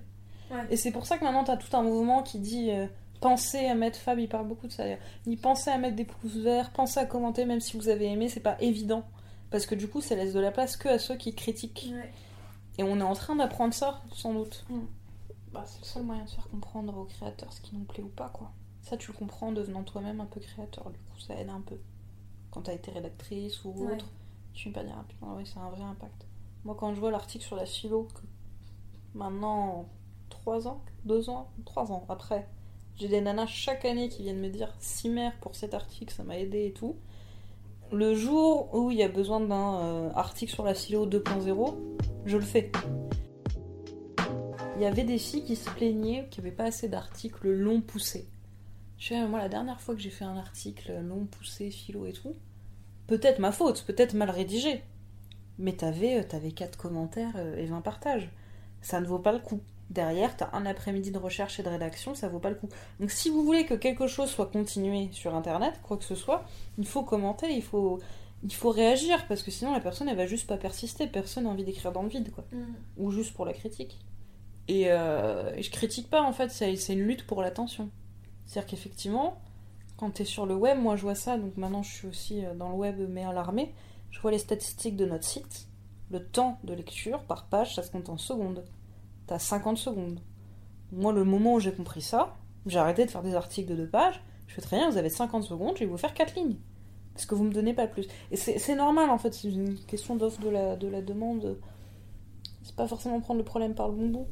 Ouais. 0.51 0.65
Et 0.71 0.77
c'est 0.79 0.91
pour 0.91 1.05
ça 1.05 1.19
que 1.19 1.25
maintenant, 1.25 1.45
t'as 1.45 1.59
tout 1.59 1.77
un 1.77 1.83
mouvement 1.83 2.23
qui 2.23 2.39
dit 2.39 2.71
euh, 2.71 2.87
pensez 3.21 3.67
à 3.67 3.75
mettre, 3.75 3.99
Fab, 3.99 4.19
il 4.19 4.31
parle 4.31 4.49
beaucoup 4.49 4.67
de 4.67 4.73
ça. 4.73 4.85
Il 5.27 5.37
pensez 5.37 5.69
à 5.69 5.77
mettre 5.77 5.97
des 5.97 6.07
pouces 6.07 6.37
verts, 6.37 6.71
pensez 6.73 7.01
à 7.01 7.05
commenter 7.05 7.45
même 7.45 7.61
si 7.61 7.77
vous 7.77 7.91
avez 7.91 8.07
aimé, 8.07 8.31
c'est 8.31 8.41
pas 8.41 8.57
évident. 8.61 9.05
Parce 9.51 9.67
que 9.67 9.75
du 9.75 9.89
coup, 9.89 10.01
ça 10.01 10.15
laisse 10.15 10.33
de 10.33 10.41
la 10.41 10.51
place 10.51 10.79
que 10.79 10.89
à 10.89 10.99
ceux 10.99 11.17
qui 11.17 11.35
critiquent. 11.35 11.91
Ouais. 11.93 12.11
Et 12.79 12.83
on 12.83 12.99
est 12.99 13.03
en 13.03 13.15
train 13.15 13.37
d'apprendre 13.37 13.73
ça, 13.75 14.03
sans 14.13 14.35
doute. 14.35 14.65
Bah, 15.53 15.63
c'est 15.67 15.81
le 15.81 15.85
seul 15.87 16.03
moyen 16.03 16.25
de 16.25 16.31
faire 16.31 16.49
comprendre 16.49 16.97
aux 16.97 17.05
créateurs 17.05 17.53
ce 17.53 17.61
qui 17.61 17.77
nous 17.77 17.85
plaît 17.85 18.03
ou 18.03 18.09
pas, 18.09 18.29
quoi. 18.31 18.51
Ça, 18.83 18.97
tu 18.97 19.13
le 19.13 19.17
comprends 19.17 19.49
en 19.49 19.53
devenant 19.53 19.85
toi-même 19.85 20.21
un 20.21 20.27
peu 20.27 20.41
créateur, 20.41 20.91
du 20.91 20.99
coup, 20.99 21.19
ça 21.21 21.35
aide 21.37 21.49
un 21.49 21.61
peu. 21.61 21.79
Quand 22.51 22.63
t'as 22.63 22.75
été 22.75 22.91
rédactrice 22.91 23.65
ou 23.65 23.71
Ouais. 23.71 23.95
autre, 23.95 24.07
tu 24.53 24.69
me 24.69 24.75
pas 24.75 24.83
dire, 24.83 24.97
ah 24.99 25.05
putain, 25.09 25.33
ouais, 25.35 25.45
c'est 25.45 25.59
un 25.59 25.71
vrai 25.71 25.83
impact. 25.83 26.27
Moi, 26.65 26.75
quand 26.79 26.95
je 26.95 27.01
vois 27.01 27.11
l'article 27.11 27.45
sur 27.45 27.57
la 27.57 27.67
philo, 27.67 28.09
que 28.15 28.21
maintenant, 29.15 29.87
3 30.31 30.67
ans, 30.69 30.83
2 31.05 31.31
ans, 31.31 31.51
3 31.65 31.93
ans 31.93 32.05
après, 32.09 32.49
j'ai 32.97 33.09
des 33.09 33.21
nanas 33.21 33.47
chaque 33.47 33.85
année 33.85 34.09
qui 34.09 34.23
viennent 34.23 34.41
me 34.41 34.49
dire, 34.49 34.73
si 34.79 35.09
mère, 35.09 35.39
pour 35.41 35.55
cet 35.55 35.75
article, 35.75 36.13
ça 36.15 36.25
m'a 36.25 36.39
aidé 36.39 36.67
et 36.67 36.73
tout. 36.73 36.97
Le 37.95 38.13
jour 38.13 38.75
où 38.75 38.91
il 38.91 38.97
y 38.99 39.05
a 39.05 39.09
besoin 39.09 39.39
d'un 39.39 39.79
euh, 39.79 40.11
article 40.17 40.53
sur 40.53 40.65
la 40.65 40.75
philo 40.75 41.07
2.0, 41.07 41.77
je 42.27 42.37
le 42.37 42.43
fais. 42.43 42.73
Il 44.75 44.83
y 44.83 44.85
avait 44.85 45.05
des 45.05 45.17
filles 45.17 45.45
qui 45.45 45.55
se 45.55 45.71
plaignaient 45.71 46.27
qu'il 46.29 46.43
n'y 46.43 46.49
avait 46.49 46.57
pas 46.57 46.65
assez 46.65 46.89
d'articles 46.89 47.49
longs 47.49 47.81
poussés. 47.81 48.27
Je 48.99 49.11
sais, 49.11 49.29
moi, 49.29 49.39
la 49.39 49.49
dernière 49.49 49.81
fois 49.81 49.95
que 49.95 50.01
j'ai 50.01 50.11
fait 50.11 50.25
un 50.25 50.37
article 50.37 50.93
long 51.03 51.27
poussé, 51.27 51.71
philo 51.71 52.05
et 52.05 52.13
tout, 52.13 52.35
peut-être 53.07 53.39
ma 53.39 53.53
faute, 53.53 53.85
peut-être 53.87 54.15
mal 54.15 54.31
rédigé, 54.31 54.83
mais 55.59 55.75
t'avais, 55.75 56.19
euh, 56.19 56.25
t'avais 56.25 56.51
4 56.51 56.77
commentaires 56.77 57.35
euh, 57.37 57.57
et 57.57 57.67
20 57.67 57.81
partages. 57.81 58.29
Ça 58.83 59.01
ne 59.01 59.07
vaut 59.07 59.21
pas 59.21 59.33
le 59.33 59.39
coup. 59.39 59.61
Derrière, 59.91 60.37
t'as 60.37 60.49
un 60.53 60.65
après-midi 60.67 61.11
de 61.11 61.19
recherche 61.19 61.61
et 61.61 61.63
de 61.63 61.69
rédaction, 61.69 62.15
ça 62.15 62.29
vaut 62.29 62.39
pas 62.39 62.51
le 62.51 62.57
coup. 62.57 62.69
Donc 63.01 63.11
si 63.11 63.29
vous 63.29 63.45
voulez 63.45 63.67
que 63.67 63.75
quelque 63.75 64.07
chose 64.07 64.31
soit 64.31 64.47
continué 64.47 65.09
sur 65.13 65.35
Internet, 65.35 65.81
quoi 65.83 65.97
que 65.97 66.05
ce 66.05 66.15
soit, 66.15 66.45
il 66.79 66.87
faut 66.87 67.03
commenter, 67.03 67.55
il 67.55 67.63
faut, 67.63 68.01
il 68.43 68.55
faut 68.55 68.71
réagir, 68.71 69.27
parce 69.29 69.43
que 69.43 69.51
sinon 69.51 69.73
la 69.73 69.81
personne, 69.81 70.09
elle 70.09 70.17
va 70.17 70.27
juste 70.27 70.47
pas 70.47 70.57
persister. 70.57 71.07
Personne 71.07 71.45
n'a 71.45 71.51
envie 71.51 71.65
d'écrire 71.65 71.93
dans 71.93 72.03
le 72.03 72.09
vide, 72.09 72.33
quoi 72.33 72.45
ou 72.97 73.11
juste 73.11 73.35
pour 73.35 73.45
la 73.45 73.53
critique. 73.53 73.99
Et, 74.69 74.91
euh, 74.91 75.61
je 75.61 75.71
critique 75.71 76.09
pas 76.09 76.23
en 76.23 76.33
fait, 76.33 76.51
c'est 76.51 76.93
une 76.93 77.03
lutte 77.03 77.27
pour 77.27 77.43
l'attention. 77.43 77.91
C'est-à-dire 78.47 78.71
qu'effectivement, 78.71 79.41
quand 79.97 80.11
t'es 80.11 80.25
sur 80.25 80.47
le 80.47 80.55
web, 80.55 80.79
moi 80.79 80.97
je 80.97 81.03
vois 81.03 81.15
ça, 81.15 81.39
donc 81.39 81.57
maintenant 81.57 81.83
je 81.83 81.93
suis 81.93 82.09
aussi 82.09 82.45
euh, 82.45 82.55
dans 82.55 82.71
le 82.71 82.75
web 82.75 82.97
mais 83.09 83.25
à 83.25 83.33
l'armée, 83.33 83.73
je 84.11 84.21
vois 84.21 84.31
les 84.31 84.39
statistiques 84.39 84.97
de 84.97 85.05
notre 85.05 85.25
site, 85.25 85.67
le 86.11 86.25
temps 86.25 86.59
de 86.65 86.73
lecture 86.73 87.23
par 87.25 87.47
page, 87.47 87.75
ça 87.75 87.83
se 87.83 87.91
compte 87.91 88.09
en 88.09 88.17
secondes. 88.17 88.65
T'as 89.27 89.39
50 89.39 89.79
secondes. 89.79 90.21
Moi, 90.93 91.13
le 91.13 91.25
moment 91.25 91.55
où 91.55 91.61
j'ai 91.61 91.73
compris 91.73 92.03
ça, 92.03 92.37
j'ai 92.67 92.79
arrêté 92.79 93.05
de 93.05 93.11
faire 93.11 93.23
des 93.23 93.35
articles 93.35 93.71
de 93.71 93.77
deux 93.77 93.89
pages, 93.89 94.23
je 94.47 94.55
fais 94.55 94.61
très 94.61 94.77
bien, 94.77 94.91
vous 94.91 94.99
avez 94.99 95.09
50 95.09 95.45
secondes, 95.45 95.75
je 95.77 95.81
vais 95.81 95.91
vous 95.91 95.97
faire 95.97 96.15
4 96.15 96.35
lignes. 96.37 96.57
Parce 97.15 97.27
que 97.27 97.35
vous 97.35 97.45
me 97.45 97.53
donnez 97.53 97.75
pas 97.75 97.87
plus. 97.87 98.07
Et 98.31 98.37
c'est 98.37 98.59
c'est 98.59 98.75
normal 98.75 99.11
en 99.11 99.19
fait, 99.19 99.33
c'est 99.35 99.49
une 99.49 99.79
question 99.79 100.17
d'offre 100.17 100.41
de 100.41 100.49
la, 100.49 100.77
de 100.77 100.89
la 100.89 101.01
demande. 101.01 101.59
C'est 102.63 102.75
pas 102.75 102.89
forcément 102.89 103.21
prendre 103.21 103.39
le 103.39 103.45
problème 103.45 103.75
par 103.75 103.89
le 103.89 103.95
bon 103.95 104.09
bout. 104.09 104.27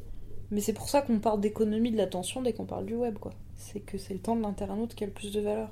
Mais 0.51 0.59
c'est 0.59 0.73
pour 0.73 0.89
ça 0.89 1.01
qu'on 1.01 1.19
parle 1.19 1.39
d'économie 1.39 1.91
de 1.91 1.97
l'attention 1.97 2.41
dès 2.41 2.53
qu'on 2.53 2.65
parle 2.65 2.85
du 2.85 2.95
web, 2.95 3.17
quoi. 3.17 3.31
C'est 3.55 3.79
que 3.79 3.97
c'est 3.97 4.13
le 4.13 4.19
temps 4.19 4.35
de 4.35 4.41
l'internaute 4.41 4.95
qui 4.95 5.03
a 5.03 5.07
le 5.07 5.13
plus 5.13 5.31
de 5.31 5.39
valeur. 5.39 5.71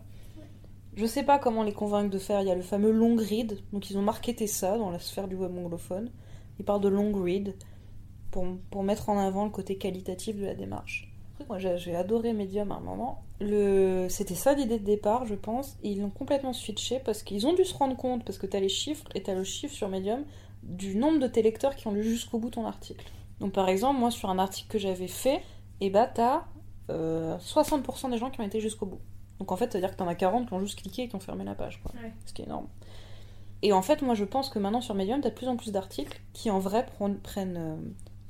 Je 0.96 1.06
sais 1.06 1.24
pas 1.24 1.40
comment 1.40 1.64
les 1.64 1.74
convaincre 1.74 2.10
de 2.10 2.18
faire. 2.18 2.42
Il 2.42 2.48
y 2.48 2.52
a 2.52 2.56
le 2.56 2.62
fameux 2.62 2.92
long 2.92 3.16
read, 3.16 3.60
donc 3.74 3.90
ils 3.90 3.98
ont 3.98 4.02
marketé 4.02 4.48
ça 4.48 4.78
dans 4.78 4.90
la 4.90 5.00
sphère 5.00 5.28
du 5.28 5.36
web 5.36 5.56
anglophone. 5.58 6.10
Ils 6.60 6.66
parlent 6.66 6.82
de 6.82 6.90
long 6.90 7.14
read 7.14 7.56
pour, 8.32 8.46
pour 8.70 8.84
mettre 8.84 9.10
en 9.10 9.20
avant 9.20 9.44
le 9.46 9.52
côté 9.52 9.78
qualitatif 9.78 10.38
de 10.38 10.46
la 10.46 10.56
démarche. 10.56 11.12
Après, 11.36 11.46
Moi 11.48 11.60
j'ai 11.78 11.96
adoré 11.96 12.34
Medium 12.34 12.72
à 12.72 12.76
un 12.76 12.80
moment. 12.80 13.22
Le... 13.40 14.08
C'était 14.10 14.36
ça 14.36 14.54
l'idée 14.54 14.80
de 14.80 14.86
départ, 14.86 15.26
je 15.26 15.36
pense. 15.36 15.78
Et 15.84 15.90
ils 15.92 16.02
l'ont 16.02 16.10
complètement 16.10 16.54
switché 16.54 17.00
parce 17.04 17.24
qu'ils 17.24 17.46
ont 17.48 17.54
dû 17.54 17.66
se 17.66 17.74
rendre 17.76 17.96
compte, 17.98 18.24
parce 18.24 18.38
que 18.38 18.46
t'as 18.48 18.60
les 18.60 18.70
chiffres 18.70 19.06
et 19.16 19.24
t'as 19.24 19.34
le 19.34 19.44
chiffre 19.44 19.74
sur 19.74 19.90
Medium 19.90 20.24
du 20.64 20.96
nombre 20.96 21.20
de 21.20 21.28
tes 21.28 21.42
lecteurs 21.42 21.76
qui 21.76 21.88
ont 21.88 21.92
lu 21.92 22.04
jusqu'au 22.04 22.38
bout 22.40 22.52
ton 22.52 22.66
article. 22.66 23.06
Donc 23.40 23.52
par 23.54 23.68
exemple, 23.70 24.00
moi 24.00 24.12
sur 24.12 24.30
un 24.30 24.38
article 24.40 24.70
que 24.70 24.78
j'avais 24.78 25.08
fait, 25.08 25.42
et 25.80 25.90
bah 25.90 26.06
t'as 26.06 26.44
euh, 26.92 27.36
60% 27.40 28.12
des 28.12 28.18
gens 28.18 28.30
qui 28.30 28.40
ont 28.42 28.44
été 28.46 28.60
jusqu'au 28.62 28.86
bout. 28.86 29.00
Donc 29.40 29.52
en 29.52 29.56
fait, 29.56 29.72
ça 29.72 29.80
veut 29.80 29.82
dire 29.82 29.92
que 29.92 29.98
t'en 29.98 30.08
as 30.08 30.14
40 30.14 30.48
qui 30.48 30.54
ont 30.54 30.60
juste 30.60 30.80
cliqué 30.80 31.04
et 31.04 31.08
qui 31.08 31.16
ont 31.16 31.20
fermé 31.20 31.44
la 31.44 31.56
page, 31.56 31.82
quoi. 31.82 31.92
Ouais. 32.00 32.12
Ce 32.28 32.34
qui 32.34 32.44
est 32.44 32.46
énorme. 32.46 32.68
Et 33.64 33.74
en 33.74 33.82
fait, 33.82 34.04
moi 34.04 34.14
je 34.14 34.24
pense 34.26 34.50
que 34.50 34.60
maintenant 34.60 34.82
sur 34.82 34.94
Medium, 34.94 35.20
t'as 35.22 35.30
de 35.32 35.36
plus 35.36 35.48
en 35.48 35.56
plus 35.58 35.72
d'articles 35.72 36.22
qui 36.34 36.52
en 36.52 36.60
vrai 36.60 36.86
pren- 37.00 37.18
prennent 37.18 37.58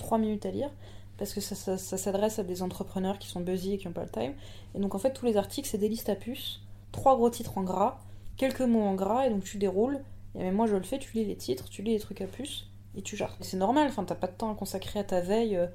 3 0.01 0.17
minutes 0.17 0.45
à 0.45 0.51
lire, 0.51 0.69
parce 1.17 1.33
que 1.33 1.41
ça, 1.41 1.55
ça- 1.55 1.97
s'adresse 1.97 2.39
à 2.39 2.43
des 2.43 2.63
entrepreneurs 2.63 3.19
qui 3.19 3.27
sont 3.29 3.41
busy 3.41 3.73
et 3.73 3.77
qui 3.77 3.87
n'ont 3.87 3.93
pas 3.93 4.03
le 4.03 4.09
time. 4.11 4.33
Et 4.75 4.79
donc 4.79 4.95
en 4.95 4.99
fait, 4.99 5.13
tous 5.13 5.25
les 5.25 5.37
articles, 5.37 5.67
c'est 5.69 5.77
des 5.77 5.89
listes 5.89 6.09
à 6.09 6.15
puces, 6.15 6.61
trois 6.91 7.15
gros 7.15 7.29
titres 7.29 7.57
en 7.57 7.63
gras, 7.63 7.99
quelques 8.37 8.61
mots 8.61 8.81
en 8.83 8.95
gras, 8.95 9.27
et 9.27 9.29
donc 9.29 9.43
tu 9.43 9.57
déroules. 9.57 10.01
Et 10.39 10.51
moi 10.51 10.67
je 10.67 10.75
le 10.75 10.83
fais, 10.83 10.99
tu 10.99 11.13
lis 11.17 11.25
les 11.25 11.35
titres, 11.37 11.69
tu 11.69 11.81
lis 11.83 11.93
les 11.93 11.99
trucs 11.99 12.21
à 12.21 12.27
puces, 12.27 12.67
et 12.97 13.01
tu 13.03 13.17
jarres. 13.17 13.37
Et 13.41 13.43
C'est 13.43 13.57
normal, 13.57 13.87
enfin 13.89 14.03
t'as 14.05 14.15
pas 14.15 14.27
de 14.27 14.33
temps 14.33 14.51
à 14.51 14.55
consacrer 14.55 14.99
à 14.99 15.03
ta 15.03 15.21
veille. 15.21 15.57
euh, 15.57 15.67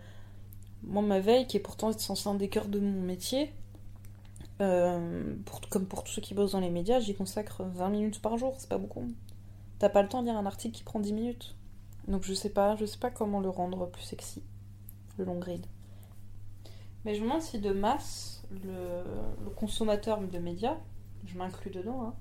Moi, 0.84 1.02
ma 1.02 1.20
veille, 1.20 1.46
qui 1.46 1.56
est 1.58 1.60
pourtant 1.60 1.92
censée 1.92 2.28
un 2.30 2.34
des 2.34 2.48
cœurs 2.48 2.68
de 2.68 2.80
mon 2.80 3.02
métier, 3.02 3.52
euh, 4.60 5.34
comme 5.70 5.86
pour 5.86 6.04
tous 6.04 6.12
ceux 6.14 6.22
qui 6.22 6.34
bossent 6.34 6.52
dans 6.52 6.60
les 6.60 6.70
médias, 6.70 7.00
j'y 7.00 7.14
consacre 7.14 7.64
20 7.64 7.90
minutes 7.90 8.20
par 8.22 8.38
jour, 8.38 8.54
c'est 8.58 8.68
pas 8.68 8.78
beaucoup. 8.78 9.06
T'as 9.80 9.90
pas 9.90 10.02
le 10.02 10.10
temps 10.10 10.22
de 10.22 10.28
lire 10.28 10.38
un 10.38 10.46
article 10.46 10.76
qui 10.76 10.84
prend 10.84 11.00
10 11.00 11.14
minutes. 11.14 11.55
Donc 12.08 12.22
je 12.22 12.34
sais 12.34 12.50
pas, 12.50 12.76
je 12.76 12.84
sais 12.84 12.98
pas 12.98 13.10
comment 13.10 13.40
le 13.40 13.48
rendre 13.48 13.86
plus 13.86 14.02
sexy, 14.02 14.42
le 15.18 15.24
long 15.24 15.40
read. 15.40 15.66
Mais 17.04 17.14
je 17.14 17.20
me 17.20 17.26
demande 17.26 17.42
si 17.42 17.58
de 17.58 17.72
masse, 17.72 18.44
le, 18.50 19.50
consommateur 19.56 20.20
de 20.20 20.38
médias, 20.38 20.76
je 21.24 21.36
m'inclus 21.36 21.70
dedans, 21.70 22.02
hein, 22.02 22.14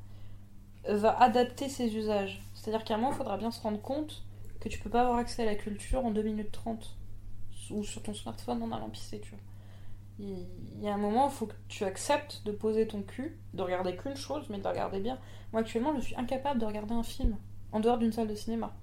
va 0.87 1.19
adapter 1.19 1.69
ses 1.69 1.95
usages. 1.95 2.43
C'est-à-dire 2.53 2.83
qu'à 2.83 2.95
un 2.95 2.97
moment, 2.97 3.11
il 3.11 3.17
faudra 3.17 3.37
bien 3.37 3.51
se 3.51 3.61
rendre 3.61 3.81
compte 3.81 4.23
que 4.59 4.69
tu 4.69 4.79
peux 4.79 4.89
pas 4.89 5.01
avoir 5.01 5.17
accès 5.17 5.43
à 5.43 5.45
la 5.45 5.55
culture 5.55 6.05
en 6.05 6.11
2 6.11 6.21
minutes 6.21 6.51
30. 6.51 6.97
Ou 7.71 7.83
sur 7.83 8.03
ton 8.03 8.13
smartphone 8.13 8.61
en 8.61 8.71
allant 8.71 8.89
pisser, 8.89 9.19
tu 9.19 9.31
vois. 9.31 9.39
Il 10.19 10.83
y 10.83 10.87
a 10.87 10.93
un 10.93 10.97
moment, 10.97 11.29
il 11.29 11.33
faut 11.33 11.47
que 11.47 11.55
tu 11.67 11.83
acceptes 11.83 12.43
de 12.45 12.51
poser 12.51 12.87
ton 12.87 13.01
cul, 13.01 13.37
de 13.53 13.63
regarder 13.63 13.95
qu'une 13.97 14.15
chose, 14.15 14.45
mais 14.49 14.59
de 14.59 14.67
regarder 14.67 14.99
bien. 14.99 15.17
Moi, 15.51 15.61
actuellement, 15.61 15.95
je 15.95 16.01
suis 16.01 16.15
incapable 16.15 16.59
de 16.59 16.65
regarder 16.65 16.93
un 16.93 17.03
film 17.03 17.37
en 17.71 17.79
dehors 17.79 17.97
d'une 17.97 18.11
salle 18.11 18.27
de 18.27 18.35
cinéma. 18.35 18.73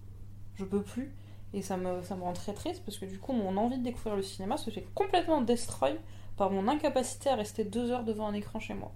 Je 0.56 0.64
peux 0.64 0.82
plus. 0.82 1.12
Et 1.54 1.60
ça 1.62 1.76
me, 1.76 2.02
ça 2.02 2.16
me 2.16 2.22
rend 2.22 2.32
très 2.32 2.54
triste 2.54 2.82
parce 2.84 2.98
que 2.98 3.04
du 3.04 3.18
coup, 3.18 3.32
mon 3.32 3.56
envie 3.58 3.78
de 3.78 3.82
découvrir 3.84 4.16
le 4.16 4.22
cinéma 4.22 4.56
se 4.56 4.70
fait 4.70 4.86
complètement 4.94 5.42
destroy 5.42 5.98
par 6.36 6.50
mon 6.50 6.66
incapacité 6.68 7.28
à 7.28 7.36
rester 7.36 7.64
deux 7.64 7.90
heures 7.90 8.04
devant 8.04 8.26
un 8.26 8.32
écran 8.34 8.58
chez 8.58 8.74
moi. 8.74 8.92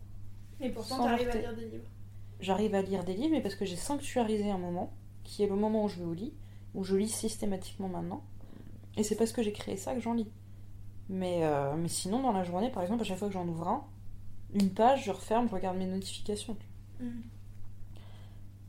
Et 0.60 0.70
pourtant, 0.70 0.96
t'arrives 1.04 1.28
à 1.28 1.36
lire 1.36 1.54
des 1.54 1.64
livres. 1.68 1.88
J'arrive 2.40 2.74
à 2.74 2.82
lire 2.82 3.04
des 3.04 3.14
livres, 3.14 3.32
mais 3.32 3.42
parce 3.42 3.54
que 3.56 3.66
j'ai 3.66 3.76
sanctuarisé 3.76 4.50
un 4.50 4.56
moment, 4.58 4.92
qui 5.24 5.42
est 5.42 5.46
le 5.46 5.54
moment 5.56 5.84
où 5.84 5.88
je 5.88 5.96
vais 5.98 6.04
au 6.04 6.14
lit, 6.14 6.32
où 6.74 6.82
je 6.82 6.96
lis 6.96 7.08
systématiquement 7.08 7.88
maintenant. 7.88 8.22
Et 8.96 9.02
c'est 9.02 9.16
parce 9.16 9.32
que 9.32 9.42
j'ai 9.42 9.52
créé 9.52 9.76
ça 9.76 9.94
que 9.94 10.00
j'en 10.00 10.14
lis. 10.14 10.30
Mais, 11.10 11.40
euh, 11.44 11.76
mais 11.76 11.88
sinon, 11.88 12.22
dans 12.22 12.32
la 12.32 12.42
journée, 12.42 12.70
par 12.70 12.82
exemple, 12.82 13.02
à 13.02 13.04
chaque 13.04 13.18
fois 13.18 13.28
que 13.28 13.34
j'en 13.34 13.46
ouvre 13.46 13.68
un, 13.68 13.84
une 14.54 14.70
page, 14.70 15.04
je 15.04 15.10
referme, 15.12 15.46
je 15.48 15.54
regarde 15.54 15.76
mes 15.76 15.86
notifications. 15.86 16.56
Mhm. 17.00 17.22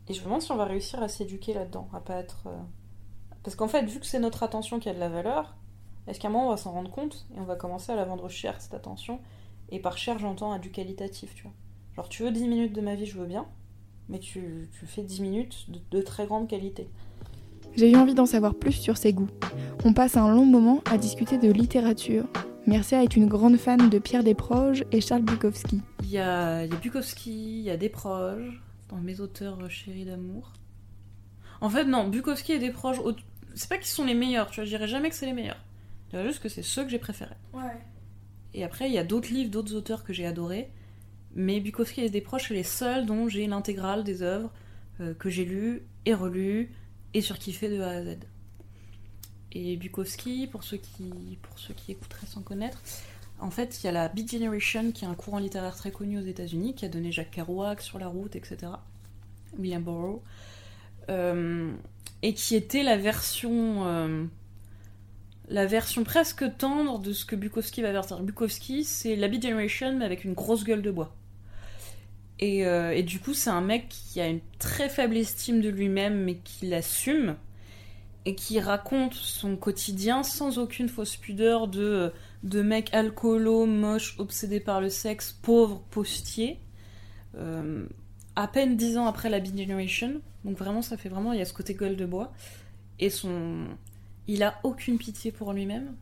Et 0.09 0.13
je 0.13 0.19
me 0.19 0.25
demande 0.25 0.41
si 0.41 0.51
on 0.51 0.57
va 0.57 0.65
réussir 0.65 1.01
à 1.01 1.07
s'éduquer 1.07 1.53
là-dedans, 1.53 1.87
à 1.93 1.99
pas 2.01 2.15
être. 2.15 2.47
euh, 2.47 2.57
Parce 3.47 3.55
qu'en 3.55 3.69
fait, 3.69 3.85
vu 3.85 4.01
que 4.01 4.05
c'est 4.05 4.19
notre 4.19 4.43
attention 4.43 4.77
qui 4.77 4.89
a 4.89 4.93
de 4.93 4.99
la 4.99 5.07
valeur, 5.07 5.55
est-ce 6.05 6.19
qu'à 6.19 6.27
un 6.27 6.31
moment 6.31 6.47
on 6.47 6.49
va 6.49 6.57
s'en 6.57 6.73
rendre 6.73 6.91
compte 6.91 7.25
et 7.33 7.39
on 7.39 7.45
va 7.45 7.55
commencer 7.55 7.93
à 7.93 7.95
la 7.95 8.03
vendre 8.03 8.27
cher 8.27 8.59
cette 8.59 8.73
attention? 8.73 9.21
Et 9.69 9.79
par 9.79 9.97
cher, 9.97 10.19
j'entends 10.19 10.51
à 10.51 10.59
du 10.59 10.69
qualitatif, 10.69 11.33
tu 11.33 11.43
vois. 11.43 11.53
Genre, 11.95 12.09
tu 12.09 12.23
veux 12.23 12.31
10 12.31 12.45
minutes 12.45 12.73
de 12.73 12.81
ma 12.81 12.95
vie, 12.95 13.05
je 13.05 13.17
veux 13.17 13.25
bien, 13.25 13.45
mais 14.09 14.19
tu, 14.19 14.67
tu 14.77 14.85
fais 14.85 15.01
10 15.01 15.21
minutes 15.21 15.65
de, 15.69 15.79
de 15.91 16.01
très 16.01 16.25
grande 16.25 16.49
qualité. 16.49 16.89
J'ai 17.77 17.89
eu 17.89 17.95
envie 17.95 18.15
d'en 18.15 18.25
savoir 18.25 18.53
plus 18.53 18.73
sur 18.73 18.97
ses 18.97 19.13
goûts. 19.13 19.29
On 19.85 19.93
passe 19.93 20.17
un 20.17 20.29
long 20.29 20.43
moment 20.45 20.81
à 20.91 20.97
discuter 20.97 21.37
de 21.37 21.49
littérature. 21.49 22.25
Mircea 22.65 23.01
est 23.01 23.15
une 23.15 23.27
grande 23.27 23.55
fan 23.55 23.89
de 23.89 23.97
Pierre 23.97 24.25
Desproges 24.25 24.83
et 24.91 24.99
Charles 24.99 25.21
Bukowski. 25.23 25.79
Il 26.03 26.09
y 26.09 26.17
a, 26.17 26.65
il 26.65 26.73
y 26.73 26.75
a 26.75 26.79
Bukowski, 26.79 27.59
il 27.59 27.63
y 27.63 27.69
a 27.69 27.77
Desproges, 27.77 28.61
dans 28.89 28.97
mes 28.97 29.21
auteurs 29.21 29.69
chéris 29.71 30.03
d'amour. 30.03 30.51
En 31.61 31.69
fait, 31.69 31.85
non, 31.85 32.09
Bukowski 32.09 32.51
et 32.51 32.59
Desproges, 32.59 32.99
au- 32.99 33.13
c'est 33.57 33.69
pas 33.69 33.77
qu'ils 33.77 33.87
sont 33.87 34.05
les 34.05 34.13
meilleurs, 34.13 34.49
tu 34.49 34.57
vois, 34.57 34.65
je 34.65 34.69
dirais 34.69 34.87
jamais 34.87 35.09
que 35.09 35.15
c'est 35.15 35.25
les 35.25 35.33
meilleurs. 35.33 35.61
Je 36.07 36.11
dirais 36.11 36.27
juste 36.27 36.41
que 36.41 36.49
c'est 36.49 36.63
ceux 36.63 36.83
que 36.83 36.89
j'ai 36.89 36.99
préférés. 36.99 37.35
Ouais. 37.53 37.63
Et 38.53 38.63
après, 38.63 38.87
il 38.87 38.93
y 38.93 38.97
a 38.97 39.03
d'autres 39.03 39.29
livres, 39.29 39.51
d'autres 39.51 39.75
auteurs 39.75 40.03
que 40.03 40.13
j'ai 40.13 40.25
adorés. 40.25 40.69
Mais 41.35 41.59
Bukowski 41.59 42.01
et 42.01 42.09
Desproges, 42.09 42.45
c'est 42.47 42.53
les 42.53 42.63
seuls 42.63 43.05
dont 43.05 43.27
j'ai 43.27 43.45
l'intégrale 43.47 44.03
des 44.03 44.21
œuvres 44.21 44.51
euh, 45.01 45.13
que 45.13 45.29
j'ai 45.29 45.45
lues 45.45 45.83
et 46.05 46.13
relues 46.13 46.71
et 47.13 47.21
surkiffées 47.21 47.69
de 47.69 47.81
A 47.81 47.89
à 47.89 48.03
Z. 48.03 48.17
Et 49.51 49.75
Bukowski, 49.77 50.47
pour 50.47 50.63
ceux 50.63 50.77
qui, 50.77 51.37
pour 51.41 51.59
ceux 51.59 51.73
qui 51.73 51.91
écouteraient 51.91 52.27
sans 52.27 52.41
connaître, 52.41 52.81
en 53.39 53.51
fait, 53.51 53.81
il 53.81 53.85
y 53.85 53.89
a 53.89 53.91
la 53.91 54.07
Beat 54.07 54.31
Generation, 54.31 54.91
qui 54.91 55.05
est 55.05 55.07
un 55.07 55.13
courant 55.13 55.39
littéraire 55.39 55.75
très 55.75 55.91
connu 55.91 56.17
aux 56.17 56.25
États-Unis, 56.25 56.73
qui 56.73 56.85
a 56.85 56.89
donné 56.89 57.11
Jacques 57.11 57.31
Kerouac 57.31 57.81
sur 57.81 57.99
la 57.99 58.07
route, 58.07 58.35
etc. 58.35 58.71
William 59.57 59.83
Burroughs. 59.83 60.21
Euh, 61.09 61.73
et 62.21 62.33
qui 62.33 62.55
était 62.55 62.83
la 62.83 62.97
version. 62.97 63.87
euh, 63.87 64.25
la 65.49 65.65
version 65.65 66.03
presque 66.03 66.57
tendre 66.57 66.99
de 66.99 67.13
ce 67.13 67.25
que 67.25 67.35
Bukowski 67.35 67.81
va 67.81 68.03
faire. 68.03 68.21
Bukowski, 68.21 68.83
c'est 68.83 69.15
la 69.15 69.27
Beat 69.27 69.43
Generation, 69.43 69.97
mais 69.97 70.05
avec 70.05 70.25
une 70.25 70.33
grosse 70.33 70.63
gueule 70.63 70.81
de 70.81 70.91
bois. 70.91 71.15
Et, 72.39 72.65
euh, 72.67 72.91
et 72.91 73.03
du 73.03 73.19
coup, 73.19 73.33
c'est 73.33 73.49
un 73.49 73.61
mec 73.61 73.87
qui 73.89 74.21
a 74.21 74.27
une 74.27 74.41
très 74.59 74.89
faible 74.89 75.17
estime 75.17 75.61
de 75.61 75.69
lui-même, 75.69 76.23
mais 76.23 76.35
qui 76.35 76.67
l'assume, 76.67 77.35
et 78.25 78.35
qui 78.35 78.59
raconte 78.59 79.13
son 79.13 79.55
quotidien 79.55 80.21
sans 80.23 80.59
aucune 80.59 80.89
fausse 80.89 81.15
pudeur 81.15 81.67
de, 81.67 82.11
de 82.43 82.61
mec 82.61 82.93
alcoolo, 82.93 83.65
moche, 83.65 84.15
obsédé 84.19 84.59
par 84.59 84.81
le 84.81 84.89
sexe, 84.89 85.31
pauvre, 85.41 85.81
postier. 85.89 86.59
Euh, 87.37 87.85
à 88.37 88.47
peine 88.47 88.77
dix 88.77 88.97
ans 88.97 89.07
après 89.07 89.29
la 89.29 89.39
Beat 89.39 89.57
Generation, 89.57 90.21
donc 90.45 90.57
vraiment, 90.57 90.81
ça 90.81 90.95
fait 90.95 91.09
vraiment, 91.09 91.33
il 91.33 91.39
y 91.39 91.41
a 91.41 91.45
ce 91.45 91.53
côté 91.53 91.73
gueule 91.73 91.95
de 91.95 92.05
bois. 92.05 92.31
Et 92.99 93.09
son, 93.09 93.65
il 94.27 94.43
a 94.43 94.59
aucune 94.63 94.97
pitié 94.97 95.31
pour 95.31 95.53
lui-même. 95.53 95.95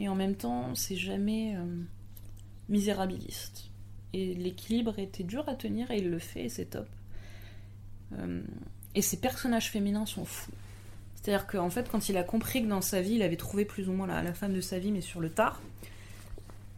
Et 0.00 0.08
en 0.08 0.14
même 0.14 0.34
temps 0.34 0.74
c'est 0.74 0.96
jamais 0.96 1.54
euh, 1.56 1.64
misérabiliste. 2.68 3.70
Et 4.12 4.34
l'équilibre 4.34 4.98
était 4.98 5.24
dur 5.24 5.48
à 5.48 5.54
tenir 5.54 5.90
et 5.90 5.98
il 5.98 6.10
le 6.10 6.18
fait 6.18 6.44
et 6.44 6.48
c'est 6.48 6.66
top. 6.66 6.88
Euh, 8.18 8.42
et 8.94 9.02
ses 9.02 9.18
personnages 9.18 9.70
féminins 9.70 10.06
sont 10.06 10.24
fous. 10.24 10.52
C'est 11.14 11.32
à 11.32 11.38
dire 11.38 11.46
qu'en 11.46 11.70
fait 11.70 11.88
quand 11.88 12.08
il 12.08 12.16
a 12.16 12.22
compris 12.22 12.62
que 12.62 12.68
dans 12.68 12.80
sa 12.80 13.00
vie 13.00 13.14
il 13.14 13.22
avait 13.22 13.36
trouvé 13.36 13.64
plus 13.64 13.88
ou 13.88 13.92
moins 13.92 14.06
la, 14.06 14.22
la 14.22 14.34
femme 14.34 14.52
de 14.52 14.60
sa 14.60 14.78
vie 14.78 14.92
mais 14.92 15.00
sur 15.00 15.20
le 15.20 15.30
tard 15.30 15.60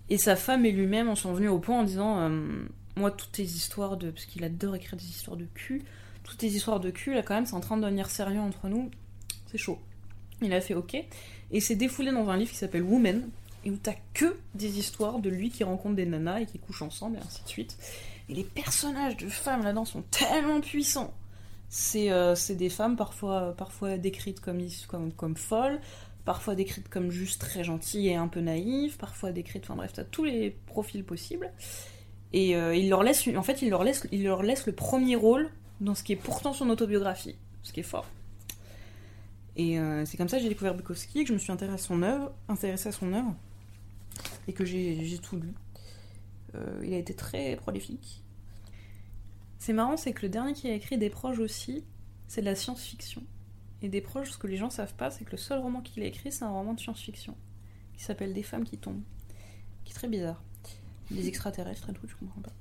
et 0.08 0.18
sa 0.18 0.36
femme 0.36 0.64
et 0.64 0.72
lui-même 0.72 1.08
en 1.08 1.16
sont 1.16 1.32
venus 1.32 1.50
au 1.50 1.58
point 1.58 1.80
en 1.80 1.82
disant 1.82 2.20
euh, 2.20 2.64
moi 2.96 3.10
toutes 3.10 3.32
tes 3.32 3.44
histoires 3.44 3.96
de 3.96 4.10
parce 4.10 4.26
qu'il 4.26 4.44
adore 4.44 4.74
écrire 4.74 4.96
des 4.96 5.08
histoires 5.08 5.36
de 5.36 5.46
cul 5.54 5.82
toutes 6.22 6.38
tes 6.38 6.48
histoires 6.48 6.80
de 6.80 6.90
cul 6.90 7.14
là 7.14 7.22
quand 7.22 7.34
même 7.34 7.46
c'est 7.46 7.54
en 7.54 7.60
train 7.60 7.76
de 7.76 7.82
devenir 7.82 8.10
sérieux 8.10 8.40
entre 8.40 8.68
nous 8.68 8.90
c'est 9.50 9.58
chaud 9.58 9.78
il 10.42 10.52
a 10.52 10.60
fait 10.60 10.74
OK 10.74 10.96
et 11.50 11.60
s'est 11.60 11.76
défoulé 11.76 12.12
dans 12.12 12.28
un 12.28 12.36
livre 12.36 12.50
qui 12.50 12.56
s'appelle 12.56 12.82
Woman 12.82 13.28
et 13.64 13.70
où 13.70 13.76
t'as 13.76 13.94
que 14.14 14.36
des 14.54 14.78
histoires 14.78 15.18
de 15.18 15.28
lui 15.28 15.50
qui 15.50 15.64
rencontre 15.64 15.96
des 15.96 16.06
nanas 16.06 16.40
et 16.40 16.46
qui 16.46 16.58
couchent 16.58 16.82
ensemble 16.82 17.16
et 17.16 17.20
ainsi 17.20 17.42
de 17.42 17.48
suite. 17.48 17.76
Et 18.28 18.34
les 18.34 18.44
personnages 18.44 19.16
de 19.16 19.28
femmes 19.28 19.64
là-dedans 19.64 19.84
sont 19.84 20.02
tellement 20.02 20.60
puissants. 20.60 21.12
C'est 21.68 22.12
euh, 22.12 22.36
des 22.50 22.68
femmes 22.68 22.96
parfois, 22.96 23.54
parfois 23.56 23.98
décrites 23.98 24.40
comme, 24.40 24.60
comme, 24.86 25.12
comme 25.12 25.36
folles, 25.36 25.80
parfois 26.24 26.54
décrites 26.54 26.88
comme 26.88 27.10
juste 27.10 27.40
très 27.40 27.64
gentilles 27.64 28.08
et 28.08 28.14
un 28.14 28.28
peu 28.28 28.40
naïves, 28.40 28.96
parfois 28.98 29.32
décrites, 29.32 29.64
enfin 29.64 29.74
bref, 29.74 29.92
t'as 29.94 30.04
tous 30.04 30.24
les 30.24 30.50
profils 30.66 31.04
possibles. 31.04 31.50
Et 32.32 32.56
euh, 32.56 32.74
il 32.74 32.88
leur 32.88 33.02
laisse, 33.02 33.28
en 33.28 33.42
fait, 33.42 33.62
il 33.62 33.70
leur 33.70 33.84
laisse, 33.84 34.06
il 34.12 34.24
leur 34.24 34.42
laisse 34.42 34.66
le 34.66 34.72
premier 34.72 35.16
rôle 35.16 35.50
dans 35.80 35.94
ce 35.94 36.02
qui 36.02 36.12
est 36.12 36.16
pourtant 36.16 36.52
son 36.52 36.70
autobiographie, 36.70 37.36
ce 37.62 37.72
qui 37.72 37.80
est 37.80 37.84
fort. 37.84 38.06
Et 39.56 39.78
euh, 39.78 40.04
c'est 40.04 40.16
comme 40.16 40.28
ça 40.28 40.36
que 40.36 40.42
j'ai 40.42 40.48
découvert 40.48 40.74
Bukowski, 40.74 41.22
que 41.22 41.28
je 41.28 41.32
me 41.32 41.38
suis 41.38 41.52
intéressée 41.52 41.84
à 41.84 41.86
son 41.86 42.02
œuvre, 42.02 42.32
intéressée 42.48 42.90
à 42.90 42.92
son 42.92 43.12
œuvre, 43.12 43.34
et 44.48 44.52
que 44.52 44.64
j'ai 44.64 45.18
tout 45.22 45.36
lu. 45.36 45.52
Euh, 46.54 46.82
il 46.84 46.92
a 46.92 46.98
été 46.98 47.14
très 47.14 47.56
prolifique. 47.56 48.22
C'est 49.58 49.72
marrant, 49.72 49.96
c'est 49.96 50.12
que 50.12 50.22
le 50.22 50.28
dernier 50.28 50.52
qui 50.52 50.68
a 50.68 50.74
écrit 50.74 50.98
Des 50.98 51.10
proches 51.10 51.38
aussi, 51.38 51.84
c'est 52.28 52.42
de 52.42 52.46
la 52.46 52.54
science-fiction. 52.54 53.22
Et 53.82 53.88
Des 53.88 54.02
proches, 54.02 54.32
ce 54.32 54.38
que 54.38 54.46
les 54.46 54.56
gens 54.56 54.70
savent 54.70 54.94
pas, 54.94 55.10
c'est 55.10 55.24
que 55.24 55.32
le 55.32 55.38
seul 55.38 55.58
roman 55.58 55.80
qu'il 55.80 56.02
a 56.02 56.06
écrit, 56.06 56.30
c'est 56.32 56.44
un 56.44 56.50
roman 56.50 56.74
de 56.74 56.80
science-fiction, 56.80 57.34
qui 57.96 58.04
s'appelle 58.04 58.34
Des 58.34 58.42
femmes 58.42 58.64
qui 58.64 58.76
tombent, 58.76 59.02
qui 59.84 59.92
est 59.92 59.96
très 59.96 60.08
bizarre. 60.08 60.42
Des 61.10 61.28
extraterrestres 61.28 61.90
et 61.90 61.92
tout, 61.92 62.06
je 62.08 62.14
comprends 62.16 62.40
pas. 62.40 62.52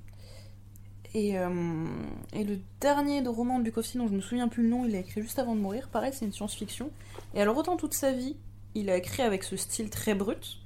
Et, 1.14 1.38
euh, 1.38 1.86
et 2.32 2.44
le 2.44 2.58
dernier 2.80 3.22
de 3.22 3.28
roman 3.28 3.58
de 3.58 3.64
Bukowski, 3.64 3.96
dont 3.98 4.06
je 4.08 4.12
me 4.14 4.20
souviens 4.20 4.48
plus 4.48 4.62
le 4.62 4.68
nom, 4.68 4.84
il 4.84 4.92
l'a 4.92 4.98
écrit 4.98 5.22
juste 5.22 5.38
avant 5.38 5.54
de 5.54 5.60
mourir. 5.60 5.88
Pareil, 5.88 6.12
c'est 6.14 6.24
une 6.26 6.32
science-fiction. 6.32 6.90
Et 7.34 7.40
alors, 7.40 7.56
autant 7.56 7.76
toute 7.76 7.94
sa 7.94 8.12
vie, 8.12 8.36
il 8.74 8.90
a 8.90 8.96
écrit 8.96 9.22
avec 9.22 9.42
ce 9.42 9.56
style 9.56 9.88
très 9.90 10.14
brut, 10.14 10.58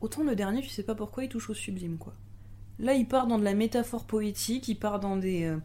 autant 0.00 0.22
le 0.22 0.36
dernier, 0.36 0.62
tu 0.62 0.68
sais 0.68 0.84
pas 0.84 0.94
pourquoi, 0.94 1.24
il 1.24 1.28
touche 1.28 1.50
au 1.50 1.54
sublime, 1.54 1.98
quoi. 1.98 2.14
Là, 2.78 2.94
il 2.94 3.08
part 3.08 3.26
dans 3.26 3.38
de 3.38 3.44
la 3.44 3.54
métaphore 3.54 4.04
poétique, 4.04 4.68
il 4.68 4.76
part 4.76 5.00
dans 5.00 5.16
des. 5.16 5.42
euh, 5.44 5.58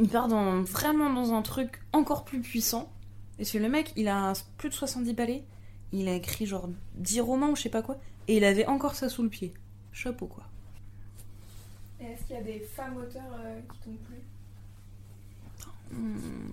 Il 0.00 0.08
part 0.08 0.28
dans, 0.28 0.62
vraiment 0.62 1.12
dans 1.12 1.34
un 1.34 1.42
truc 1.42 1.82
encore 1.92 2.24
plus 2.24 2.40
puissant. 2.40 2.90
Et 3.38 3.44
c'est 3.44 3.58
le 3.58 3.68
mec, 3.68 3.92
il 3.96 4.08
a 4.08 4.32
plus 4.56 4.70
de 4.70 4.74
70 4.74 5.12
balais, 5.12 5.44
il 5.92 6.08
a 6.08 6.14
écrit 6.14 6.46
genre 6.46 6.70
10 6.94 7.20
romans 7.20 7.50
ou 7.50 7.56
je 7.56 7.62
sais 7.62 7.68
pas 7.68 7.82
quoi, 7.82 7.98
et 8.28 8.38
il 8.38 8.44
avait 8.44 8.64
encore 8.66 8.94
ça 8.94 9.10
sous 9.10 9.22
le 9.22 9.28
pied. 9.28 9.52
Chapeau, 9.96 10.26
quoi. 10.26 10.44
Est-ce 11.98 12.24
qu'il 12.26 12.36
y 12.36 12.38
a 12.38 12.42
des 12.42 12.60
femmes 12.60 12.96
auteurs 12.98 13.32
euh, 13.40 13.60
qui 13.72 13.78
t'ont 13.80 13.96
plu? 13.96 14.16
Hmm. 15.90 16.50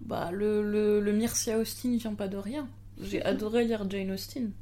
Bah, 0.00 0.30
le, 0.32 0.62
le, 0.62 1.00
le 1.00 1.12
Mircea 1.12 1.58
Austin 1.58 1.96
vient 1.98 2.14
pas 2.14 2.28
de 2.28 2.36
rien. 2.36 2.68
J'ai 3.00 3.22
adoré 3.24 3.64
lire 3.64 3.88
Jane 3.90 4.10
Austen. 4.10 4.52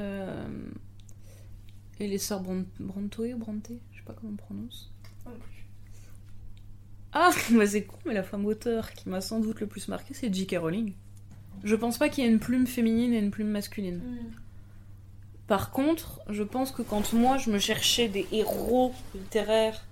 Euh, 0.00 0.70
Et 2.00 2.08
les 2.08 2.18
sœurs 2.18 2.42
Brontë 2.42 3.34
ou 3.34 3.38
Brontë, 3.38 3.78
je 3.92 3.98
sais 3.98 4.04
pas 4.04 4.14
comment 4.14 4.32
on 4.32 4.36
prononce. 4.36 4.90
Ah, 7.12 7.30
bah 7.52 7.66
c'est 7.66 7.84
con, 7.84 7.98
mais 8.06 8.14
la 8.14 8.22
femme 8.22 8.46
auteur 8.46 8.92
qui 8.92 9.08
m'a 9.08 9.20
sans 9.20 9.40
doute 9.40 9.60
le 9.60 9.66
plus 9.66 9.88
marqué, 9.88 10.14
c'est 10.14 10.32
J.K. 10.32 10.56
Rowling. 10.58 10.94
Je 11.62 11.76
pense 11.76 11.98
pas 11.98 12.08
qu'il 12.08 12.24
y 12.24 12.26
ait 12.26 12.30
une 12.30 12.40
plume 12.40 12.66
féminine 12.66 13.12
et 13.12 13.18
une 13.18 13.30
plume 13.30 13.48
masculine. 13.50 14.00
Par 15.52 15.70
contre, 15.70 16.22
je 16.30 16.42
pense 16.42 16.72
que 16.72 16.80
quand 16.80 17.12
moi 17.12 17.36
je 17.36 17.50
me 17.50 17.58
cherchais 17.58 18.08
des 18.08 18.26
héros 18.32 18.94
littéraires 19.14 19.84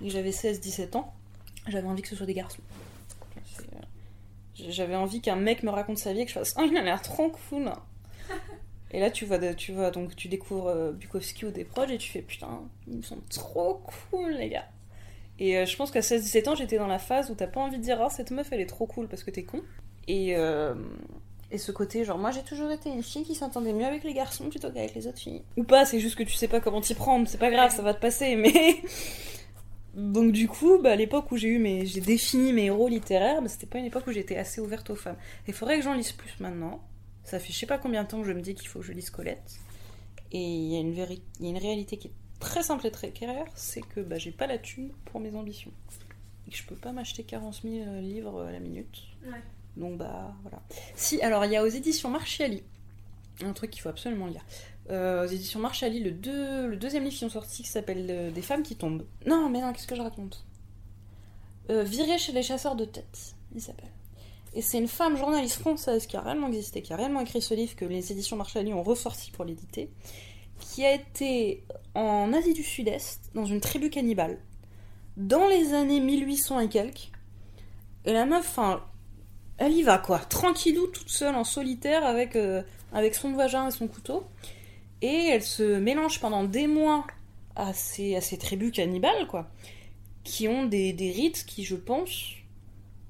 et 0.00 0.04
que 0.04 0.08
j'avais 0.12 0.30
16-17 0.30 0.96
ans, 0.96 1.12
j'avais 1.66 1.88
envie 1.88 2.00
que 2.00 2.06
ce 2.06 2.14
soit 2.14 2.26
des 2.26 2.34
garçons. 2.34 2.62
Euh, 3.74 3.80
J'avais 4.54 4.94
envie 4.94 5.20
qu'un 5.20 5.34
mec 5.34 5.64
me 5.64 5.70
raconte 5.70 5.98
sa 5.98 6.12
vie 6.12 6.20
et 6.20 6.24
que 6.26 6.30
je 6.30 6.38
fasse 6.38 6.54
Oh, 6.56 6.62
il 6.64 6.76
a 6.76 6.82
l'air 6.82 7.02
trop 7.02 7.28
cool. 7.28 7.72
Et 8.92 9.00
là, 9.00 9.10
tu 9.10 9.24
vois, 9.24 9.40
tu 9.54 9.72
vois, 9.72 9.90
donc 9.90 10.14
tu 10.14 10.28
découvres 10.28 10.68
euh, 10.68 10.92
Bukowski 10.92 11.44
ou 11.44 11.50
des 11.50 11.64
proches 11.64 11.90
et 11.90 11.98
tu 11.98 12.12
fais 12.12 12.22
Putain, 12.22 12.60
ils 12.86 13.04
sont 13.04 13.18
trop 13.30 13.82
cool, 14.12 14.34
les 14.34 14.50
gars. 14.50 14.68
Et 15.40 15.58
euh, 15.58 15.66
je 15.66 15.76
pense 15.76 15.90
qu'à 15.90 16.02
16-17 16.02 16.50
ans, 16.50 16.54
j'étais 16.54 16.78
dans 16.78 16.86
la 16.86 17.00
phase 17.00 17.32
où 17.32 17.34
t'as 17.34 17.48
pas 17.48 17.58
envie 17.58 17.78
de 17.78 17.82
dire 17.82 18.00
Ah, 18.00 18.10
cette 18.10 18.30
meuf, 18.30 18.52
elle 18.52 18.60
est 18.60 18.66
trop 18.66 18.86
cool 18.86 19.08
parce 19.08 19.24
que 19.24 19.32
t'es 19.32 19.42
con. 19.42 19.60
Et, 20.06 20.36
et 21.52 21.58
ce 21.58 21.72
côté, 21.72 22.04
genre, 22.04 22.18
moi 22.18 22.30
j'ai 22.30 22.42
toujours 22.42 22.70
été 22.70 22.90
une 22.90 23.02
fille 23.02 23.24
qui 23.24 23.34
s'entendait 23.34 23.72
mieux 23.72 23.84
avec 23.84 24.04
les 24.04 24.14
garçons 24.14 24.48
plutôt 24.48 24.70
qu'avec 24.70 24.94
les 24.94 25.06
autres 25.06 25.18
filles. 25.18 25.42
Ou 25.56 25.64
pas, 25.64 25.84
c'est 25.84 25.98
juste 25.98 26.16
que 26.16 26.22
tu 26.22 26.34
sais 26.34 26.48
pas 26.48 26.60
comment 26.60 26.80
t'y 26.80 26.94
prendre, 26.94 27.26
c'est 27.26 27.38
pas 27.38 27.50
grave, 27.50 27.74
ça 27.74 27.82
va 27.82 27.94
te 27.94 28.00
passer, 28.00 28.36
mais. 28.36 28.82
Donc 29.94 30.30
du 30.30 30.46
coup, 30.46 30.78
bah, 30.78 30.92
à 30.92 30.96
l'époque 30.96 31.32
où 31.32 31.36
j'ai 31.36 31.48
eu 31.48 31.58
mes, 31.58 31.84
j'ai 31.86 32.00
défini 32.00 32.52
mes 32.52 32.66
héros 32.66 32.86
littéraires, 32.86 33.42
bah, 33.42 33.48
c'était 33.48 33.66
pas 33.66 33.78
une 33.78 33.86
époque 33.86 34.06
où 34.06 34.12
j'étais 34.12 34.36
assez 34.36 34.60
ouverte 34.60 34.88
aux 34.90 34.94
femmes. 34.94 35.16
Il 35.48 35.54
faudrait 35.54 35.78
que 35.78 35.82
j'en 35.82 35.94
lise 35.94 36.12
plus 36.12 36.38
maintenant. 36.38 36.80
Ça 37.24 37.40
fait 37.40 37.52
je 37.52 37.58
sais 37.58 37.66
pas 37.66 37.78
combien 37.78 38.04
de 38.04 38.08
temps 38.08 38.20
que 38.20 38.26
je 38.26 38.32
me 38.32 38.40
dis 38.40 38.54
qu'il 38.54 38.68
faut 38.68 38.78
que 38.80 38.84
je 38.84 38.92
lise 38.92 39.10
Colette. 39.10 39.58
Et 40.30 40.40
il 40.40 40.72
y 40.72 40.76
a 40.76 40.80
une 40.80 40.94
y 40.94 41.46
a 41.46 41.50
une 41.50 41.58
réalité 41.58 41.96
qui 41.96 42.08
est 42.08 42.12
très 42.38 42.62
simple 42.62 42.86
et 42.86 42.92
très 42.92 43.10
claire, 43.10 43.46
c'est 43.56 43.82
que 43.82 44.00
bah, 44.00 44.18
j'ai 44.18 44.30
pas 44.30 44.46
la 44.46 44.58
thune 44.58 44.90
pour 45.06 45.18
mes 45.18 45.34
ambitions. 45.34 45.72
Et 46.46 46.52
que 46.52 46.56
je 46.56 46.64
peux 46.64 46.76
pas 46.76 46.92
m'acheter 46.92 47.24
40 47.24 47.62
000 47.64 48.00
livres 48.00 48.42
à 48.42 48.52
la 48.52 48.60
minute. 48.60 49.02
Ouais. 49.24 49.42
Donc 49.76 49.98
bah 49.98 50.34
voilà. 50.42 50.60
Si, 50.96 51.20
alors 51.22 51.44
il 51.44 51.52
y 51.52 51.56
a 51.56 51.62
aux 51.62 51.66
éditions 51.68 52.10
Marchiali, 52.10 52.62
un 53.44 53.52
truc 53.52 53.70
qu'il 53.70 53.82
faut 53.82 53.88
absolument 53.88 54.26
lire. 54.26 54.44
Euh, 54.90 55.24
aux 55.24 55.28
éditions 55.30 55.60
Marchiali, 55.60 56.00
le, 56.00 56.10
deux- 56.10 56.66
le 56.66 56.76
deuxième 56.76 57.04
livre 57.04 57.16
qui 57.16 57.24
ont 57.24 57.30
sorti 57.30 57.62
qui 57.62 57.68
s'appelle 57.68 58.06
euh, 58.10 58.30
Des 58.30 58.42
femmes 58.42 58.62
qui 58.62 58.76
tombent. 58.76 59.06
Non, 59.26 59.48
mais 59.48 59.60
non, 59.60 59.72
qu'est-ce 59.72 59.86
que 59.86 59.94
je 59.96 60.02
raconte? 60.02 60.44
Euh, 61.70 61.84
Virer 61.84 62.18
chez 62.18 62.32
les 62.32 62.42
chasseurs 62.42 62.74
de 62.76 62.84
têtes, 62.84 63.36
il 63.54 63.60
s'appelle. 63.62 63.90
Et 64.54 64.62
c'est 64.62 64.78
une 64.78 64.88
femme 64.88 65.16
journaliste 65.16 65.60
française 65.60 66.06
qui 66.08 66.16
a 66.16 66.20
réellement 66.20 66.48
existé, 66.48 66.82
qui 66.82 66.92
a 66.92 66.96
réellement 66.96 67.20
écrit 67.20 67.40
ce 67.40 67.54
livre 67.54 67.76
que 67.76 67.84
les 67.84 68.10
éditions 68.10 68.36
Marchiali 68.36 68.72
ont 68.74 68.82
ressorti 68.82 69.30
pour 69.30 69.44
l'éditer, 69.44 69.90
qui 70.58 70.84
a 70.84 70.92
été 70.92 71.62
en 71.94 72.32
Asie 72.32 72.52
du 72.52 72.64
Sud-Est, 72.64 73.30
dans 73.34 73.44
une 73.46 73.60
tribu 73.60 73.90
cannibale. 73.90 74.38
dans 75.16 75.46
les 75.46 75.72
années 75.74 76.00
1800 76.00 76.58
et 76.60 76.68
quelques. 76.68 77.12
Et 78.06 78.12
la 78.12 78.26
meuf, 78.26 78.40
enfin, 78.48 78.82
elle 79.60 79.74
y 79.74 79.82
va 79.82 79.98
quoi, 79.98 80.18
tranquillou, 80.18 80.86
toute 80.86 81.10
seule, 81.10 81.34
en 81.34 81.44
solitaire, 81.44 82.04
avec, 82.06 82.34
euh, 82.34 82.62
avec 82.94 83.14
son 83.14 83.34
vagin 83.34 83.68
et 83.68 83.70
son 83.70 83.88
couteau. 83.88 84.24
Et 85.02 85.28
elle 85.28 85.42
se 85.42 85.78
mélange 85.78 86.18
pendant 86.18 86.44
des 86.44 86.66
mois 86.66 87.06
à 87.56 87.74
ces, 87.74 88.16
à 88.16 88.22
ces 88.22 88.38
tribus 88.38 88.72
cannibales, 88.72 89.26
quoi, 89.28 89.50
qui 90.24 90.48
ont 90.48 90.64
des, 90.64 90.94
des 90.94 91.10
rites 91.12 91.44
qui, 91.46 91.64
je 91.64 91.76
pense, 91.76 92.32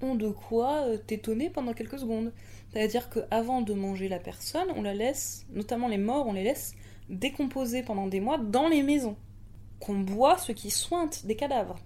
ont 0.03 0.17
de 0.17 0.29
quoi 0.29 0.87
euh, 0.89 0.99
t'étonner 0.99 1.51
pendant 1.51 1.73
quelques 1.73 2.01
secondes. 2.01 2.33
C'est-à-dire 2.73 3.11
qu'avant 3.11 3.63
de 3.63 3.73
manger 3.73 4.09
la 4.09 4.19
personne, 4.19 4.73
on 4.75 4.83
la 4.83 4.95
laisse, 4.95 5.47
notamment 5.53 5.87
les 5.87 5.99
morts, 5.99 6.27
on 6.27 6.33
les 6.33 6.43
laisse 6.43 6.75
décomposer 7.09 7.85
pendant 7.85 8.09
des 8.09 8.21
mois 8.21 8.39
dans 8.39 8.69
les 8.69 8.83
maisons. 8.83 9.17
Qu'on 9.79 10.01
boit 10.01 10.37
ce 10.37 10.51
qui 10.51 10.71
sointe 10.71 11.27
des 11.27 11.37
cadavres. 11.37 11.79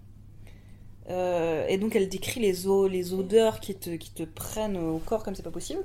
Euh, 1.10 1.66
et 1.68 1.76
donc 1.76 1.96
elle 1.96 2.08
décrit 2.08 2.40
les, 2.40 2.66
odeurs 2.66 3.60
qui 3.60 3.74
te, 3.74 3.90
qui 3.90 4.10
te 4.10 4.22
prennent 4.22 4.76
au 4.76 4.98
corps 4.98 5.22
comme 5.22 5.34
c'est 5.34 5.42
pas 5.42 5.50
possible. 5.50 5.82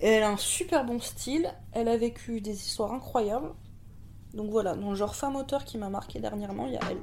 Et 0.00 0.06
elle 0.06 0.22
a 0.22 0.30
un 0.30 0.36
super 0.36 0.84
bon 0.84 1.00
style, 1.00 1.52
elle 1.72 1.88
a 1.88 1.96
vécu 1.96 2.40
des 2.40 2.52
histoires 2.52 2.92
incroyables. 2.92 3.50
Donc 4.32 4.50
voilà, 4.50 4.74
dans 4.74 4.90
le 4.90 4.96
genre 4.96 5.14
femme 5.14 5.36
auteur 5.36 5.64
qui 5.64 5.76
m'a 5.76 5.90
marqué 5.90 6.20
dernièrement, 6.20 6.66
il 6.66 6.74
y 6.74 6.76
a 6.76 6.80
elle. 6.90 6.98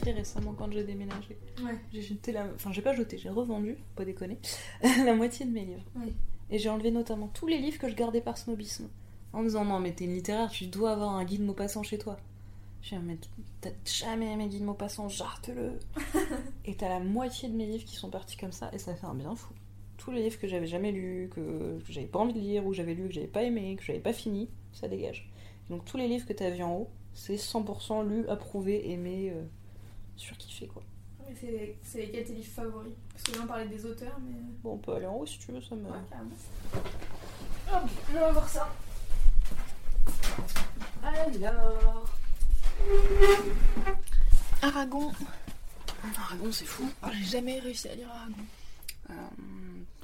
Très 0.00 0.12
récemment 0.12 0.52
quand 0.52 0.70
j'ai 0.70 0.84
déménagé. 0.84 1.38
Ouais. 1.64 1.78
J'ai 1.92 2.02
jeté 2.02 2.32
la... 2.32 2.46
Enfin 2.54 2.72
j'ai 2.72 2.82
pas 2.82 2.94
jeté, 2.94 3.16
j'ai 3.16 3.30
revendu, 3.30 3.76
faut 3.76 3.96
pas 3.96 4.04
déconner, 4.04 4.38
la 4.82 5.14
moitié 5.14 5.46
de 5.46 5.52
mes 5.52 5.64
livres. 5.64 5.84
Et 6.50 6.58
j'ai 6.58 6.68
enlevé 6.68 6.90
notamment 6.90 7.28
tous 7.28 7.46
les 7.46 7.58
livres 7.58 7.78
que 7.78 7.88
je 7.88 7.94
gardais 7.94 8.20
par 8.20 8.36
snobisme. 8.36 8.88
En 9.32 9.38
me 9.38 9.44
disant 9.44 9.64
non 9.64 9.80
mais 9.80 9.92
t'es 9.92 10.04
une 10.04 10.14
littéraire, 10.14 10.50
tu 10.50 10.66
dois 10.66 10.92
avoir 10.92 11.12
un 11.12 11.24
guide 11.24 11.42
Maupassant 11.42 11.82
chez 11.82 11.96
toi. 11.96 12.18
Suis 12.84 12.98
mais 12.98 13.16
t'as 13.62 13.70
jamais 13.86 14.30
aimé 14.30 14.46
guide 14.46 14.62
Maupassant, 14.62 15.08
jarte-le. 15.08 15.78
et 16.66 16.76
t'as 16.76 16.90
la 16.90 17.00
moitié 17.00 17.48
de 17.48 17.56
mes 17.56 17.64
livres 17.64 17.86
qui 17.86 17.96
sont 17.96 18.10
partis 18.10 18.36
comme 18.36 18.52
ça 18.52 18.68
et 18.74 18.78
ça 18.78 18.94
fait 18.94 19.06
un 19.06 19.14
bien 19.14 19.34
fou. 19.34 19.54
Tous 19.96 20.10
les 20.10 20.22
livres 20.22 20.38
que 20.38 20.46
j'avais 20.46 20.66
jamais 20.66 20.92
lus, 20.92 21.30
que, 21.34 21.78
que 21.78 21.90
j'avais 21.90 22.06
pas 22.06 22.18
envie 22.18 22.34
de 22.34 22.40
lire, 22.40 22.66
ou 22.66 22.74
j'avais 22.74 22.92
lu, 22.92 23.08
que 23.08 23.14
j'avais 23.14 23.26
pas 23.26 23.42
aimé, 23.42 23.74
que 23.76 23.82
j'avais 23.82 24.00
pas 24.00 24.12
fini, 24.12 24.50
ça 24.74 24.86
dégage. 24.86 25.30
Donc 25.70 25.86
tous 25.86 25.96
les 25.96 26.06
livres 26.06 26.26
que 26.26 26.34
t'as 26.34 26.50
vus 26.50 26.62
en 26.62 26.76
haut, 26.76 26.90
c'est 27.14 27.36
100% 27.36 28.06
lu, 28.06 28.28
approuvé, 28.28 28.90
aimé, 28.90 29.32
euh, 29.34 29.44
surkiffé 30.16 30.66
quoi. 30.66 30.82
C'est 31.40 31.78
c'est 31.82 32.00
lesquels 32.02 32.24
tes 32.24 32.34
livres 32.34 32.52
favoris? 32.52 32.92
Parce 33.14 33.22
que 33.22 33.32
là 33.32 33.38
on 33.44 33.46
parlait 33.46 33.68
des 33.68 33.86
auteurs, 33.86 34.18
mais. 34.22 34.36
Bon 34.62 34.74
on 34.74 34.78
peut 34.78 34.92
aller 34.92 35.06
en 35.06 35.16
haut 35.16 35.26
si 35.26 35.38
tu 35.38 35.52
veux, 35.52 35.62
ça 35.62 35.74
me... 35.74 35.88
carrément. 36.10 36.30
Hop, 37.72 37.90
on 38.10 38.12
va 38.12 38.32
voir 38.32 38.46
ça. 38.46 38.68
Alors... 41.02 42.23
Aragon. 44.62 45.12
Aragon 46.16 46.52
c'est 46.52 46.64
fou. 46.64 46.88
Oh, 47.02 47.08
J'ai 47.12 47.24
jamais 47.24 47.58
réussi 47.60 47.88
à 47.88 47.94
lire 47.94 48.08
Aragon. 48.10 48.34
Euh, 49.10 49.14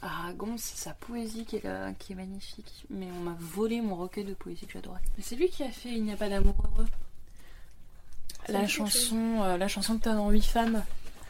Aragon, 0.02 0.56
c'est 0.58 0.76
sa 0.76 0.92
poésie 0.94 1.44
qui 1.44 1.56
est, 1.56 1.64
là- 1.64 1.92
qui 1.94 2.12
est 2.12 2.16
magnifique. 2.16 2.84
Mais 2.90 3.08
on 3.10 3.20
m'a 3.20 3.36
volé 3.38 3.80
mon 3.80 3.96
recueil 3.96 4.24
de 4.24 4.34
poésie 4.34 4.66
que 4.66 4.72
j'adorais. 4.72 5.00
Mais 5.16 5.22
c'est 5.22 5.36
lui 5.36 5.48
qui 5.48 5.62
a 5.62 5.70
fait 5.70 5.90
Il 5.90 6.04
n'y 6.04 6.12
a 6.12 6.16
pas 6.16 6.28
d'amour 6.28 6.54
heureux. 6.74 6.86
La 8.48 8.66
chanson, 8.66 9.42
euh, 9.42 9.56
la 9.56 9.68
chanson 9.68 9.98
que 9.98 10.04
t'as 10.04 10.14
dans 10.14 10.30
8 10.30 10.42
femmes. 10.42 10.82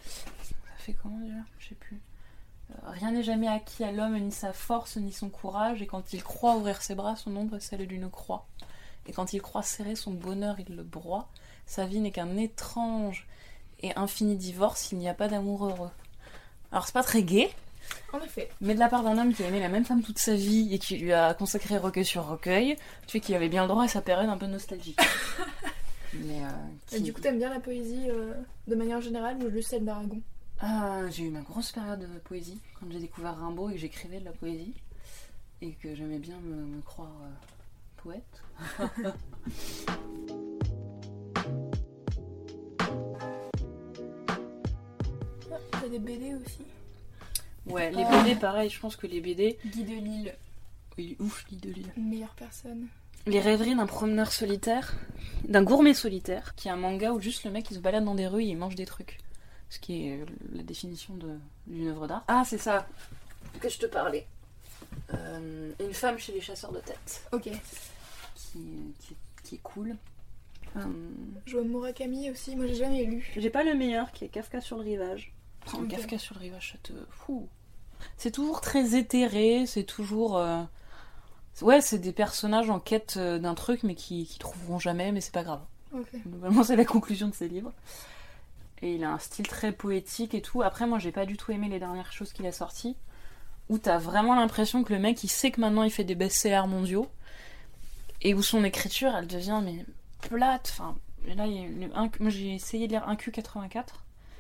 Ça 0.06 0.30
fait 0.78 0.94
comment 1.02 1.18
déjà? 1.18 1.34
Je 1.58 1.68
sais 1.68 1.74
plus. 1.74 2.00
Euh, 2.70 2.74
Rien 2.90 3.10
n'est 3.10 3.22
jamais 3.24 3.48
acquis 3.48 3.84
à 3.84 3.92
l'homme, 3.92 4.16
ni 4.18 4.32
sa 4.32 4.52
force, 4.52 4.96
ni 4.96 5.12
son 5.12 5.28
courage, 5.28 5.82
et 5.82 5.86
quand 5.86 6.12
il 6.12 6.22
croit 6.22 6.56
ouvrir 6.56 6.80
ses 6.82 6.94
bras, 6.94 7.16
son 7.16 7.34
ombre 7.36 7.56
est 7.56 7.60
celle 7.60 7.86
d'une 7.86 8.08
croix. 8.08 8.46
Et 9.06 9.12
quand 9.12 9.32
il 9.32 9.42
croit 9.42 9.62
serrer 9.62 9.96
son 9.96 10.12
bonheur, 10.12 10.56
il 10.60 10.76
le 10.76 10.82
broie. 10.84 11.28
Sa 11.70 11.86
vie 11.86 12.00
n'est 12.00 12.10
qu'un 12.10 12.36
étrange 12.36 13.28
et 13.80 13.94
infini 13.94 14.34
divorce, 14.34 14.90
il 14.90 14.98
n'y 14.98 15.08
a 15.08 15.14
pas 15.14 15.28
d'amour 15.28 15.66
heureux. 15.66 15.90
Alors 16.72 16.84
c'est 16.84 16.92
pas 16.92 17.04
très 17.04 17.22
gai, 17.22 17.48
En 18.12 18.20
effet. 18.20 18.50
mais 18.60 18.74
de 18.74 18.80
la 18.80 18.88
part 18.88 19.04
d'un 19.04 19.16
homme 19.16 19.32
qui 19.32 19.44
a 19.44 19.46
aimé 19.46 19.60
la 19.60 19.68
même 19.68 19.84
femme 19.84 20.02
toute 20.02 20.18
sa 20.18 20.34
vie 20.34 20.74
et 20.74 20.80
qui 20.80 20.96
lui 20.96 21.12
a 21.12 21.32
consacré 21.32 21.78
recueil 21.78 22.04
sur 22.04 22.26
recueil, 22.26 22.74
tu 23.06 23.12
sais 23.12 23.20
qu'il 23.20 23.36
avait 23.36 23.48
bien 23.48 23.62
le 23.62 23.68
droit 23.68 23.84
à 23.84 23.88
sa 23.88 24.02
période 24.02 24.28
un 24.28 24.36
peu 24.36 24.46
nostalgique. 24.46 24.98
mais 26.14 26.42
euh, 26.42 26.96
Et 26.96 26.98
du 26.98 27.12
coup, 27.12 27.20
t'aimes 27.20 27.38
bien 27.38 27.50
la 27.50 27.60
poésie 27.60 28.10
euh, 28.10 28.34
de 28.66 28.74
manière 28.74 29.00
générale 29.00 29.36
ou 29.36 29.48
juste 29.48 29.70
celle 29.70 29.84
d'Aragon? 29.84 30.20
Ah, 30.58 31.02
j'ai 31.10 31.22
eu 31.22 31.30
ma 31.30 31.42
grosse 31.42 31.70
période 31.70 32.00
de 32.00 32.18
poésie 32.18 32.58
quand 32.80 32.86
j'ai 32.90 32.98
découvert 32.98 33.38
Rimbaud 33.38 33.70
et 33.70 33.74
que 33.74 33.78
j'écrivais 33.78 34.18
de 34.18 34.24
la 34.24 34.32
poésie 34.32 34.74
et 35.62 35.70
que 35.74 35.94
j'aimais 35.94 36.18
bien 36.18 36.40
me, 36.40 36.56
me 36.66 36.82
croire 36.82 37.12
euh, 37.22 38.02
poète. 38.02 38.42
T'as 45.80 45.88
des 45.88 45.98
BD 45.98 46.34
aussi. 46.34 46.64
Ouais, 47.66 47.90
les 47.90 48.02
Ah. 48.06 48.22
BD 48.22 48.34
pareil, 48.36 48.70
je 48.70 48.80
pense 48.80 48.96
que 48.96 49.06
les 49.06 49.20
BD, 49.20 49.58
Guy 49.66 49.84
de 49.84 49.94
Lille, 49.94 50.34
il 50.98 51.12
est 51.12 51.20
ouf, 51.20 51.44
lit 51.50 51.56
de 51.58 51.70
Lille. 51.70 51.92
une 51.96 52.08
meilleure 52.08 52.34
personne. 52.34 52.88
Les 53.26 53.40
rêveries 53.40 53.74
d'un 53.74 53.86
promeneur 53.86 54.32
solitaire, 54.32 54.94
d'un 55.46 55.62
gourmet 55.62 55.92
solitaire, 55.94 56.54
qui 56.54 56.68
est 56.68 56.70
un 56.70 56.76
manga 56.76 57.12
où 57.12 57.20
juste 57.20 57.44
le 57.44 57.50
mec 57.50 57.70
il 57.70 57.74
se 57.74 57.80
balade 57.80 58.04
dans 58.04 58.14
des 58.14 58.26
rues 58.26 58.42
et 58.42 58.48
il 58.48 58.56
mange 58.56 58.74
des 58.76 58.86
trucs. 58.86 59.18
Ce 59.68 59.78
qui 59.78 60.06
est 60.08 60.24
la 60.52 60.62
définition 60.62 61.16
d'une 61.66 61.88
œuvre 61.88 62.06
d'art. 62.08 62.24
Ah, 62.28 62.42
c'est 62.46 62.58
ça 62.58 62.86
que 63.60 63.68
je 63.68 63.78
te 63.78 63.86
parlais. 63.86 64.26
Euh, 65.14 65.70
une 65.78 65.92
femme 65.94 66.18
chez 66.18 66.32
les 66.32 66.40
chasseurs 66.40 66.72
de 66.72 66.80
tête, 66.80 67.22
Ok. 67.32 67.42
qui, 68.34 68.58
qui, 68.98 69.16
qui 69.44 69.54
est 69.56 69.60
cool. 69.62 69.96
Euh, 70.76 70.80
Je 71.46 71.56
vois 71.56 71.64
Murakami 71.64 72.30
aussi, 72.30 72.56
moi 72.56 72.66
j'ai 72.66 72.74
jamais 72.74 73.04
lu. 73.04 73.30
J'ai 73.36 73.50
pas 73.50 73.62
le 73.64 73.74
meilleur, 73.74 74.10
qui 74.12 74.24
est 74.24 74.28
Kafka 74.28 74.60
sur 74.60 74.76
le 74.78 74.82
rivage. 74.82 75.32
Kafka 75.88 76.18
sur 76.18 76.34
le 76.36 76.40
rivage, 76.40 76.72
ça 76.72 76.78
te... 76.82 76.92
Fou. 77.10 77.48
C'est 78.16 78.30
toujours 78.30 78.60
très 78.60 78.96
éthéré, 78.96 79.64
c'est 79.66 79.84
toujours... 79.84 80.36
euh, 80.38 80.62
Ouais, 81.62 81.80
c'est 81.82 81.98
des 81.98 82.12
personnages 82.12 82.70
en 82.70 82.80
quête 82.80 83.14
euh, 83.18 83.38
d'un 83.38 83.54
truc, 83.54 83.82
mais 83.82 83.94
qui, 83.94 84.24
qui 84.26 84.38
trouveront 84.38 84.78
jamais, 84.78 85.12
mais 85.12 85.20
c'est 85.20 85.34
pas 85.34 85.42
grave. 85.44 85.60
Ok. 85.92 86.08
Globalement, 86.26 86.62
c'est 86.64 86.76
la 86.76 86.84
conclusion 86.86 87.28
de 87.28 87.34
ses 87.34 87.48
livres. 87.48 87.72
Et 88.82 88.94
il 88.94 89.04
a 89.04 89.10
un 89.12 89.18
style 89.18 89.46
très 89.46 89.72
poétique 89.72 90.34
et 90.34 90.40
tout. 90.40 90.62
Après, 90.62 90.86
moi, 90.86 90.98
j'ai 90.98 91.12
pas 91.12 91.26
du 91.26 91.36
tout 91.36 91.52
aimé 91.52 91.68
les 91.68 91.78
dernières 91.78 92.12
choses 92.12 92.32
qu'il 92.32 92.46
a 92.46 92.52
sorties. 92.52 92.96
Où 93.68 93.76
t'as 93.78 93.98
vraiment 93.98 94.34
l'impression 94.34 94.82
que 94.82 94.92
le 94.94 94.98
mec, 94.98 95.22
il 95.22 95.28
sait 95.28 95.50
que 95.50 95.60
maintenant 95.60 95.82
il 95.82 95.90
fait 95.90 96.02
des 96.04 96.14
best-sellers 96.14 96.66
mondiaux. 96.66 97.06
Et 98.22 98.32
où 98.34 98.42
son 98.42 98.64
écriture, 98.64 99.14
elle 99.14 99.26
devient 99.26 99.60
mais 99.62 99.84
plate. 100.28 100.70
Enfin, 100.72 100.96
et 101.26 101.34
là, 101.34 101.46
il 101.46 101.52
y 101.54 101.58
a 101.64 101.68
le 101.88 101.94
un- 101.96 102.10
moi, 102.20 102.30
j'ai 102.30 102.54
essayé 102.54 102.86
de 102.86 102.92
lire 102.92 103.06
1Q84. 103.06 103.84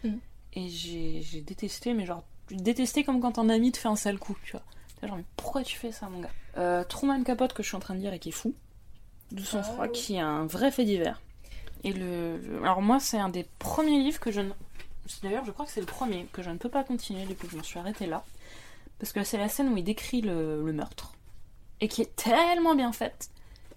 Mhm. 0.04 0.20
Et 0.54 0.68
j'ai 0.68 1.40
détesté, 1.42 1.94
mais 1.94 2.06
genre, 2.06 2.24
détesté 2.50 3.04
comme 3.04 3.20
quand 3.20 3.38
un 3.38 3.48
ami 3.48 3.70
te 3.72 3.78
fait 3.78 3.88
un 3.88 3.96
sale 3.96 4.18
coup, 4.18 4.36
tu 4.44 4.52
vois. 4.52 4.62
Genre, 5.06 5.16
mais 5.16 5.24
pourquoi 5.36 5.62
tu 5.62 5.78
fais 5.78 5.92
ça, 5.92 6.08
mon 6.08 6.20
gars? 6.20 6.30
Euh, 6.58 6.84
Truman 6.84 7.22
Capote, 7.22 7.52
que 7.52 7.62
je 7.62 7.68
suis 7.68 7.76
en 7.76 7.80
train 7.80 7.94
de 7.94 8.00
lire 8.00 8.12
et 8.12 8.18
qui 8.18 8.30
est 8.30 8.32
fou. 8.32 8.54
De 9.30 9.42
son 9.42 9.58
Ah, 9.58 9.62
froid, 9.62 9.86
oui. 9.86 9.92
qui 9.92 10.18
a 10.18 10.26
un 10.26 10.46
vrai 10.46 10.70
fait 10.70 10.84
divers. 10.84 11.20
Et 11.84 11.92
le, 11.92 12.38
le- 12.38 12.58
alors 12.62 12.82
moi, 12.82 12.98
c'est 13.00 13.18
un 13.18 13.28
des 13.28 13.46
premiers 13.58 13.98
livres 14.02 14.18
que 14.20 14.30
je 14.32 14.40
ne... 14.40 14.50
D'ailleurs, 15.22 15.44
je 15.44 15.50
crois 15.52 15.64
que 15.66 15.72
c'est 15.72 15.80
le 15.80 15.86
premier 15.86 16.26
que 16.32 16.42
je 16.42 16.50
ne 16.50 16.56
peux 16.58 16.68
pas 16.68 16.84
continuer 16.84 17.24
depuis 17.26 17.46
que 17.46 17.52
je 17.52 17.56
m'en 17.56 17.62
suis 17.62 17.78
arrêtée 17.78 18.06
là. 18.06 18.24
Parce 18.98 19.12
que 19.12 19.24
c'est 19.24 19.38
la 19.38 19.48
scène 19.48 19.72
où 19.72 19.76
il 19.76 19.84
décrit 19.84 20.20
le, 20.20 20.62
le 20.64 20.72
meurtre. 20.72 21.14
Et 21.80 21.88
qui 21.88 22.02
est 22.02 22.14
tellement 22.16 22.74
bien 22.74 22.92
faite 22.92 23.30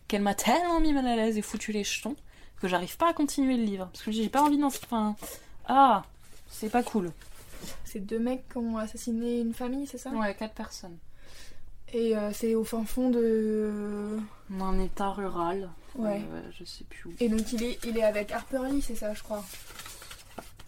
qu'elle 0.07 0.21
m'a 0.23 0.35
tellement 0.35 0.79
mis 0.81 0.91
mal 0.91 1.07
à 1.07 1.15
l'aise 1.15 1.37
et 1.37 1.41
foutu 1.41 1.71
les 1.71 1.83
jetons 1.85 2.15
que 2.59 2.67
j'arrive 2.67 2.97
pas 2.97 3.09
à 3.09 3.13
continuer 3.13 3.55
le 3.55 3.63
livre. 3.63 3.89
Parce 3.93 4.03
que 4.03 4.11
j'ai 4.11 4.27
pas 4.27 4.41
envie 4.43 4.57
d'en... 4.57 4.67
Enfin... 4.67 5.15
Ah 5.65 6.03
C'est 6.55 6.69
pas 6.69 6.83
cool. 6.83 7.11
C'est 7.83 7.99
deux 7.99 8.19
mecs 8.19 8.47
qui 8.49 8.57
ont 8.57 8.77
assassiné 8.77 9.39
une 9.41 9.53
famille, 9.53 9.87
c'est 9.87 9.97
ça? 9.97 10.11
Ouais, 10.11 10.33
quatre 10.35 10.53
personnes. 10.53 10.97
Et 11.93 12.15
euh, 12.17 12.31
c'est 12.33 12.55
au 12.55 12.63
fin 12.63 12.85
fond 12.85 13.09
de. 13.09 14.17
Dans 14.49 14.65
un 14.65 14.79
état 14.79 15.09
rural. 15.09 15.69
Ouais. 15.95 16.21
Euh, 16.33 16.41
je 16.57 16.63
sais 16.65 16.83
plus 16.85 17.09
où. 17.09 17.13
Et 17.19 17.29
donc 17.29 17.51
il 17.53 17.63
est, 17.63 17.79
il 17.85 17.97
est 17.97 18.03
avec 18.03 18.31
Harper 18.31 18.61
Lee, 18.69 18.81
c'est 18.81 18.95
ça, 18.95 19.13
je 19.13 19.21
crois. 19.23 19.43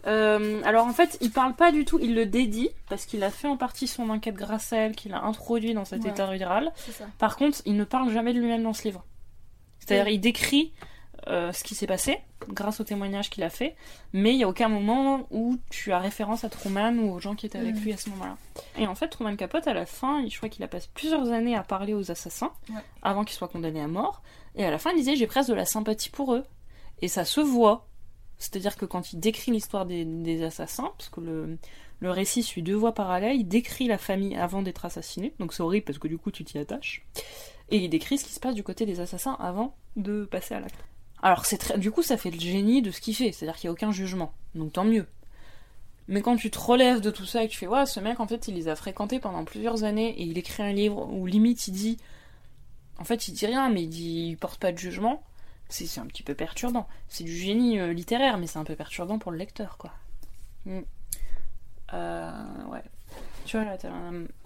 Euh, 0.06 0.62
alors 0.64 0.86
en 0.86 0.92
fait, 0.92 1.18
il 1.20 1.32
parle 1.32 1.54
pas 1.54 1.72
du 1.72 1.84
tout, 1.84 1.98
il 2.00 2.14
le 2.14 2.26
dédie, 2.26 2.70
parce 2.88 3.06
qu'il 3.06 3.24
a 3.24 3.30
fait 3.30 3.48
en 3.48 3.56
partie 3.56 3.88
son 3.88 4.08
enquête 4.10 4.36
grâce 4.36 4.72
à 4.72 4.76
elle, 4.76 4.94
qu'il 4.94 5.12
a 5.14 5.22
introduit 5.24 5.74
dans 5.74 5.84
cet 5.84 6.04
Ouais. 6.04 6.10
état 6.10 6.26
rural. 6.26 6.72
C'est 6.76 6.92
ça. 6.92 7.06
Par 7.18 7.36
contre, 7.36 7.60
il 7.66 7.76
ne 7.76 7.84
parle 7.84 8.12
jamais 8.12 8.32
de 8.32 8.38
lui-même 8.38 8.62
dans 8.62 8.72
ce 8.72 8.84
livre. 8.84 9.04
C'est-à-dire, 9.80 10.06
Oui. 10.06 10.14
il 10.14 10.20
décrit 10.20 10.72
euh, 11.28 11.52
ce 11.52 11.64
qui 11.64 11.74
s'est 11.74 11.86
passé, 11.86 12.18
grâce 12.48 12.80
au 12.80 12.84
témoignage 12.84 13.30
qu'il 13.30 13.42
a 13.42 13.50
fait, 13.50 13.74
mais 14.12 14.32
il 14.32 14.36
n'y 14.36 14.44
a 14.44 14.48
aucun 14.48 14.68
moment 14.68 15.26
où 15.30 15.56
tu 15.70 15.92
as 15.92 15.98
référence 15.98 16.44
à 16.44 16.48
Truman 16.48 16.92
ou 16.98 17.12
aux 17.12 17.18
gens 17.20 17.34
qui 17.34 17.46
étaient 17.46 17.58
avec 17.58 17.74
Mhm. 17.76 17.82
lui 17.82 17.92
à 17.92 17.96
ce 17.96 18.10
moment-là. 18.10 18.36
Et 18.78 18.86
en 18.86 18.94
fait, 18.94 19.08
Truman 19.08 19.34
Capote, 19.36 19.66
à 19.66 19.74
la 19.74 19.86
fin, 19.86 20.26
je 20.28 20.36
crois 20.36 20.48
qu'il 20.48 20.62
a 20.64 20.68
passé 20.68 20.88
plusieurs 20.94 21.30
années 21.32 21.56
à 21.56 21.62
parler 21.62 21.94
aux 21.94 22.10
assassins, 22.10 22.52
Ouais. 22.70 22.80
avant 23.02 23.24
qu'ils 23.24 23.36
soient 23.36 23.48
condamnés 23.48 23.80
à 23.80 23.88
mort, 23.88 24.22
et 24.54 24.64
à 24.64 24.70
la 24.70 24.78
fin, 24.78 24.90
il 24.92 24.96
disait, 24.96 25.16
j'ai 25.16 25.26
presque 25.26 25.48
de 25.50 25.54
la 25.54 25.64
sympathie 25.66 26.10
pour 26.10 26.34
eux. 26.34 26.44
Et 27.02 27.08
ça 27.08 27.24
se 27.24 27.40
voit. 27.40 27.86
C'est-à-dire 28.38 28.76
que 28.76 28.84
quand 28.84 29.12
il 29.12 29.20
décrit 29.20 29.50
l'histoire 29.52 29.86
des, 29.86 30.04
des 30.04 30.42
assassins, 30.42 30.90
parce 30.98 31.08
que 31.08 31.20
le, 31.20 31.58
le 32.00 32.10
récit 32.10 32.42
suit 32.42 32.62
deux 32.62 32.74
voies 32.74 32.92
parallèles, 32.92 33.36
il 33.36 33.44
décrit 33.48 33.86
la 33.86 33.96
famille 33.98 34.36
avant 34.36 34.60
d'être 34.62 34.84
assassiné, 34.84 35.32
donc 35.38 35.54
c'est 35.54 35.62
horrible 35.62 35.86
parce 35.86 35.98
que 35.98 36.06
du 36.08 36.18
coup 36.18 36.30
tu 36.30 36.44
t'y 36.44 36.58
attaches, 36.58 37.06
et 37.70 37.78
il 37.78 37.88
décrit 37.88 38.18
ce 38.18 38.24
qui 38.24 38.32
se 38.34 38.40
passe 38.40 38.54
du 38.54 38.62
côté 38.62 38.84
des 38.84 39.00
assassins 39.00 39.36
avant 39.40 39.74
de 39.96 40.26
passer 40.26 40.54
à 40.54 40.60
l'acte. 40.60 40.84
Alors 41.22 41.46
c'est 41.46 41.58
très... 41.58 41.78
du 41.78 41.90
coup 41.90 42.02
ça 42.02 42.16
fait 42.16 42.30
le 42.30 42.38
génie 42.38 42.82
de 42.82 42.90
ce 42.90 43.00
qu'il 43.00 43.14
fait, 43.14 43.32
c'est-à-dire 43.32 43.56
qu'il 43.58 43.68
n'y 43.68 43.70
a 43.70 43.72
aucun 43.72 43.90
jugement, 43.92 44.32
donc 44.54 44.72
tant 44.74 44.84
mieux. 44.84 45.06
Mais 46.08 46.20
quand 46.22 46.36
tu 46.36 46.50
te 46.50 46.58
relèves 46.58 47.00
de 47.00 47.10
tout 47.10 47.24
ça 47.26 47.42
et 47.42 47.48
que 47.48 47.52
tu 47.52 47.58
fais, 47.58 47.66
ouais, 47.66 47.84
ce 47.86 47.98
mec 48.00 48.20
en 48.20 48.26
fait 48.28 48.46
il 48.48 48.54
les 48.54 48.68
a 48.68 48.76
fréquentés 48.76 49.18
pendant 49.18 49.44
plusieurs 49.44 49.82
années 49.84 50.10
et 50.10 50.22
il 50.22 50.38
écrit 50.38 50.62
un 50.62 50.72
livre 50.72 51.08
où 51.12 51.26
limite 51.26 51.66
il 51.68 51.72
dit, 51.72 51.98
en 52.98 53.04
fait 53.04 53.26
il 53.28 53.32
dit 53.32 53.46
rien 53.46 53.68
mais 53.70 53.82
il, 53.82 53.88
dit... 53.88 54.28
il 54.30 54.36
porte 54.36 54.60
pas 54.60 54.70
de 54.72 54.78
jugement, 54.78 55.22
c'est 55.68 55.98
un 55.98 56.06
petit 56.06 56.22
peu 56.22 56.34
perturbant. 56.34 56.86
C'est 57.08 57.24
du 57.24 57.36
génie 57.36 57.80
euh, 57.80 57.92
littéraire 57.92 58.38
mais 58.38 58.46
c'est 58.46 58.58
un 58.58 58.64
peu 58.64 58.76
perturbant 58.76 59.18
pour 59.18 59.32
le 59.32 59.38
lecteur 59.38 59.78
quoi. 59.78 59.92
Mm. 60.66 60.80
Euh, 61.94 62.44
ouais. 62.70 62.82
Tu 63.46 63.56
vois 63.56 63.64
là, 63.66 63.76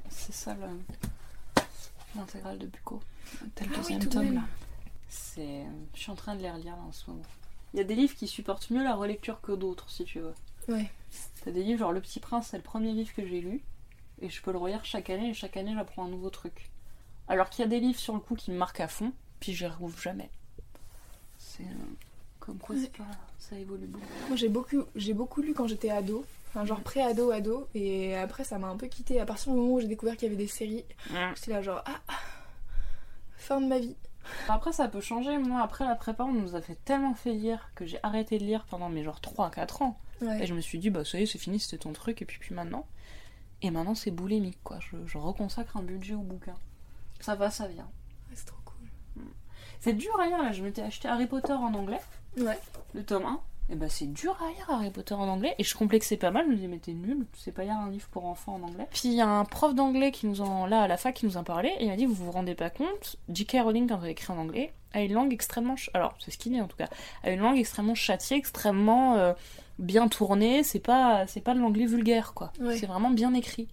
c'est 0.08 0.32
ça 0.34 0.54
le- 0.54 1.62
l'intégrale 2.16 2.58
de 2.58 2.66
Bucco. 2.66 3.00
T'as 3.54 3.64
le 3.64 3.70
Ah 3.74 3.76
oui, 3.76 3.94
deuxième 3.96 4.08
tome 4.08 4.34
là. 4.34 4.40
C'est, 5.10 5.64
je 5.94 6.00
suis 6.00 6.10
en 6.10 6.14
train 6.14 6.36
de 6.36 6.40
les 6.40 6.50
relire 6.50 6.76
en 6.78 6.92
ce 6.92 7.10
moment. 7.10 7.22
Il 7.74 7.78
y 7.78 7.80
a 7.80 7.84
des 7.84 7.96
livres 7.96 8.14
qui 8.14 8.26
supportent 8.26 8.70
mieux 8.70 8.82
la 8.82 8.94
relecture 8.94 9.40
que 9.40 9.52
d'autres, 9.52 9.90
si 9.90 10.04
tu 10.04 10.20
veux. 10.20 10.34
Ouais. 10.68 10.90
T'as 11.44 11.50
des 11.50 11.62
livres 11.62 11.80
genre 11.80 11.92
Le 11.92 12.00
Petit 12.00 12.20
Prince, 12.20 12.48
c'est 12.50 12.56
le 12.56 12.62
premier 12.62 12.92
livre 12.92 13.12
que 13.12 13.26
j'ai 13.26 13.40
lu, 13.40 13.62
et 14.20 14.28
je 14.28 14.40
peux 14.40 14.52
le 14.52 14.58
relire 14.58 14.84
chaque 14.84 15.10
année, 15.10 15.30
et 15.30 15.34
chaque 15.34 15.56
année 15.56 15.74
j'apprends 15.74 16.04
un 16.04 16.08
nouveau 16.08 16.30
truc. 16.30 16.70
Alors 17.28 17.50
qu'il 17.50 17.62
y 17.62 17.66
a 17.66 17.68
des 17.68 17.80
livres 17.80 17.98
sur 17.98 18.14
le 18.14 18.20
coup 18.20 18.36
qui 18.36 18.50
me 18.50 18.56
marquent 18.56 18.80
à 18.80 18.88
fond, 18.88 19.12
puis 19.40 19.52
je 19.52 19.64
les 19.64 19.70
retrouve 19.70 20.00
jamais. 20.00 20.30
C'est 21.38 21.64
euh, 21.64 21.94
comme 22.38 22.58
quoi 22.58 22.76
c'est 22.76 22.96
pas, 22.96 23.04
ça 23.38 23.58
évolue 23.58 23.86
beaucoup. 23.86 24.06
Moi 24.28 24.36
j'ai 24.36 24.48
beaucoup, 24.48 24.84
j'ai 24.94 25.14
beaucoup 25.14 25.42
lu 25.42 25.54
quand 25.54 25.66
j'étais 25.66 25.90
ado, 25.90 26.24
enfin 26.48 26.64
genre 26.64 26.80
pré-ado, 26.80 27.30
ado, 27.30 27.68
et 27.74 28.14
après 28.16 28.44
ça 28.44 28.58
m'a 28.58 28.68
un 28.68 28.76
peu 28.76 28.86
quitté. 28.86 29.20
À 29.20 29.26
partir 29.26 29.52
du 29.52 29.58
moment 29.58 29.74
où 29.74 29.80
j'ai 29.80 29.88
découvert 29.88 30.16
qu'il 30.16 30.28
y 30.28 30.32
avait 30.32 30.42
des 30.42 30.48
séries, 30.48 30.84
j'étais 31.34 31.50
là 31.50 31.62
genre 31.62 31.82
ah, 31.86 32.00
ah, 32.08 32.18
fin 33.36 33.60
de 33.60 33.66
ma 33.66 33.78
vie. 33.78 33.96
Après, 34.48 34.72
ça 34.72 34.88
peut 34.88 35.00
changer. 35.00 35.36
Moi, 35.38 35.60
après 35.62 35.84
la 35.84 35.94
prépa, 35.94 36.24
on 36.24 36.32
nous 36.32 36.54
a 36.54 36.60
fait 36.60 36.76
tellement 36.84 37.14
fait 37.14 37.32
lire 37.32 37.70
que 37.74 37.86
j'ai 37.86 37.98
arrêté 38.02 38.38
de 38.38 38.44
lire 38.44 38.64
pendant 38.68 38.88
mes 38.88 39.02
genre 39.04 39.20
3-4 39.20 39.82
ans. 39.82 39.98
Et 40.40 40.46
je 40.46 40.52
me 40.54 40.60
suis 40.60 40.78
dit, 40.78 40.90
bah 40.90 41.04
ça 41.04 41.18
y 41.18 41.22
est, 41.22 41.26
c'est 41.26 41.38
fini, 41.38 41.58
c'était 41.58 41.78
ton 41.78 41.92
truc, 41.94 42.20
et 42.20 42.24
puis, 42.26 42.38
puis 42.38 42.54
maintenant. 42.54 42.86
Et 43.62 43.70
maintenant, 43.70 43.94
c'est 43.94 44.10
boulémique, 44.10 44.58
quoi. 44.62 44.78
Je, 44.80 44.96
je 45.06 45.18
reconsacre 45.18 45.76
un 45.78 45.82
budget 45.82 46.14
au 46.14 46.20
bouquin. 46.22 46.54
Ça 47.20 47.34
va, 47.34 47.50
ça 47.50 47.66
vient. 47.68 47.84
Ouais, 48.28 48.34
c'est 48.34 48.46
trop 48.46 48.56
cool. 48.64 49.24
C'est 49.80 49.94
dur 49.94 50.18
à 50.20 50.26
lire, 50.26 50.38
là. 50.42 50.52
Je 50.52 50.62
m'étais 50.62 50.82
acheté 50.82 51.08
Harry 51.08 51.26
Potter 51.26 51.52
en 51.54 51.72
anglais, 51.74 52.00
Ouais. 52.38 52.58
le 52.94 53.02
tome 53.04 53.24
1. 53.24 53.40
Et 53.72 53.76
bah, 53.76 53.88
c'est 53.88 54.06
dur 54.12 54.36
à 54.42 54.48
lire 54.50 54.66
Harry 54.68 54.90
Potter 54.90 55.14
en 55.14 55.28
anglais. 55.28 55.54
Et 55.58 55.64
je 55.64 55.76
complexais 55.76 56.16
pas 56.16 56.30
mal. 56.32 56.44
Je 56.46 56.50
me 56.50 56.56
disais, 56.56 56.66
mais 56.68 56.78
t'es 56.78 56.92
nul, 56.92 57.24
tu 57.32 57.40
sais 57.40 57.52
pas 57.52 57.62
lire 57.62 57.74
un 57.76 57.88
livre 57.90 58.08
pour 58.08 58.24
enfants 58.26 58.54
en 58.54 58.62
anglais. 58.66 58.86
Puis 58.90 59.02
il 59.04 59.12
y 59.14 59.20
a 59.20 59.28
un 59.28 59.44
prof 59.44 59.74
d'anglais 59.74 60.10
qui 60.10 60.26
nous 60.26 60.40
en, 60.40 60.66
là, 60.66 60.82
à 60.82 60.88
la 60.88 60.96
fac, 60.96 61.14
qui 61.14 61.26
nous 61.26 61.36
en 61.36 61.44
parlait. 61.44 61.72
Et 61.78 61.84
il 61.84 61.88
m'a 61.88 61.96
dit, 61.96 62.04
vous 62.06 62.14
vous 62.14 62.32
rendez 62.32 62.54
pas 62.56 62.68
compte, 62.70 63.16
J.K. 63.28 63.58
Rowling, 63.62 63.88
quand 63.88 64.00
elle 64.02 64.10
écrit 64.10 64.32
en 64.32 64.38
anglais, 64.38 64.72
a 64.92 65.02
une 65.02 65.12
langue 65.12 65.32
extrêmement. 65.32 65.76
ch- 65.76 65.90
Alors, 65.94 66.14
c'est 66.18 66.32
ce 66.32 66.38
qu'il 66.38 66.54
est 66.56 66.60
en 66.60 66.66
tout 66.66 66.76
cas. 66.76 66.88
A 67.22 67.30
une 67.30 67.40
langue 67.40 67.58
extrêmement 67.58 67.94
châtiée, 67.94 68.36
extrêmement 68.36 69.14
euh, 69.14 69.34
bien 69.78 70.08
tournée. 70.08 70.64
C'est 70.64 70.80
pas, 70.80 71.28
c'est 71.28 71.40
pas 71.40 71.54
de 71.54 71.60
l'anglais 71.60 71.86
vulgaire, 71.86 72.34
quoi. 72.34 72.52
Ouais. 72.60 72.76
C'est 72.76 72.86
vraiment 72.86 73.10
bien 73.10 73.34
écrit. 73.34 73.68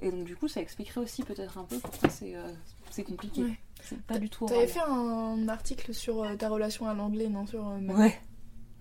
Et 0.00 0.10
donc, 0.10 0.24
du 0.24 0.34
coup, 0.36 0.48
ça 0.48 0.60
expliquerait 0.62 1.02
aussi 1.02 1.22
peut-être 1.24 1.58
un 1.58 1.64
peu 1.64 1.78
pourquoi 1.78 2.08
c'est 2.08 2.34
euh, 2.34 2.48
c'est 2.90 3.02
compliqué. 3.02 3.42
Ouais. 3.42 3.58
C'est 3.82 4.00
pas 4.00 4.18
du 4.18 4.30
tout 4.30 4.46
T'avais 4.46 4.66
fait 4.66 4.80
un 4.80 5.46
article 5.48 5.92
sur 5.92 6.22
euh, 6.22 6.34
ta 6.36 6.48
relation 6.48 6.86
à 6.88 6.94
l'anglais, 6.94 7.28
non 7.28 7.46
Sur 7.46 7.68
euh, 7.68 7.78
Ouais. 7.94 8.18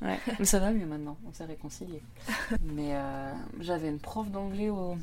Ouais, 0.02 0.20
mais 0.40 0.46
ça 0.46 0.60
va 0.60 0.72
mieux 0.72 0.86
maintenant, 0.86 1.18
on 1.28 1.32
s'est 1.32 1.46
réconciliés. 1.46 2.02
mais 2.62 2.96
euh, 2.96 3.32
j'avais 3.60 3.90
une 3.90 4.00
prof 4.00 4.30
d'anglais 4.30 4.70
au 4.70 4.98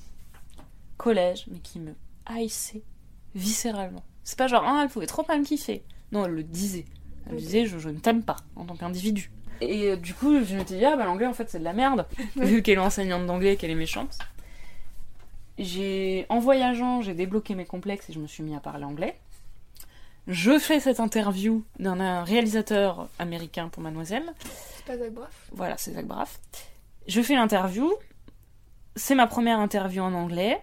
collège, 0.97 1.47
mais 1.51 1.59
qui 1.59 1.81
me 1.81 1.95
haïssait 2.27 2.83
viscéralement. 3.35 4.03
C'est 4.25 4.39
pas 4.39 4.47
genre, 4.47 4.65
ah, 4.67 4.81
elle 4.83 4.91
pouvait 4.91 5.07
trop 5.07 5.23
pas 5.23 5.37
me 5.39 5.45
kiffer. 5.45 5.83
Non, 6.13 6.27
elle 6.27 6.33
le 6.33 6.43
disait. 6.43 6.85
Elle 7.27 7.35
me 7.35 7.39
disait, 7.39 7.67
je, 7.67 7.79
je 7.79 7.89
ne 7.89 7.99
t'aime 7.99 8.23
pas 8.23 8.37
en 8.57 8.65
tant 8.65 8.77
qu'individu. 8.77 9.31
Et 9.61 9.91
euh, 9.91 9.97
du 9.97 10.13
coup, 10.13 10.43
je 10.45 10.57
m'étais 10.57 10.77
dit, 10.77 10.85
ah 10.85 10.97
bah 10.97 11.05
l'anglais 11.05 11.27
en 11.27 11.33
fait 11.33 11.49
c'est 11.49 11.61
de 11.61 11.65
la 11.65 11.73
merde, 11.73 12.07
vu 12.37 12.63
qu'elle 12.63 12.75
est 12.75 12.79
enseignante 12.79 13.27
d'anglais 13.27 13.55
et 13.55 13.57
qu'elle 13.57 13.71
est 13.71 13.77
méchante. 13.77 14.19
J'ai, 15.59 16.27
en 16.29 16.41
voyageant, 16.41 17.03
j'ai 17.03 17.15
débloqué 17.15 17.55
mes 17.55 17.65
complexes 17.65 18.11
et 18.11 18.13
je 18.13 18.19
me 18.19 18.27
suis 18.27 18.43
mis 18.43 18.57
à 18.57 18.61
parler 18.61 18.85
anglais. 18.85 19.17
Je 20.29 20.59
fais 20.59 20.79
cette 20.81 21.01
interview 21.01 21.65
d'un 21.79 21.99
un 22.01 22.23
réalisateur 22.25 23.09
américain 23.19 23.69
pour 23.69 23.83
Mademoiselle. 23.83 24.33
C'est 24.77 24.85
pas 24.85 24.97
Zach 24.97 25.13
Braff? 25.13 25.49
Voilà, 25.53 25.77
c'est 25.79 25.93
Zach 25.93 26.07
Braff. 26.07 26.39
Je 27.09 27.21
fais 27.23 27.35
l'interview. 27.35 27.93
C'est 28.95 29.15
ma 29.15 29.27
première 29.27 29.59
interview 29.59 30.03
en 30.03 30.13
anglais. 30.15 30.63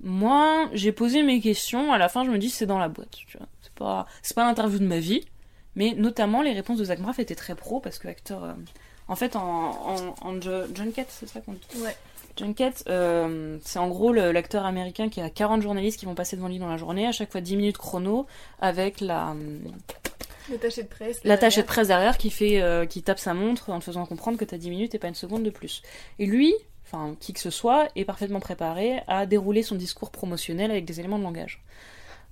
Moi, 0.00 0.68
j'ai 0.74 0.92
posé 0.92 1.22
mes 1.22 1.40
questions. 1.40 1.92
À 1.92 1.98
la 1.98 2.08
fin, 2.08 2.24
je 2.24 2.30
me 2.30 2.38
dis 2.38 2.50
c'est 2.50 2.66
dans 2.66 2.78
la 2.78 2.88
boîte. 2.88 3.16
C'est 3.62 3.72
pas, 3.74 4.06
c'est 4.22 4.34
pas 4.36 4.44
l'interview 4.44 4.78
de 4.78 4.86
ma 4.86 5.00
vie, 5.00 5.24
mais 5.74 5.94
notamment 5.94 6.42
les 6.42 6.52
réponses 6.52 6.78
de 6.78 6.84
Zach 6.84 7.00
Braff 7.00 7.18
étaient 7.18 7.34
très 7.34 7.56
pro 7.56 7.80
parce 7.80 7.98
que 7.98 8.06
acteur. 8.06 8.44
euh, 8.44 8.52
en 9.08 9.16
fait, 9.16 9.34
en, 9.34 9.40
en, 9.42 10.14
en 10.20 10.40
ju- 10.40 10.72
junket, 10.74 11.06
c'est 11.10 11.26
ça 11.28 11.40
qu'on 11.40 11.54
dit? 11.54 11.66
Ouais. 11.82 11.96
Junket, 12.38 12.84
euh, 12.88 13.58
c'est 13.62 13.78
en 13.78 13.88
gros 13.88 14.12
l'acteur 14.12 14.64
américain 14.64 15.08
qui 15.08 15.20
a 15.20 15.30
40 15.30 15.62
journalistes 15.62 15.98
qui 15.98 16.06
vont 16.06 16.14
passer 16.14 16.36
devant 16.36 16.48
lui 16.48 16.58
dans 16.58 16.68
la 16.68 16.76
journée, 16.76 17.06
à 17.06 17.12
chaque 17.12 17.30
fois 17.30 17.40
10 17.40 17.56
minutes 17.56 17.78
chrono, 17.78 18.26
avec 18.60 19.00
la, 19.00 19.34
L'attaché 20.50 20.82
de 20.82 20.88
presse. 20.88 21.20
l'attaché 21.24 21.60
de 21.60 21.66
derrière. 21.66 21.66
presse 21.66 21.88
derrière 21.88 22.18
qui 22.18 22.30
fait 22.30 22.62
euh, 22.62 22.86
qui 22.86 23.02
tape 23.02 23.18
sa 23.18 23.34
montre 23.34 23.70
en 23.70 23.78
te 23.80 23.84
faisant 23.84 24.06
comprendre 24.06 24.38
que 24.38 24.44
t'as 24.44 24.56
10 24.58 24.70
minutes 24.70 24.94
et 24.94 24.98
pas 24.98 25.08
une 25.08 25.14
seconde 25.14 25.42
de 25.42 25.50
plus. 25.50 25.82
Et 26.18 26.26
lui, 26.26 26.54
enfin 26.86 27.16
qui 27.20 27.32
que 27.32 27.40
ce 27.40 27.50
soit, 27.50 27.88
est 27.96 28.04
parfaitement 28.04 28.40
préparé 28.40 29.02
à 29.08 29.26
dérouler 29.26 29.62
son 29.62 29.74
discours 29.74 30.10
promotionnel 30.10 30.70
avec 30.70 30.84
des 30.84 31.00
éléments 31.00 31.18
de 31.18 31.24
langage. 31.24 31.62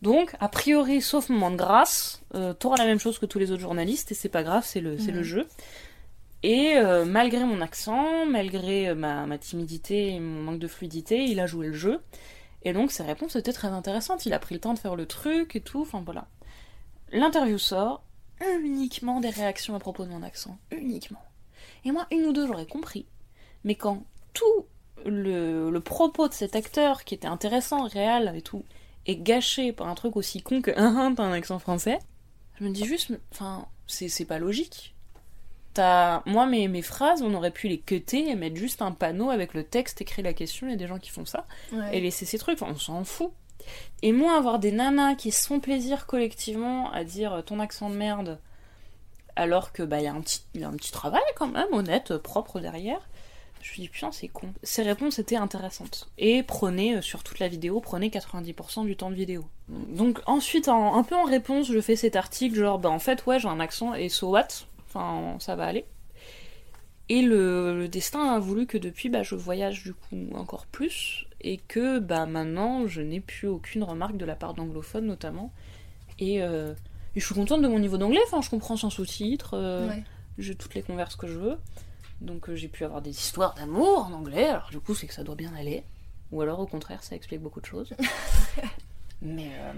Donc, 0.03 0.35
a 0.41 0.49
priori, 0.49 1.01
sauf 1.01 1.29
moment 1.31 1.51
de 1.51 1.57
grâce, 1.57 2.23
euh, 2.35 2.53
t'auras 2.53 2.77
la 2.77 2.85
même 2.85 3.01
chose 3.01 3.19
que 3.19 3.27
tous 3.27 3.39
les 3.39 3.51
autres 3.51 3.63
journalistes 3.63 4.13
et 4.13 4.15
c'est 4.15 4.29
pas 4.29 4.43
grave, 4.43 4.63
c'est 4.67 4.81
le, 4.81 5.23
jeu. 5.23 5.47
Et 6.43 6.75
euh, 6.77 7.05
malgré 7.05 7.45
mon 7.45 7.61
accent, 7.61 8.27
malgré 8.27 8.89
euh, 8.89 8.95
ma, 8.95 9.39
timidité 9.39 10.11
et 10.11 10.21
mon 10.21 10.43
manque 10.43 10.59
de 10.59 10.69
fluidité, 10.69 11.25
il 11.25 11.41
a 11.41 11.47
joué 11.47 11.67
le 11.67 11.73
jeu. 11.73 12.03
Et 12.63 12.73
donc 12.73 12.91
ses 12.93 13.03
réponses 13.03 13.37
étaient 13.37 13.53
très 13.53 13.69
intéressantes. 13.69 14.27
Il 14.27 14.33
a 14.33 14.39
pris 14.39 14.55
le 14.55 14.61
temps 14.61 14.75
de 14.75 14.79
faire 14.79 14.97
le 14.97 15.07
truc 15.07 15.57
et 15.57 15.61
tout. 15.61 15.83
Enfin 15.83 16.03
voilà. 16.05 16.29
L'interview 17.13 17.59
sort, 17.59 18.03
uniquement 18.63 19.21
des 19.21 19.31
réactions 19.31 19.75
à 19.75 19.79
propos 19.79 20.05
de 20.05 20.11
mon 20.11 20.23
accent. 20.23 20.59
Uniquement. 20.73 21.23
Et 21.85 21.93
moi, 21.93 22.07
une 22.11 22.27
ou 22.27 22.33
deux, 22.33 22.47
j'aurais 22.47 22.67
compris. 22.67 23.07
Mais 23.65 23.77
quand 23.77 24.05
tout 24.33 24.67
le, 25.05 25.79
propos 25.79 26.29
de 26.29 26.35
cet 26.35 26.57
acteur, 26.57 27.05
qui 27.05 27.15
était 27.15 27.29
intéressant, 27.29 27.87
réel 27.87 28.33
et 28.35 28.43
tout, 28.43 28.65
est 29.07 29.17
gâché 29.17 29.73
par 29.73 29.89
un 29.89 29.95
truc 29.95 30.17
aussi 30.17 30.43
con 30.43 30.61
que 30.63 30.71
un 30.77 31.15
un 31.17 31.33
accent 31.33 31.59
français, 31.59 31.99
je 32.59 32.65
me 32.65 32.71
dis 32.71 32.85
juste, 32.85 33.13
enfin, 33.33 33.67
c'est 33.87 34.25
pas 34.25 34.39
logique. 34.39 34.96
Moi, 35.79 36.47
mes, 36.47 36.69
mes 36.69 36.83
phrases, 36.83 37.23
on 37.23 37.33
aurait 37.35 37.51
pu 37.51 37.69
les 37.69 37.79
cutter 37.79 38.29
et 38.29 38.35
mettre 38.35 38.57
juste 38.57 38.83
un 38.83 38.93
panneau 38.93 39.31
avec 39.31 39.55
le 39.55 39.65
texte, 39.65 40.01
écrit 40.01 40.23
la 40.23 40.33
question, 40.33 40.67
il 40.67 40.71
y 40.71 40.75
a 40.75 40.77
des 40.77 40.87
gens 40.87 40.99
qui 40.99 41.11
font 41.11 41.25
ça 41.25 41.47
Ouais. 41.73 41.97
et 41.97 42.01
laisser 42.01 42.25
ces 42.27 42.39
trucs, 42.39 42.61
enfin, 42.63 42.73
on 42.75 42.79
s'en 42.79 43.05
fout. 43.05 43.31
Et 44.03 44.13
moi, 44.13 44.37
avoir 44.37 44.59
des 44.59 44.73
nanas 44.73 45.17
qui 45.17 45.33
se 45.33 45.47
font 45.47 45.59
plaisir 45.61 46.07
collectivement 46.07 46.91
à 46.93 47.03
dire 47.05 47.33
euh, 47.35 47.43
ton 47.43 47.59
accent 47.61 47.91
de 47.91 47.97
merde, 47.97 48.39
alors 49.35 49.73
que 49.73 49.83
bah 49.83 49.99
il 49.99 50.05
y, 50.05 50.07
a 50.07 50.13
un 50.15 50.21
petit- 50.21 50.43
y 50.55 50.65
a 50.65 50.69
un 50.69 50.73
petit 50.73 50.93
travail 50.93 51.23
quand 51.37 51.49
même, 51.49 51.67
honnête, 51.73 52.13
euh, 52.13 52.19
propre 52.19 52.61
derrière. 52.61 53.01
Je 53.61 53.71
me 53.71 53.73
suis 53.75 53.83
dit 53.83 53.89
putain 53.89 54.13
c'est 54.13 54.29
con. 54.29 54.49
Ces 54.63 54.83
réponses 54.83 55.19
étaient 55.19 55.37
intéressantes. 55.37 56.09
Et 56.19 56.43
prenez, 56.45 56.97
euh, 56.97 57.03
sur 57.03 57.23
toute 57.25 57.39
la 57.41 57.49
vidéo, 57.49 57.81
prenez 57.81 58.09
90% 58.11 58.85
du 58.85 58.97
temps 58.97 59.11
de 59.11 59.17
vidéo. 59.17 59.45
Donc 59.69 60.21
ensuite, 60.27 60.69
en- 60.69 60.95
un 60.97 61.03
peu 61.03 61.17
en 61.17 61.25
réponse, 61.25 61.67
je 61.71 61.81
fais 61.81 61.97
cet 61.97 62.15
article 62.17 62.55
genre 62.57 62.79
bah 62.79 62.91
en 62.91 63.01
fait 63.01 63.27
ouais 63.27 63.41
j'ai 63.41 63.49
un 63.49 63.59
accent 63.61 63.93
et 63.95 64.09
so 64.09 64.29
what? 64.31 64.47
Enfin 64.97 65.39
ça 65.39 65.55
va 65.57 65.65
aller. 65.67 65.85
Et 67.09 67.23
le, 67.23 67.79
le 67.79 67.89
destin 67.89 68.33
a 68.35 68.39
voulu 68.41 68.67
que 68.67 68.79
depuis, 68.79 69.09
bah, 69.09 69.23
je 69.23 69.37
voyage 69.37 69.85
du 69.85 69.95
coup 69.95 70.17
encore 70.35 70.67
plus, 70.67 71.27
et 71.41 71.59
que 71.59 72.01
bah, 72.01 72.27
maintenant, 72.27 72.87
je 72.89 73.01
n'ai 73.01 73.21
plus 73.21 73.47
aucune 73.47 73.85
remarque 73.85 74.17
de 74.17 74.25
la 74.25 74.35
part 74.35 74.55
d'anglophones 74.55 75.07
notamment. 75.07 75.53
Et, 76.19 76.43
euh, 76.43 76.73
et 77.15 77.21
je 77.21 77.25
suis 77.25 77.35
contente 77.35 77.63
de 77.63 77.69
mon 77.69 77.79
niveau 77.79 77.97
d'anglais, 77.97 78.21
enfin, 78.27 78.41
je 78.43 78.51
comprends 78.51 78.77
sans 78.77 78.91
sous-titres, 78.91 79.55
euh, 79.55 79.89
Ouais. 79.89 80.03
j'ai 80.39 80.57
toutes 80.57 80.75
les 80.75 80.83
converses 80.83 81.15
que 81.15 81.29
je 81.29 81.39
veux. 81.39 81.59
Donc 82.21 82.49
euh, 82.49 82.57
j'ai 82.57 82.67
pu 82.69 82.85
avoir 82.85 83.03
des 83.03 83.11
histoires 83.11 83.55
d'amour 83.55 84.07
en 84.07 84.13
anglais, 84.13 84.47
alors 84.49 84.71
du 84.71 84.81
coup, 84.81 84.95
c'est 84.95 85.07
que 85.07 85.15
ça 85.15 85.23
doit 85.23 85.37
bien 85.37 85.55
aller. 85.55 85.85
Ou 86.33 86.41
alors 86.41 86.59
au 86.59 86.67
contraire, 86.67 87.05
ça 87.05 87.15
explique 87.15 87.41
beaucoup 87.41 87.61
de 87.61 87.67
choses. 87.67 87.95
Mais 89.23 89.51
euh, 89.61 89.73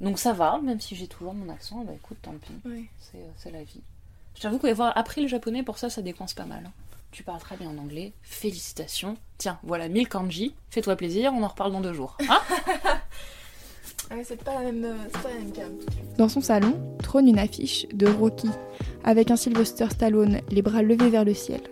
donc 0.00 0.18
ça 0.18 0.32
va, 0.32 0.58
même 0.60 0.80
si 0.80 0.96
j'ai 0.96 1.06
toujours 1.06 1.34
mon 1.34 1.48
accent, 1.50 1.84
bah 1.84 1.92
écoute, 1.94 2.16
tant 2.20 2.34
pis. 2.34 2.52
Ouais. 2.68 2.84
Euh, 3.14 3.28
c'est 3.36 3.52
la 3.52 3.62
vie. 3.62 3.80
Je 4.36 4.40
t'avoue 4.42 4.58
qu'avoir 4.58 4.96
appris 4.96 5.22
le 5.22 5.28
japonais, 5.28 5.62
pour 5.62 5.78
ça, 5.78 5.90
ça 5.90 6.02
décoince 6.02 6.34
pas 6.34 6.44
mal. 6.44 6.64
hein. 6.66 6.72
Tu 7.12 7.22
parles 7.22 7.38
très 7.40 7.56
bien 7.56 7.68
en 7.70 7.78
anglais, 7.78 8.12
félicitations. 8.22 9.16
Tiens, 9.38 9.58
voilà 9.62 9.88
1000 9.88 10.08
kanji, 10.08 10.54
fais-toi 10.70 10.96
plaisir, 10.96 11.32
on 11.32 11.42
en 11.44 11.48
reparle 11.48 11.70
dans 11.72 11.80
deux 11.80 11.92
jours. 11.94 12.16
Hein 12.28 12.40
Ah 14.10 14.16
ouais, 14.16 14.24
c'est 14.24 14.42
pas 14.42 14.52
la 14.54 14.60
même, 14.70 14.84
euh, 14.84 14.96
c'est 15.06 15.22
pas 15.22 15.28
la 15.30 15.34
même 15.36 15.52
cam. 15.52 15.72
Dans 16.18 16.28
son 16.28 16.42
salon 16.42 16.96
trône 17.02 17.26
une 17.26 17.38
affiche 17.38 17.86
de 17.94 18.06
Rocky, 18.06 18.50
avec 19.02 19.30
un 19.30 19.36
Sylvester 19.36 19.88
Stallone 19.90 20.40
les 20.50 20.60
bras 20.60 20.82
levés 20.82 21.08
vers 21.08 21.24
le 21.24 21.32
ciel. 21.32 21.62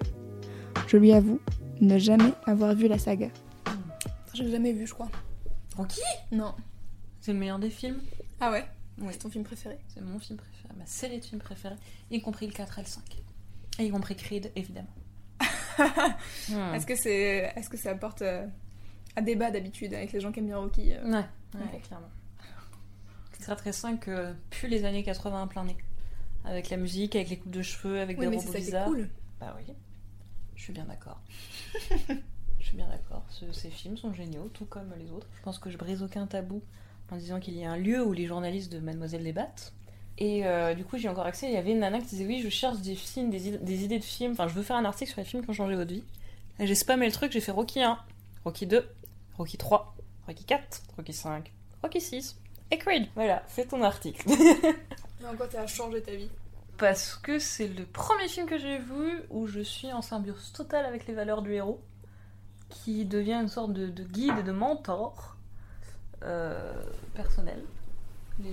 Je 0.86 0.96
lui 0.96 1.12
avoue 1.12 1.40
ne 1.82 1.98
jamais 1.98 2.32
avoir 2.46 2.74
vu 2.74 2.88
la 2.88 2.98
saga. 2.98 3.28
J'ai 4.32 4.50
jamais 4.50 4.72
vu, 4.72 4.86
je 4.86 4.94
crois. 4.94 5.10
Rocky? 5.76 6.00
Non. 6.30 6.54
C'est 7.20 7.32
le 7.34 7.38
meilleur 7.38 7.58
des 7.58 7.68
films? 7.70 8.00
Ah 8.40 8.50
ouais? 8.50 8.64
C'est 9.10 9.18
ton 9.18 9.28
film 9.28 9.44
préféré? 9.44 9.76
C'est 9.92 10.00
mon 10.00 10.18
film 10.18 10.38
préféré, 10.38 10.61
ma 10.76 10.86
série 10.86 11.18
de 11.18 11.24
films 11.24 11.40
préférés, 11.40 11.76
y 12.10 12.20
compris 12.20 12.46
le 12.46 12.52
4 12.52 12.78
et 12.78 12.82
le 12.82 12.88
5. 12.88 13.02
Et 13.78 13.86
y 13.86 13.90
compris 13.90 14.16
Creed, 14.16 14.52
évidemment. 14.56 14.88
Hmm. 16.48 16.74
Est-ce 16.74 16.84
que, 16.84 16.94
c'est... 16.94 17.50
Est-ce 17.56 17.70
que 17.70 17.78
ça 17.78 17.92
apporte 17.92 18.20
euh, 18.20 18.46
un 19.16 19.22
débat 19.22 19.50
d'habitude 19.50 19.94
avec 19.94 20.12
les 20.12 20.20
gens 20.20 20.30
qui 20.30 20.40
aiment 20.40 20.48
bien 20.48 20.58
Rocky 20.58 20.92
euh 20.92 21.02
Ouais, 21.04 21.24
ouais 21.54 21.80
clairement. 21.80 22.10
Le 23.40 23.46
4 23.46 23.66
et 23.66 23.72
5 23.72 24.08
euh, 24.08 24.34
plus 24.50 24.68
les 24.68 24.84
années 24.84 25.02
80 25.02 25.46
plein 25.46 25.64
nez. 25.64 25.76
Avec 26.44 26.68
la 26.68 26.76
musique, 26.76 27.16
avec 27.16 27.30
les 27.30 27.38
coupes 27.38 27.52
de 27.52 27.62
cheveux, 27.62 28.00
avec 28.00 28.18
des 28.18 28.26
robots 28.26 28.52
bizarres. 28.52 28.86
cool. 28.86 29.08
Bah 29.40 29.56
oui, 29.56 29.72
je 30.56 30.62
suis 30.62 30.72
bien 30.72 30.84
d'accord. 30.84 31.22
je 32.58 32.64
suis 32.64 32.76
bien 32.76 32.88
d'accord. 32.88 33.24
ces 33.52 33.70
films 33.70 33.96
sont 33.96 34.12
géniaux, 34.12 34.50
tout 34.52 34.66
comme 34.66 34.92
les 34.98 35.10
autres. 35.10 35.28
Je 35.38 35.42
pense 35.42 35.58
que 35.58 35.70
je 35.70 35.78
brise 35.78 36.02
aucun 36.02 36.26
tabou 36.26 36.62
en 37.12 37.16
disant 37.16 37.40
qu'il 37.40 37.54
y 37.54 37.64
a 37.64 37.70
un 37.70 37.76
lieu 37.76 38.04
où 38.04 38.12
les 38.12 38.26
journalistes 38.26 38.72
de 38.72 38.78
Mademoiselle 38.78 39.22
débattent. 39.22 39.72
Et 40.18 40.46
euh, 40.46 40.74
du 40.74 40.84
coup, 40.84 40.98
j'ai 40.98 41.08
encore 41.08 41.26
accès. 41.26 41.46
Il 41.46 41.52
y 41.52 41.56
avait 41.56 41.72
une 41.72 41.80
nana 41.80 41.98
qui 41.98 42.06
disait 42.06 42.26
Oui, 42.26 42.40
je 42.42 42.48
cherche 42.48 42.78
des 42.78 42.94
films, 42.94 43.30
des, 43.30 43.84
idées 43.84 43.98
de 43.98 44.04
films. 44.04 44.32
Enfin, 44.32 44.48
je 44.48 44.54
veux 44.54 44.62
faire 44.62 44.76
un 44.76 44.84
article 44.84 45.10
sur 45.10 45.20
les 45.20 45.26
films 45.26 45.42
qui 45.42 45.50
ont 45.50 45.54
changé 45.54 45.74
votre 45.74 45.92
vie. 45.92 46.04
Et 46.58 46.66
j'ai 46.66 46.74
spammé 46.74 47.06
le 47.06 47.12
truc, 47.12 47.32
j'ai 47.32 47.40
fait 47.40 47.50
Rocky 47.50 47.82
1, 47.82 47.98
Rocky 48.44 48.66
2, 48.66 48.86
Rocky 49.38 49.56
3, 49.56 49.96
Rocky 50.26 50.44
4, 50.44 50.82
Rocky 50.96 51.12
5, 51.12 51.52
Rocky 51.82 52.00
6 52.00 52.38
et 52.70 52.78
Creed. 52.78 53.08
Voilà, 53.14 53.42
fais 53.48 53.64
ton 53.64 53.82
article. 53.82 54.28
en 55.26 55.34
quoi 55.34 55.48
t'as 55.48 55.66
changé 55.66 56.02
ta 56.02 56.14
vie? 56.14 56.30
Parce 56.76 57.14
que 57.16 57.38
c'est 57.38 57.68
le 57.68 57.84
premier 57.84 58.28
film 58.28 58.46
que 58.46 58.58
j'ai 58.58 58.78
vu 58.78 59.22
où 59.30 59.46
je 59.46 59.60
suis 59.60 59.92
en 59.92 60.02
symbiose 60.02 60.52
totale 60.52 60.84
avec 60.84 61.06
les 61.06 61.14
valeurs 61.14 61.42
du 61.42 61.54
héros, 61.54 61.80
qui 62.68 63.04
devient 63.04 63.34
une 63.34 63.48
sorte 63.48 63.72
de, 63.72 63.86
de 63.86 64.04
guide 64.04 64.38
et 64.38 64.42
de 64.42 64.52
mentor 64.52 65.36
euh, 66.24 66.72
personnel. 67.14 67.62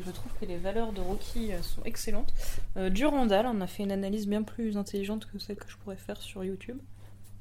Je 0.05 0.11
trouve 0.11 0.31
que 0.39 0.45
les 0.45 0.57
valeurs 0.57 0.93
de 0.93 1.01
Rocky 1.01 1.53
euh, 1.53 1.61
sont 1.61 1.83
excellentes. 1.83 2.33
Euh, 2.77 2.89
Durandal 2.89 3.45
en 3.45 3.61
a 3.61 3.67
fait 3.67 3.83
une 3.83 3.91
analyse 3.91 4.27
bien 4.27 4.43
plus 4.43 4.77
intelligente 4.77 5.27
que 5.31 5.39
celle 5.39 5.55
que 5.55 5.69
je 5.69 5.77
pourrais 5.77 5.97
faire 5.97 6.21
sur 6.21 6.43
YouTube. 6.43 6.79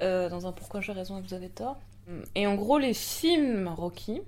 dans 0.01 0.47
un 0.47 0.53
Pourquoi 0.53 0.81
j'ai 0.81 0.93
raison 0.93 1.19
et 1.19 1.23
vous 1.23 1.35
avez 1.35 1.49
tort. 1.49 1.79
Et 2.35 2.47
en 2.47 2.55
gros, 2.55 2.79
les 2.79 2.95
films 2.95 3.69
Rocky 3.69 4.23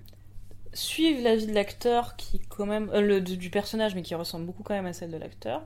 suivent 0.72 1.22
la 1.22 1.34
vie 1.34 1.46
de 1.46 1.54
l'acteur 1.54 2.16
qui, 2.16 2.38
quand 2.40 2.66
même. 2.66 2.90
le, 2.92 3.20
du 3.20 3.50
personnage, 3.50 3.94
mais 3.94 4.02
qui 4.02 4.14
ressemble 4.14 4.46
beaucoup 4.46 4.62
quand 4.62 4.74
même 4.74 4.86
à 4.86 4.92
celle 4.92 5.10
de 5.10 5.16
l'acteur. 5.16 5.62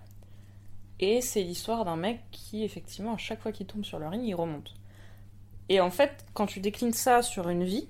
Et 1.01 1.21
c'est 1.21 1.43
l'histoire 1.43 1.85
d'un 1.85 1.97
mec 1.97 2.21
qui, 2.31 2.63
effectivement, 2.63 3.15
à 3.15 3.19
chaque 3.19 3.41
fois 3.41 3.53
qu'il 3.53 3.67
tombe 3.67 3.85
sur 3.85 3.99
le 3.99 4.07
ring, 4.07 4.23
il 4.25 4.35
remonte. 4.35 4.75
Et 5.69 5.81
en 5.81 5.91
fait, 5.91 6.25
quand 6.35 6.47
tu 6.47 6.61
déclines 6.61 6.93
ça 6.93 7.23
sur 7.23 7.49
une 7.49 7.65
vie, 7.65 7.89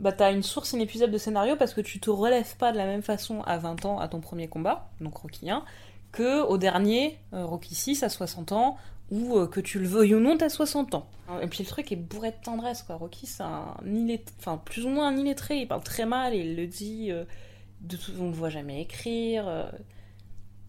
bah 0.00 0.12
t'as 0.12 0.32
une 0.32 0.42
source 0.42 0.72
inépuisable 0.72 1.12
de 1.12 1.18
scénario 1.18 1.56
parce 1.56 1.74
que 1.74 1.80
tu 1.80 1.98
te 1.98 2.10
relèves 2.10 2.56
pas 2.56 2.72
de 2.72 2.76
la 2.76 2.86
même 2.86 3.02
façon 3.02 3.42
à 3.42 3.58
20 3.58 3.84
ans 3.84 3.98
à 3.98 4.08
ton 4.08 4.20
premier 4.20 4.48
combat, 4.48 4.90
donc 5.00 5.16
Rocky 5.16 5.50
1, 5.50 5.64
que 6.12 6.42
au 6.42 6.56
dernier, 6.56 7.18
euh, 7.34 7.44
Rocky 7.44 7.74
6 7.74 8.02
à 8.02 8.08
60 8.08 8.52
ans, 8.52 8.76
ou 9.10 9.38
euh, 9.38 9.46
que 9.46 9.60
tu 9.60 9.78
le 9.78 9.88
veuilles 9.88 10.14
ou 10.14 10.20
non, 10.20 10.36
t'as 10.36 10.48
60 10.48 10.94
ans. 10.94 11.06
Et 11.42 11.46
puis 11.46 11.62
le 11.62 11.68
truc 11.68 11.90
est 11.92 11.96
bourré 11.96 12.30
de 12.30 12.36
tendresse, 12.42 12.82
quoi. 12.82 12.96
Rocky, 12.96 13.26
c'est 13.26 13.42
un 13.42 13.74
illettré, 13.84 14.34
enfin 14.38 14.60
plus 14.64 14.86
ou 14.86 14.88
moins 14.88 15.08
un 15.08 15.16
illettré, 15.16 15.58
il 15.58 15.68
parle 15.68 15.82
très 15.82 16.06
mal 16.06 16.34
il 16.34 16.56
le 16.56 16.66
dit, 16.66 17.10
euh, 17.10 17.24
de 17.80 17.98
on 18.20 18.26
le 18.26 18.32
voit 18.32 18.50
jamais 18.50 18.80
écrire. 18.82 19.70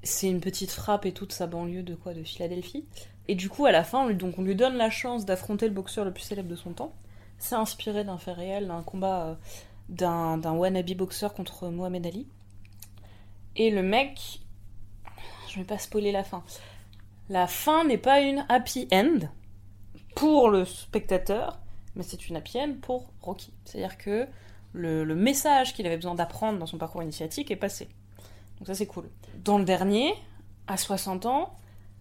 c'est 0.03 0.27
une 0.29 0.41
petite 0.41 0.71
frappe 0.71 1.05
et 1.05 1.11
toute 1.11 1.33
sa 1.33 1.47
banlieue 1.47 1.83
de 1.83 1.95
quoi 1.95 2.13
De 2.13 2.23
Philadelphie. 2.23 2.85
Et 3.27 3.35
du 3.35 3.47
coup, 3.47 3.67
à 3.67 3.71
la 3.71 3.83
fin, 3.83 4.09
donc 4.11 4.39
on 4.39 4.41
lui 4.41 4.55
donne 4.55 4.75
la 4.75 4.89
chance 4.89 5.25
d'affronter 5.25 5.67
le 5.67 5.73
boxeur 5.73 6.03
le 6.03 6.11
plus 6.11 6.23
célèbre 6.23 6.49
de 6.49 6.55
son 6.55 6.71
temps. 6.73 6.95
C'est 7.39 7.55
inspiré 7.55 8.03
d'un 8.03 8.17
fait 8.17 8.33
réel, 8.33 8.67
d'un 8.67 8.83
combat 8.83 9.23
euh, 9.23 9.35
d'un, 9.89 10.53
wannabe 10.53 10.93
boxeur 10.93 11.33
contre 11.33 11.69
Mohamed 11.69 12.05
Ali. 12.05 12.27
Et 13.55 13.71
le 13.71 13.81
mec, 13.81 14.41
je 15.49 15.59
vais 15.59 15.65
pas 15.65 15.77
spoiler 15.77 16.11
la 16.11 16.23
fin. 16.23 16.43
La 17.29 17.47
fin 17.47 17.83
n'est 17.85 17.97
pas 17.97 18.21
une 18.21 18.45
happy 18.49 18.87
end 18.91 19.19
pour 20.15 20.49
le 20.49 20.65
spectateur, 20.65 21.59
mais 21.95 22.03
c'est 22.03 22.29
une 22.29 22.35
happy 22.35 22.59
end 22.59 22.75
pour 22.81 23.11
Rocky. 23.21 23.53
C'est-à-dire 23.65 23.97
que 23.97 24.27
le, 24.73 25.03
message 25.15 25.73
qu'il 25.73 25.85
avait 25.87 25.95
besoin 25.95 26.15
d'apprendre 26.15 26.59
dans 26.59 26.65
son 26.65 26.77
parcours 26.77 27.03
initiatique 27.03 27.51
est 27.51 27.55
passé. 27.55 27.87
Donc 28.57 28.67
ça 28.67 28.75
c'est 28.75 28.85
cool. 28.85 29.09
Dans 29.43 29.57
le 29.57 29.65
dernier, 29.65 30.13
à 30.67 30.77
60 30.77 31.25
ans, 31.25 31.55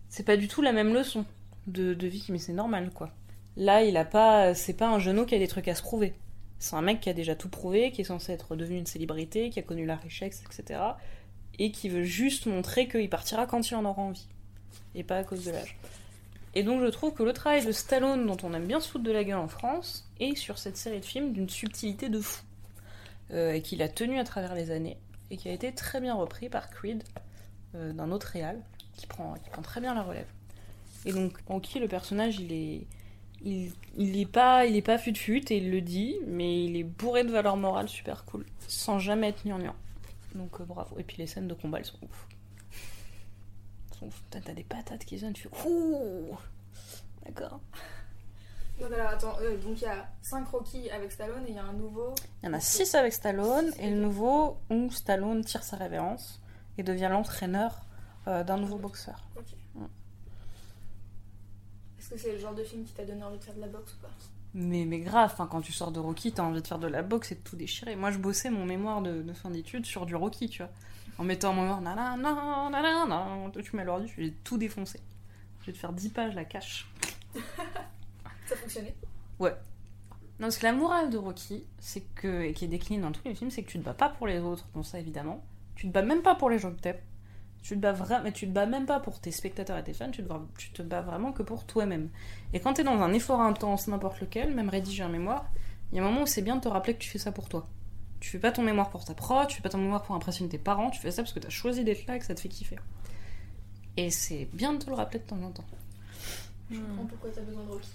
c'est 0.08 0.24
pas 0.24 0.36
du 0.36 0.48
tout 0.48 0.62
la 0.62 0.72
même 0.72 0.92
leçon 0.92 1.24
de, 1.66 1.94
de 1.94 2.06
vie, 2.06 2.26
mais 2.28 2.38
c'est 2.38 2.52
normal 2.52 2.90
quoi. 2.90 3.10
Là, 3.58 3.82
il 3.82 3.96
a 3.96 4.04
pas, 4.04 4.54
c'est 4.54 4.72
pas 4.72 4.86
un 4.86 5.00
genou 5.00 5.26
qui 5.26 5.34
a 5.34 5.38
des 5.38 5.48
trucs 5.48 5.66
à 5.66 5.74
se 5.74 5.82
prouver. 5.82 6.14
C'est 6.60 6.76
un 6.76 6.80
mec 6.80 7.00
qui 7.00 7.10
a 7.10 7.12
déjà 7.12 7.34
tout 7.34 7.48
prouvé, 7.48 7.90
qui 7.90 8.02
est 8.02 8.04
censé 8.04 8.32
être 8.32 8.54
devenu 8.54 8.78
une 8.78 8.86
célébrité, 8.86 9.50
qui 9.50 9.58
a 9.58 9.62
connu 9.62 9.84
la 9.84 9.96
richesse, 9.96 10.44
etc. 10.46 10.80
Et 11.58 11.72
qui 11.72 11.88
veut 11.88 12.04
juste 12.04 12.46
montrer 12.46 12.86
qu'il 12.86 13.10
partira 13.10 13.46
quand 13.46 13.68
il 13.68 13.74
en 13.74 13.84
aura 13.84 14.00
envie. 14.00 14.28
Et 14.94 15.02
pas 15.02 15.16
à 15.16 15.24
cause 15.24 15.44
de 15.44 15.50
l'âge. 15.50 15.76
Et 16.54 16.62
donc 16.62 16.82
je 16.82 16.86
trouve 16.86 17.12
que 17.12 17.24
le 17.24 17.32
travail 17.32 17.66
de 17.66 17.72
Stallone, 17.72 18.28
dont 18.28 18.36
on 18.44 18.54
aime 18.54 18.66
bien 18.66 18.78
se 18.78 18.88
foutre 18.88 19.02
de 19.02 19.10
la 19.10 19.24
gueule 19.24 19.38
en 19.38 19.48
France, 19.48 20.08
est 20.20 20.36
sur 20.36 20.56
cette 20.56 20.76
série 20.76 21.00
de 21.00 21.04
films 21.04 21.32
d'une 21.32 21.48
subtilité 21.48 22.08
de 22.08 22.20
fou. 22.20 22.40
Euh, 23.32 23.54
et 23.54 23.60
qu'il 23.60 23.82
a 23.82 23.88
tenu 23.88 24.20
à 24.20 24.24
travers 24.24 24.54
les 24.54 24.70
années. 24.70 24.98
Et 25.32 25.36
qui 25.36 25.48
a 25.48 25.52
été 25.52 25.74
très 25.74 26.00
bien 26.00 26.14
repris 26.14 26.48
par 26.48 26.70
Creed, 26.70 27.02
euh, 27.74 27.92
d'un 27.92 28.12
autre 28.12 28.28
réal, 28.28 28.62
qui 28.94 29.00
qui 29.00 29.06
prend 29.08 29.62
très 29.62 29.80
bien 29.80 29.94
la 29.94 30.02
relève. 30.02 30.28
Et 31.04 31.12
donc, 31.12 31.38
en 31.48 31.58
qui 31.58 31.80
le 31.80 31.88
personnage, 31.88 32.38
il 32.38 32.52
est 32.52 32.86
il, 33.42 33.72
il 33.96 34.18
est 34.18 34.30
pas 34.30 34.66
il 34.66 34.76
est 34.76 34.82
pas 34.82 34.98
fut 34.98 35.14
fut 35.14 35.52
et 35.52 35.58
il 35.58 35.70
le 35.70 35.80
dit 35.80 36.16
mais 36.26 36.64
il 36.64 36.76
est 36.76 36.84
bourré 36.84 37.24
de 37.24 37.30
valeurs 37.30 37.56
morales 37.56 37.88
super 37.88 38.24
cool 38.24 38.44
sans 38.66 38.98
jamais 38.98 39.28
être 39.28 39.44
gnangnan. 39.44 39.74
Donc 40.34 40.60
euh, 40.60 40.64
bravo. 40.64 40.98
Et 40.98 41.04
puis 41.04 41.16
les 41.18 41.26
scènes 41.26 41.48
de 41.48 41.54
combat 41.54 41.78
elles 41.78 41.84
sont 41.84 41.98
ouf. 42.02 42.28
T'as 44.30 44.40
des 44.40 44.62
patates 44.62 45.04
qui 45.04 45.16
viennent 45.16 45.32
tu 45.32 45.48
fais 45.48 45.68
ouh! 45.68 46.36
D'accord. 47.24 47.60
Donc 48.80 48.92
alors 48.92 49.08
attends 49.08 49.36
euh, 49.40 49.56
donc 49.56 49.80
il 49.80 49.84
y 49.84 49.86
a 49.86 50.06
5 50.22 50.46
Rocky 50.48 50.88
avec 50.90 51.10
Stallone 51.10 51.44
et 51.46 51.50
il 51.50 51.56
y 51.56 51.58
a 51.58 51.64
un 51.64 51.72
nouveau. 51.72 52.14
Il 52.42 52.46
y 52.46 52.48
en 52.48 52.54
a 52.54 52.60
6 52.60 52.94
avec 52.94 53.12
Stallone 53.12 53.72
et 53.80 53.90
le 53.90 53.96
nouveau 53.96 54.58
où 54.70 54.90
Stallone 54.90 55.44
tire 55.44 55.64
sa 55.64 55.76
révérence 55.76 56.40
et 56.76 56.82
devient 56.82 57.08
l'entraîneur 57.10 57.80
euh, 58.28 58.44
d'un 58.44 58.56
nouveau 58.56 58.78
boxeur. 58.78 59.26
Ok 59.36 59.56
est-ce 62.08 62.14
que 62.14 62.20
c'est 62.28 62.32
le 62.32 62.38
genre 62.38 62.54
de 62.54 62.64
film 62.64 62.84
qui 62.84 62.92
t'a 62.94 63.04
donné 63.04 63.22
envie 63.22 63.36
de 63.36 63.44
faire 63.44 63.54
de 63.54 63.60
la 63.60 63.66
boxe 63.66 63.92
ou 63.92 64.02
pas 64.02 64.08
mais, 64.54 64.86
mais 64.86 65.00
grave, 65.00 65.34
quand 65.50 65.60
tu 65.60 65.72
sors 65.72 65.92
de 65.92 66.00
Rocky, 66.00 66.32
t'as 66.32 66.42
envie 66.42 66.62
de 66.62 66.66
faire 66.66 66.78
de 66.78 66.86
la 66.86 67.02
boxe 67.02 67.32
et 67.32 67.34
de 67.34 67.40
tout 67.40 67.54
déchirer. 67.54 67.96
Moi, 67.96 68.10
je 68.10 68.18
bossais 68.18 68.48
mon 68.48 68.64
mémoire 68.64 69.02
de, 69.02 69.22
fin 69.34 69.50
d'études 69.50 69.84
sur 69.84 70.06
du 70.06 70.16
Rocky, 70.16 70.48
tu 70.48 70.62
vois. 70.62 70.72
En 71.18 71.24
mettant 71.24 71.52
mon 71.52 71.62
mémoire, 71.62 71.82
nanana, 71.82 72.16
nanana, 72.70 73.50
tu 73.62 73.76
mets 73.76 73.84
l'ordi, 73.84 74.08
je 74.08 74.22
vais 74.22 74.32
tout 74.42 74.56
défoncer. 74.56 75.00
Je 75.60 75.66
vais 75.66 75.72
te 75.72 75.78
faire 75.78 75.92
10 75.92 76.08
pages, 76.08 76.34
la 76.34 76.46
cache. 76.46 76.90
Ça 78.46 78.56
fonctionnait 78.56 78.94
Ouais. 79.38 79.54
Non, 80.40 80.46
parce 80.46 80.56
que 80.56 80.64
la 80.64 80.72
morale 80.72 81.10
de 81.10 81.18
Rocky, 81.18 81.64
c'est 81.78 82.04
que, 82.14 82.42
et 82.42 82.54
qui 82.54 82.64
est 82.64 82.68
déclinée 82.68 83.02
dans 83.02 83.12
tous 83.12 83.26
les 83.26 83.34
films, 83.34 83.50
c'est 83.50 83.62
que 83.62 83.70
tu 83.70 83.78
te 83.78 83.84
bats 83.84 83.92
pas 83.92 84.08
pour 84.08 84.26
les 84.26 84.38
autres, 84.38 84.66
bon 84.72 84.82
ça 84.82 84.98
évidemment. 84.98 85.44
Tu 85.74 85.86
te 85.86 85.92
bats 85.92 86.02
même 86.02 86.22
pas 86.22 86.34
pour 86.34 86.48
les 86.48 86.58
gens 86.58 86.72
que 86.72 86.80
t'aimes. 86.80 87.00
Tu 87.62 87.74
te 87.74 87.80
bats 87.80 87.92
vraiment, 87.92 88.24
mais 88.24 88.32
tu 88.32 88.46
te 88.46 88.52
bats 88.52 88.66
même 88.66 88.86
pas 88.86 89.00
pour 89.00 89.20
tes 89.20 89.30
spectateurs 89.30 89.78
et 89.78 89.84
tes 89.84 89.92
fans, 89.92 90.10
tu 90.10 90.22
te, 90.22 90.28
bats, 90.28 90.42
tu 90.56 90.70
te 90.70 90.82
bats 90.82 91.00
vraiment 91.00 91.32
que 91.32 91.42
pour 91.42 91.66
toi-même. 91.66 92.08
Et 92.52 92.60
quand 92.60 92.74
tu 92.74 92.80
es 92.80 92.84
dans 92.84 93.00
un 93.02 93.12
effort 93.12 93.40
intense, 93.40 93.88
n'importe 93.88 94.20
lequel, 94.20 94.54
même 94.54 94.68
rédiger 94.68 95.02
un 95.02 95.08
mémoire, 95.08 95.50
il 95.92 95.96
y 95.96 96.00
a 96.00 96.04
un 96.04 96.06
moment 96.06 96.22
où 96.22 96.26
c'est 96.26 96.42
bien 96.42 96.56
de 96.56 96.60
te 96.60 96.68
rappeler 96.68 96.94
que 96.94 97.00
tu 97.00 97.10
fais 97.10 97.18
ça 97.18 97.32
pour 97.32 97.48
toi. 97.48 97.68
Tu 98.20 98.30
fais 98.30 98.38
pas 98.38 98.52
ton 98.52 98.62
mémoire 98.62 98.90
pour 98.90 99.04
ta 99.04 99.14
pro, 99.14 99.44
tu 99.46 99.56
fais 99.56 99.62
pas 99.62 99.68
ton 99.68 99.78
mémoire 99.78 100.02
pour 100.02 100.14
impressionner 100.14 100.50
tes 100.50 100.58
parents, 100.58 100.90
tu 100.90 101.00
fais 101.00 101.10
ça 101.10 101.22
parce 101.22 101.32
que 101.32 101.40
tu 101.40 101.46
as 101.46 101.50
choisi 101.50 101.84
d'être 101.84 102.06
là 102.06 102.16
et 102.16 102.18
que 102.18 102.24
ça 102.24 102.34
te 102.34 102.40
fait 102.40 102.48
kiffer. 102.48 102.78
Et 103.96 104.10
c'est 104.10 104.48
bien 104.52 104.72
de 104.72 104.78
te 104.78 104.88
le 104.88 104.94
rappeler 104.94 105.20
de 105.20 105.24
temps 105.24 105.42
en 105.42 105.50
temps. 105.50 105.64
Je 106.70 106.78
comprends 106.78 107.04
pourquoi 107.04 107.30
tu 107.30 107.38
as 107.38 107.42
besoin 107.42 107.64
de 107.64 107.70
Rocky. 107.70 107.90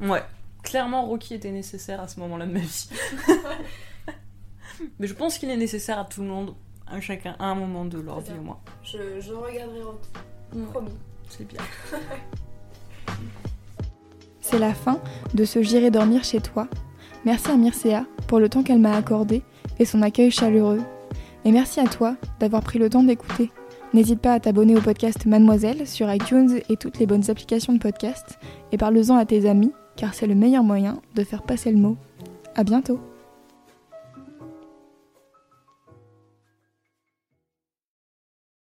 Ouais, 0.00 0.22
clairement 0.62 1.06
Rocky 1.06 1.34
était 1.34 1.50
nécessaire 1.50 2.00
à 2.00 2.08
ce 2.08 2.20
moment-là 2.20 2.46
de 2.46 2.52
ma 2.52 2.60
vie. 2.60 2.88
Mais 4.98 5.06
je 5.06 5.14
pense 5.14 5.38
qu'il 5.38 5.50
est 5.50 5.56
nécessaire 5.56 5.98
à 5.98 6.04
tout 6.04 6.22
le 6.22 6.28
monde 6.28 6.54
à 6.86 7.00
chacun 7.00 7.36
à 7.38 7.46
un 7.46 7.54
moment 7.54 7.84
de 7.84 7.98
leur 7.98 8.20
vie 8.20 8.32
au 8.38 8.42
moins. 8.42 8.58
Je, 8.82 9.20
je 9.20 9.32
regarderai 9.32 9.82
Rocky. 9.82 10.08
Promis. 10.70 10.90
C'est 11.28 11.46
bien. 11.46 11.60
C'est 14.40 14.58
la 14.58 14.74
fin 14.74 15.00
de 15.32 15.44
ce 15.44 15.62
J'irai 15.62 15.90
dormir 15.90 16.22
chez 16.22 16.40
toi. 16.40 16.68
Merci 17.24 17.50
à 17.50 17.56
Mircea 17.56 18.04
pour 18.28 18.38
le 18.38 18.48
temps 18.48 18.62
qu'elle 18.62 18.78
m'a 18.78 18.94
accordé 18.94 19.42
et 19.78 19.84
son 19.84 20.02
accueil 20.02 20.30
chaleureux. 20.30 20.82
Et 21.44 21.52
merci 21.52 21.80
à 21.80 21.86
toi 21.86 22.16
d'avoir 22.40 22.62
pris 22.62 22.78
le 22.78 22.90
temps 22.90 23.02
d'écouter. 23.02 23.50
N'hésite 23.94 24.20
pas 24.20 24.34
à 24.34 24.40
t'abonner 24.40 24.76
au 24.76 24.80
podcast 24.80 25.24
Mademoiselle 25.24 25.86
sur 25.86 26.12
iTunes 26.12 26.60
et 26.68 26.76
toutes 26.76 26.98
les 26.98 27.06
bonnes 27.06 27.30
applications 27.30 27.72
de 27.72 27.78
podcast 27.78 28.38
et 28.72 28.76
parle-en 28.76 29.16
à 29.16 29.24
tes 29.24 29.48
amis 29.48 29.72
car 29.96 30.14
c'est 30.14 30.26
le 30.26 30.34
meilleur 30.34 30.64
moyen 30.64 31.00
de 31.14 31.24
faire 31.24 31.42
passer 31.42 31.70
le 31.70 31.78
mot. 31.78 31.96
À 32.54 32.64
bientôt 32.64 33.00